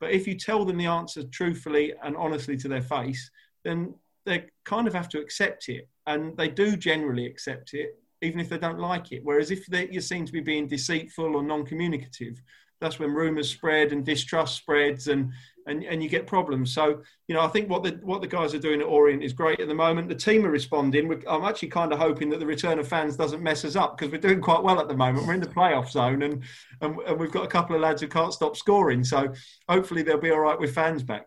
but 0.00 0.10
if 0.10 0.26
you 0.26 0.34
tell 0.34 0.64
them 0.64 0.78
the 0.78 0.86
answer 0.86 1.22
truthfully 1.24 1.94
and 2.02 2.16
honestly 2.16 2.56
to 2.56 2.68
their 2.68 2.82
face, 2.82 3.30
then 3.64 3.94
they 4.26 4.46
kind 4.64 4.88
of 4.88 4.94
have 4.94 5.08
to 5.10 5.20
accept 5.20 5.68
it. 5.68 5.88
And 6.06 6.36
they 6.36 6.48
do 6.48 6.76
generally 6.76 7.26
accept 7.26 7.74
it 7.74 7.99
even 8.22 8.40
if 8.40 8.48
they 8.48 8.58
don't 8.58 8.78
like 8.78 9.12
it. 9.12 9.20
Whereas 9.24 9.50
if 9.50 9.66
they, 9.66 9.88
you 9.88 10.00
seem 10.00 10.26
to 10.26 10.32
be 10.32 10.40
being 10.40 10.66
deceitful 10.66 11.36
or 11.36 11.42
non-communicative, 11.42 12.40
that's 12.80 12.98
when 12.98 13.12
rumours 13.12 13.50
spread 13.50 13.92
and 13.92 14.04
distrust 14.04 14.56
spreads 14.56 15.08
and 15.08 15.32
and, 15.66 15.84
and 15.84 16.02
you 16.02 16.08
get 16.08 16.26
problems. 16.26 16.72
So, 16.74 17.02
you 17.28 17.34
know, 17.34 17.42
I 17.42 17.48
think 17.48 17.68
what 17.68 17.82
the 17.82 18.00
what 18.02 18.22
the 18.22 18.26
guys 18.26 18.54
are 18.54 18.58
doing 18.58 18.80
at 18.80 18.86
Orient 18.86 19.22
is 19.22 19.32
great 19.32 19.60
at 19.60 19.68
the 19.68 19.74
moment. 19.74 20.08
The 20.08 20.14
team 20.14 20.44
are 20.46 20.50
responding. 20.50 21.06
We're, 21.06 21.20
I'm 21.28 21.44
actually 21.44 21.68
kind 21.68 21.92
of 21.92 21.98
hoping 21.98 22.30
that 22.30 22.40
the 22.40 22.46
return 22.46 22.78
of 22.78 22.88
fans 22.88 23.16
doesn't 23.16 23.42
mess 23.42 23.64
us 23.64 23.76
up 23.76 23.96
because 23.96 24.10
we're 24.10 24.20
doing 24.20 24.40
quite 24.40 24.62
well 24.62 24.80
at 24.80 24.88
the 24.88 24.96
moment. 24.96 25.26
We're 25.26 25.34
in 25.34 25.40
the 25.40 25.46
playoff 25.46 25.90
zone 25.90 26.22
and, 26.22 26.42
and, 26.80 26.98
and 27.06 27.20
we've 27.20 27.30
got 27.30 27.44
a 27.44 27.48
couple 27.48 27.76
of 27.76 27.82
lads 27.82 28.00
who 28.00 28.08
can't 28.08 28.32
stop 28.32 28.56
scoring. 28.56 29.04
So 29.04 29.32
hopefully 29.68 30.02
they'll 30.02 30.18
be 30.18 30.30
all 30.30 30.40
right 30.40 30.58
with 30.58 30.74
fans 30.74 31.02
back. 31.02 31.26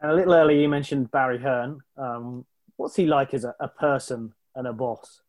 And 0.00 0.10
a 0.10 0.14
little 0.14 0.34
earlier, 0.34 0.58
you 0.58 0.68
mentioned 0.68 1.10
Barry 1.12 1.38
Hearn. 1.38 1.80
Um, 1.96 2.44
what's 2.76 2.96
he 2.96 3.06
like 3.06 3.34
as 3.34 3.44
a, 3.44 3.54
a 3.60 3.68
person 3.68 4.32
and 4.56 4.66
a 4.66 4.72
boss? 4.72 5.21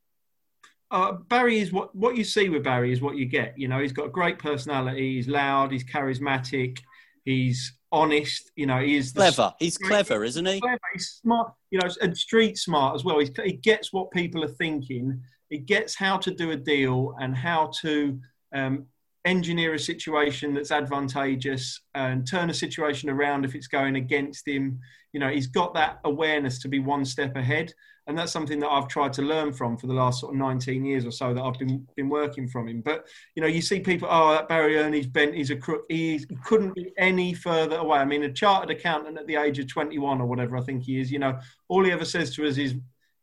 Uh, 0.93 1.13
Barry 1.27 1.59
is 1.59 1.73
what 1.73 1.93
what 1.95 2.15
you 2.15 2.23
see 2.23 2.49
with 2.49 2.63
Barry 2.63 2.93
is 2.93 3.01
what 3.01 3.17
you 3.17 3.25
get. 3.25 3.57
You 3.57 3.67
know, 3.67 3.79
he's 3.79 3.91
got 3.91 4.05
a 4.05 4.09
great 4.09 4.37
personality. 4.37 5.15
He's 5.15 5.27
loud. 5.27 5.71
He's 5.71 5.83
charismatic. 5.83 6.77
He's 7.25 7.73
honest. 7.91 8.51
You 8.55 8.67
know, 8.67 8.79
he 8.79 8.95
is 8.97 9.11
clever. 9.11 9.51
He's 9.57 9.75
clever, 9.75 10.23
isn't 10.23 10.45
he? 10.45 10.61
Clever. 10.61 10.79
He's 10.93 11.19
smart. 11.19 11.51
You 11.71 11.79
know, 11.79 11.89
and 12.01 12.15
street 12.15 12.59
smart 12.59 12.93
as 12.93 13.03
well. 13.03 13.17
He's, 13.17 13.31
he 13.43 13.53
gets 13.53 13.91
what 13.91 14.11
people 14.11 14.43
are 14.43 14.55
thinking. 14.59 15.19
He 15.49 15.57
gets 15.57 15.95
how 15.95 16.17
to 16.17 16.31
do 16.31 16.51
a 16.51 16.57
deal 16.57 17.15
and 17.19 17.35
how 17.35 17.71
to 17.81 18.19
um, 18.53 18.85
engineer 19.25 19.73
a 19.73 19.79
situation 19.79 20.53
that's 20.53 20.71
advantageous 20.71 21.81
and 21.95 22.27
turn 22.27 22.49
a 22.49 22.53
situation 22.53 23.09
around 23.09 23.45
if 23.45 23.55
it's 23.55 23.67
going 23.67 23.95
against 23.95 24.47
him. 24.47 24.79
You 25.13 25.19
know, 25.19 25.29
he's 25.29 25.47
got 25.47 25.73
that 25.75 25.99
awareness 26.03 26.59
to 26.59 26.67
be 26.67 26.79
one 26.79 27.05
step 27.05 27.35
ahead 27.35 27.73
and 28.07 28.17
that's 28.17 28.31
something 28.31 28.59
that 28.59 28.69
I've 28.69 28.87
tried 28.87 29.13
to 29.13 29.21
learn 29.21 29.53
from 29.53 29.77
for 29.77 29.87
the 29.87 29.93
last 29.93 30.19
sort 30.19 30.33
of 30.33 30.39
19 30.39 30.83
years 30.83 31.05
or 31.05 31.11
so 31.11 31.33
that 31.33 31.41
I've 31.41 31.57
been 31.57 31.87
been 31.95 32.09
working 32.09 32.47
from 32.47 32.67
him. 32.67 32.81
But 32.81 33.07
you 33.35 33.41
know, 33.41 33.47
you 33.47 33.61
see 33.61 33.79
people, 33.79 34.07
oh, 34.11 34.31
that 34.31 34.49
Barry 34.49 34.75
Hearn's 34.75 35.07
bent, 35.07 35.35
he's 35.35 35.51
a 35.51 35.55
crook. 35.55 35.85
he 35.89 36.25
couldn't 36.43 36.75
be 36.75 36.91
any 36.97 37.33
further 37.33 37.77
away. 37.77 37.99
I 37.99 38.05
mean, 38.05 38.23
a 38.23 38.31
chartered 38.31 38.75
accountant 38.75 39.17
at 39.17 39.27
the 39.27 39.37
age 39.37 39.59
of 39.59 39.67
21 39.67 40.19
or 40.19 40.25
whatever 40.25 40.57
I 40.57 40.61
think 40.61 40.83
he 40.83 40.99
is. 40.99 41.11
You 41.11 41.19
know, 41.19 41.39
all 41.69 41.83
he 41.83 41.91
ever 41.91 42.05
says 42.05 42.35
to 42.35 42.47
us 42.47 42.57
is, 42.57 42.75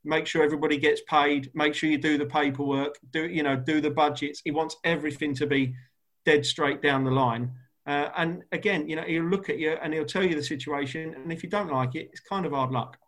make 0.02 0.26
sure 0.26 0.42
everybody 0.42 0.78
gets 0.78 1.02
paid, 1.02 1.50
make 1.54 1.74
sure 1.74 1.90
you 1.90 1.98
do 1.98 2.16
the 2.16 2.24
paperwork, 2.24 2.96
do 3.10 3.28
you 3.28 3.42
know, 3.42 3.56
do 3.56 3.82
the 3.82 3.90
budgets. 3.90 4.40
He 4.42 4.50
wants 4.50 4.76
everything 4.84 5.34
to 5.34 5.46
be 5.46 5.74
dead 6.24 6.44
straight 6.44 6.83
down 6.83 7.04
the 7.04 7.11
line. 7.11 7.52
Uh, 7.87 8.11
and 8.16 8.42
again, 8.52 8.88
you 8.88 8.96
know, 8.96 9.02
he'll 9.02 9.24
look 9.24 9.48
at 9.48 9.59
you 9.59 9.76
and 9.83 9.92
he'll 9.92 10.04
tell 10.04 10.22
you 10.22 10.35
the 10.35 10.42
situation, 10.42 11.14
and 11.14 11.33
if 11.33 11.42
you 11.42 11.48
don't 11.48 11.72
like 11.72 11.94
it, 11.94 12.11
it's 12.12 12.20
kind 12.20 12.46
of 12.46 12.52
hard 12.52 12.70
luck 12.70 12.98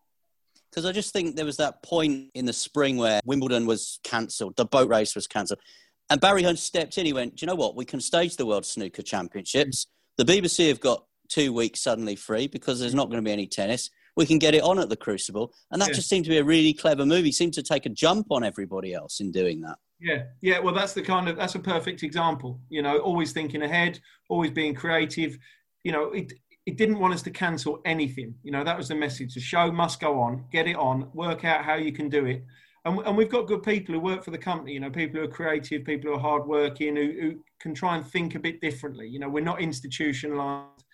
because 0.73 0.87
I 0.87 0.93
just 0.93 1.13
think 1.13 1.37
there 1.37 1.45
was 1.45 1.59
that 1.59 1.83
point 1.83 2.31
in 2.35 2.47
the 2.47 2.53
spring 2.53 2.97
where 2.97 3.21
Wimbledon 3.27 3.67
was 3.67 4.01
cancelled, 4.05 4.57
the 4.57 4.65
boat 4.65 4.89
race 4.89 5.15
was 5.15 5.27
cancelled, 5.27 5.61
and 6.09 6.21
Barry 6.21 6.43
Hearn 6.43 6.57
stepped 6.57 6.97
in. 6.97 7.05
He 7.05 7.13
went, 7.13 7.37
"Do 7.37 7.45
you 7.45 7.47
know 7.47 7.55
what? 7.55 7.77
We 7.77 7.85
can 7.85 8.01
stage 8.01 8.37
the 8.37 8.47
World 8.47 8.65
Snooker 8.65 9.03
Championships. 9.03 9.87
The 10.17 10.25
BBC 10.25 10.69
have 10.69 10.81
got 10.81 11.05
two 11.29 11.53
weeks 11.53 11.81
suddenly 11.81 12.17
free 12.17 12.47
because 12.47 12.81
there's 12.81 12.95
not 12.95 13.09
going 13.09 13.23
to 13.23 13.27
be 13.27 13.33
any 13.33 13.47
tennis. 13.47 13.91
We 14.17 14.27
can 14.27 14.39
get 14.39 14.55
it 14.55 14.63
on 14.63 14.79
at 14.79 14.89
the 14.89 14.97
Crucible, 14.97 15.53
and 15.71 15.81
that 15.81 15.89
yeah. 15.89 15.95
just 15.95 16.09
seemed 16.09 16.25
to 16.25 16.31
be 16.31 16.39
a 16.39 16.45
really 16.45 16.73
clever 16.73 17.05
move. 17.05 17.25
He 17.25 17.33
seemed 17.33 17.55
to 17.55 17.63
take 17.63 17.87
a 17.87 17.91
jump 17.91 18.29
on 18.31 18.43
everybody 18.43 18.95
else 18.95 19.21
in 19.21 19.31
doing 19.31 19.61
that. 19.63 19.77
Yeah, 20.03 20.25
yeah. 20.41 20.59
Well, 20.59 20.75
that's 20.75 20.95
the 20.95 21.03
kind 21.03 21.29
of 21.29 21.37
that's 21.37 21.55
a 21.55 21.61
perfect 21.61 22.03
example. 22.03 22.59
You 22.69 22.83
know, 22.83 22.99
always 22.99 23.33
thinking 23.33 23.63
ahead, 23.63 24.01
always 24.29 24.51
being 24.51 24.75
creative. 24.75 25.39
You 25.85 25.93
know, 25.93 26.11
it, 26.11 26.33
it 26.67 26.77
didn't 26.77 26.99
want 26.99 27.15
us 27.15 27.23
to 27.23 27.31
cancel 27.31 27.81
anything. 27.85 28.35
You 28.43 28.51
know, 28.51 28.65
that 28.65 28.77
was 28.77 28.89
the 28.89 28.97
message. 28.97 29.35
The 29.35 29.41
show 29.41 29.71
must 29.71 30.01
go 30.01 30.21
on, 30.21 30.45
get 30.51 30.67
it 30.67 30.77
on, 30.77 31.09
work 31.15 31.45
out 31.45 31.65
how 31.65 31.75
you 31.75 31.93
can 31.93 32.09
do 32.09 32.27
it. 32.27 32.45
And, 32.85 32.99
and 33.07 33.17
we've 33.17 33.31
got 33.31 33.47
good 33.47 33.63
people 33.63 33.95
who 33.95 34.01
work 34.01 34.25
for 34.25 34.33
the 34.33 34.39
company, 34.39 34.73
you 34.73 34.81
know, 34.81 34.91
people 34.91 35.21
who 35.21 35.27
are 35.27 35.31
creative, 35.31 35.85
people 35.85 36.11
who 36.11 36.17
are 36.17 36.21
hardworking, 36.21 36.97
who, 36.97 37.13
who 37.21 37.45
can 37.61 37.73
try 37.73 37.97
and 37.97 38.05
think 38.05 38.35
a 38.35 38.41
bit 38.41 38.61
differently. 38.61 39.07
You 39.07 39.21
know, 39.21 39.29
we're 39.29 39.45
not 39.45 39.61
institutionalized, 39.61 40.85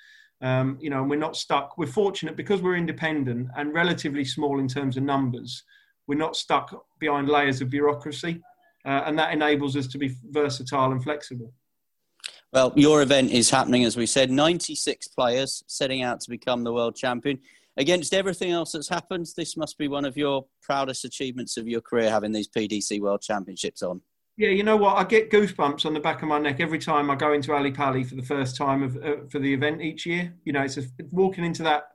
um, 0.42 0.76
you 0.80 0.90
know, 0.90 1.00
and 1.00 1.08
we're 1.08 1.16
not 1.16 1.36
stuck. 1.36 1.78
We're 1.78 1.86
fortunate 1.86 2.36
because 2.36 2.60
we're 2.60 2.76
independent 2.76 3.48
and 3.56 3.72
relatively 3.72 4.24
small 4.26 4.58
in 4.58 4.68
terms 4.68 4.98
of 4.98 5.02
numbers. 5.02 5.62
We're 6.06 6.18
not 6.18 6.36
stuck 6.36 6.84
behind 6.98 7.30
layers 7.30 7.62
of 7.62 7.70
bureaucracy. 7.70 8.42
Uh, 8.88 9.02
and 9.04 9.18
that 9.18 9.34
enables 9.34 9.76
us 9.76 9.86
to 9.86 9.98
be 9.98 10.16
versatile 10.30 10.92
and 10.92 11.04
flexible. 11.04 11.52
Well, 12.54 12.72
your 12.74 13.02
event 13.02 13.30
is 13.30 13.50
happening, 13.50 13.84
as 13.84 13.98
we 13.98 14.06
said. 14.06 14.30
96 14.30 15.08
players 15.08 15.62
setting 15.66 16.02
out 16.02 16.22
to 16.22 16.30
become 16.30 16.64
the 16.64 16.72
world 16.72 16.96
champion. 16.96 17.38
Against 17.76 18.14
everything 18.14 18.50
else 18.50 18.72
that's 18.72 18.88
happened, 18.88 19.26
this 19.36 19.58
must 19.58 19.76
be 19.76 19.88
one 19.88 20.06
of 20.06 20.16
your 20.16 20.46
proudest 20.62 21.04
achievements 21.04 21.58
of 21.58 21.68
your 21.68 21.82
career, 21.82 22.08
having 22.08 22.32
these 22.32 22.48
PDC 22.48 22.98
World 23.02 23.20
Championships 23.20 23.82
on. 23.82 24.00
Yeah, 24.38 24.48
you 24.48 24.62
know 24.62 24.76
what? 24.76 24.96
I 24.96 25.04
get 25.04 25.30
goosebumps 25.30 25.84
on 25.84 25.92
the 25.92 26.00
back 26.00 26.22
of 26.22 26.28
my 26.28 26.38
neck 26.38 26.58
every 26.58 26.78
time 26.78 27.10
I 27.10 27.14
go 27.14 27.34
into 27.34 27.52
Ali 27.52 27.72
Pali 27.72 28.04
for 28.04 28.14
the 28.14 28.22
first 28.22 28.56
time 28.56 28.82
of, 28.82 28.96
uh, 28.96 29.16
for 29.30 29.38
the 29.38 29.52
event 29.52 29.82
each 29.82 30.06
year. 30.06 30.34
You 30.44 30.54
know, 30.54 30.62
it's 30.62 30.78
a, 30.78 30.84
walking 31.10 31.44
into 31.44 31.62
that 31.64 31.88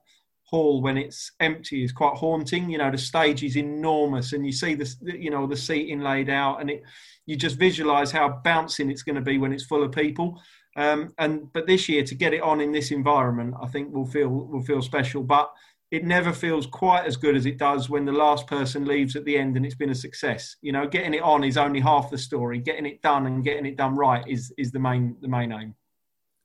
hall 0.54 0.84
when 0.84 0.98
it's 0.98 1.32
empty 1.40 1.84
is 1.84 1.92
quite 1.92 2.16
haunting. 2.16 2.70
You 2.70 2.78
know, 2.78 2.92
the 2.92 2.98
stage 2.98 3.44
is 3.44 3.58
enormous, 3.58 4.34
and 4.34 4.46
you 4.46 4.52
see 4.52 4.76
the 4.76 4.88
you 5.04 5.32
know 5.32 5.48
the 5.48 5.58
seating 5.58 6.02
laid 6.02 6.30
out, 6.30 6.62
and 6.62 6.70
it 6.70 6.84
you 7.26 7.36
just 7.36 7.58
visualize 7.58 8.12
how 8.12 8.42
bouncing 8.44 8.92
it's 8.92 9.02
going 9.02 9.16
to 9.16 9.22
be 9.22 9.40
when 9.40 9.52
it's 9.52 9.66
full 9.66 9.84
of 9.84 9.92
people. 9.92 10.40
Um, 10.76 11.14
and 11.18 11.52
but 11.54 11.66
this 11.66 11.90
year 11.90 12.04
to 12.04 12.16
get 12.16 12.34
it 12.34 12.42
on 12.42 12.62
in 12.62 12.72
this 12.72 12.92
environment, 12.92 13.56
I 13.62 13.68
think 13.68 13.92
will 13.92 14.06
feel 14.06 14.30
will 14.30 14.62
feel 14.62 14.84
special. 14.84 15.24
But 15.24 15.52
it 15.90 16.04
never 16.04 16.32
feels 16.32 16.68
quite 16.68 17.06
as 17.06 17.18
good 17.18 17.36
as 17.36 17.46
it 17.46 17.58
does 17.58 17.90
when 17.90 18.06
the 18.06 18.12
last 18.12 18.46
person 18.48 18.86
leaves 18.86 19.16
at 19.16 19.26
the 19.26 19.38
end 19.38 19.58
and 19.58 19.66
it's 19.66 19.76
been 19.76 19.92
a 19.92 19.96
success. 19.96 20.56
You 20.62 20.72
know, 20.72 20.88
getting 20.88 21.14
it 21.14 21.22
on 21.22 21.44
is 21.44 21.58
only 21.58 21.80
half 21.80 22.10
the 22.10 22.18
story. 22.18 22.60
Getting 22.60 22.86
it 22.86 23.02
done 23.02 23.28
and 23.28 23.44
getting 23.44 23.66
it 23.66 23.78
done 23.78 23.96
right 23.96 24.24
is 24.28 24.54
is 24.58 24.72
the 24.72 24.80
main 24.80 25.16
the 25.22 25.28
main 25.28 25.52
aim. 25.52 25.76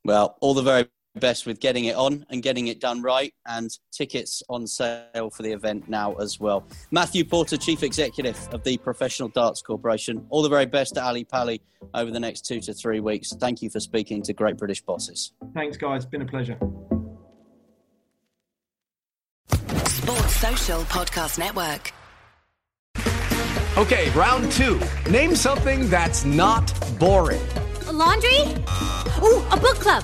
Well, 0.03 0.35
all 0.41 0.55
the 0.55 0.63
very 0.63 0.87
best 1.15 1.45
with 1.45 1.59
getting 1.59 1.85
it 1.85 1.95
on 1.95 2.25
and 2.29 2.43
getting 2.43 2.67
it 2.67 2.79
done 2.79 3.01
right. 3.01 3.33
And 3.45 3.69
tickets 3.91 4.43
on 4.49 4.67
sale 4.67 5.29
for 5.29 5.43
the 5.43 5.51
event 5.51 5.89
now 5.89 6.13
as 6.15 6.39
well. 6.39 6.65
Matthew 6.91 7.25
Porter, 7.25 7.57
Chief 7.57 7.83
Executive 7.83 8.37
of 8.51 8.63
the 8.63 8.77
Professional 8.77 9.29
Darts 9.29 9.61
Corporation. 9.61 10.25
All 10.29 10.41
the 10.41 10.49
very 10.49 10.65
best 10.65 10.95
to 10.95 11.03
Ali 11.03 11.23
Pali 11.23 11.61
over 11.93 12.11
the 12.11 12.19
next 12.19 12.45
two 12.45 12.59
to 12.61 12.73
three 12.73 12.99
weeks. 12.99 13.33
Thank 13.33 13.61
you 13.61 13.69
for 13.69 13.79
speaking 13.79 14.21
to 14.23 14.33
Great 14.33 14.57
British 14.57 14.81
Bosses. 14.81 15.33
Thanks, 15.53 15.77
guys. 15.77 16.03
It's 16.03 16.09
been 16.09 16.21
a 16.21 16.25
pleasure. 16.25 16.57
Sports 19.87 20.35
Social 20.35 20.81
Podcast 20.83 21.37
Network. 21.39 21.93
Okay, 23.77 24.09
round 24.11 24.51
two. 24.51 24.79
Name 25.09 25.35
something 25.35 25.89
that's 25.89 26.25
not 26.25 26.73
boring. 26.99 27.41
A 27.87 27.93
laundry? 27.93 28.41
Ooh, 29.23 29.43
a 29.51 29.57
book 29.57 29.75
club 29.75 30.03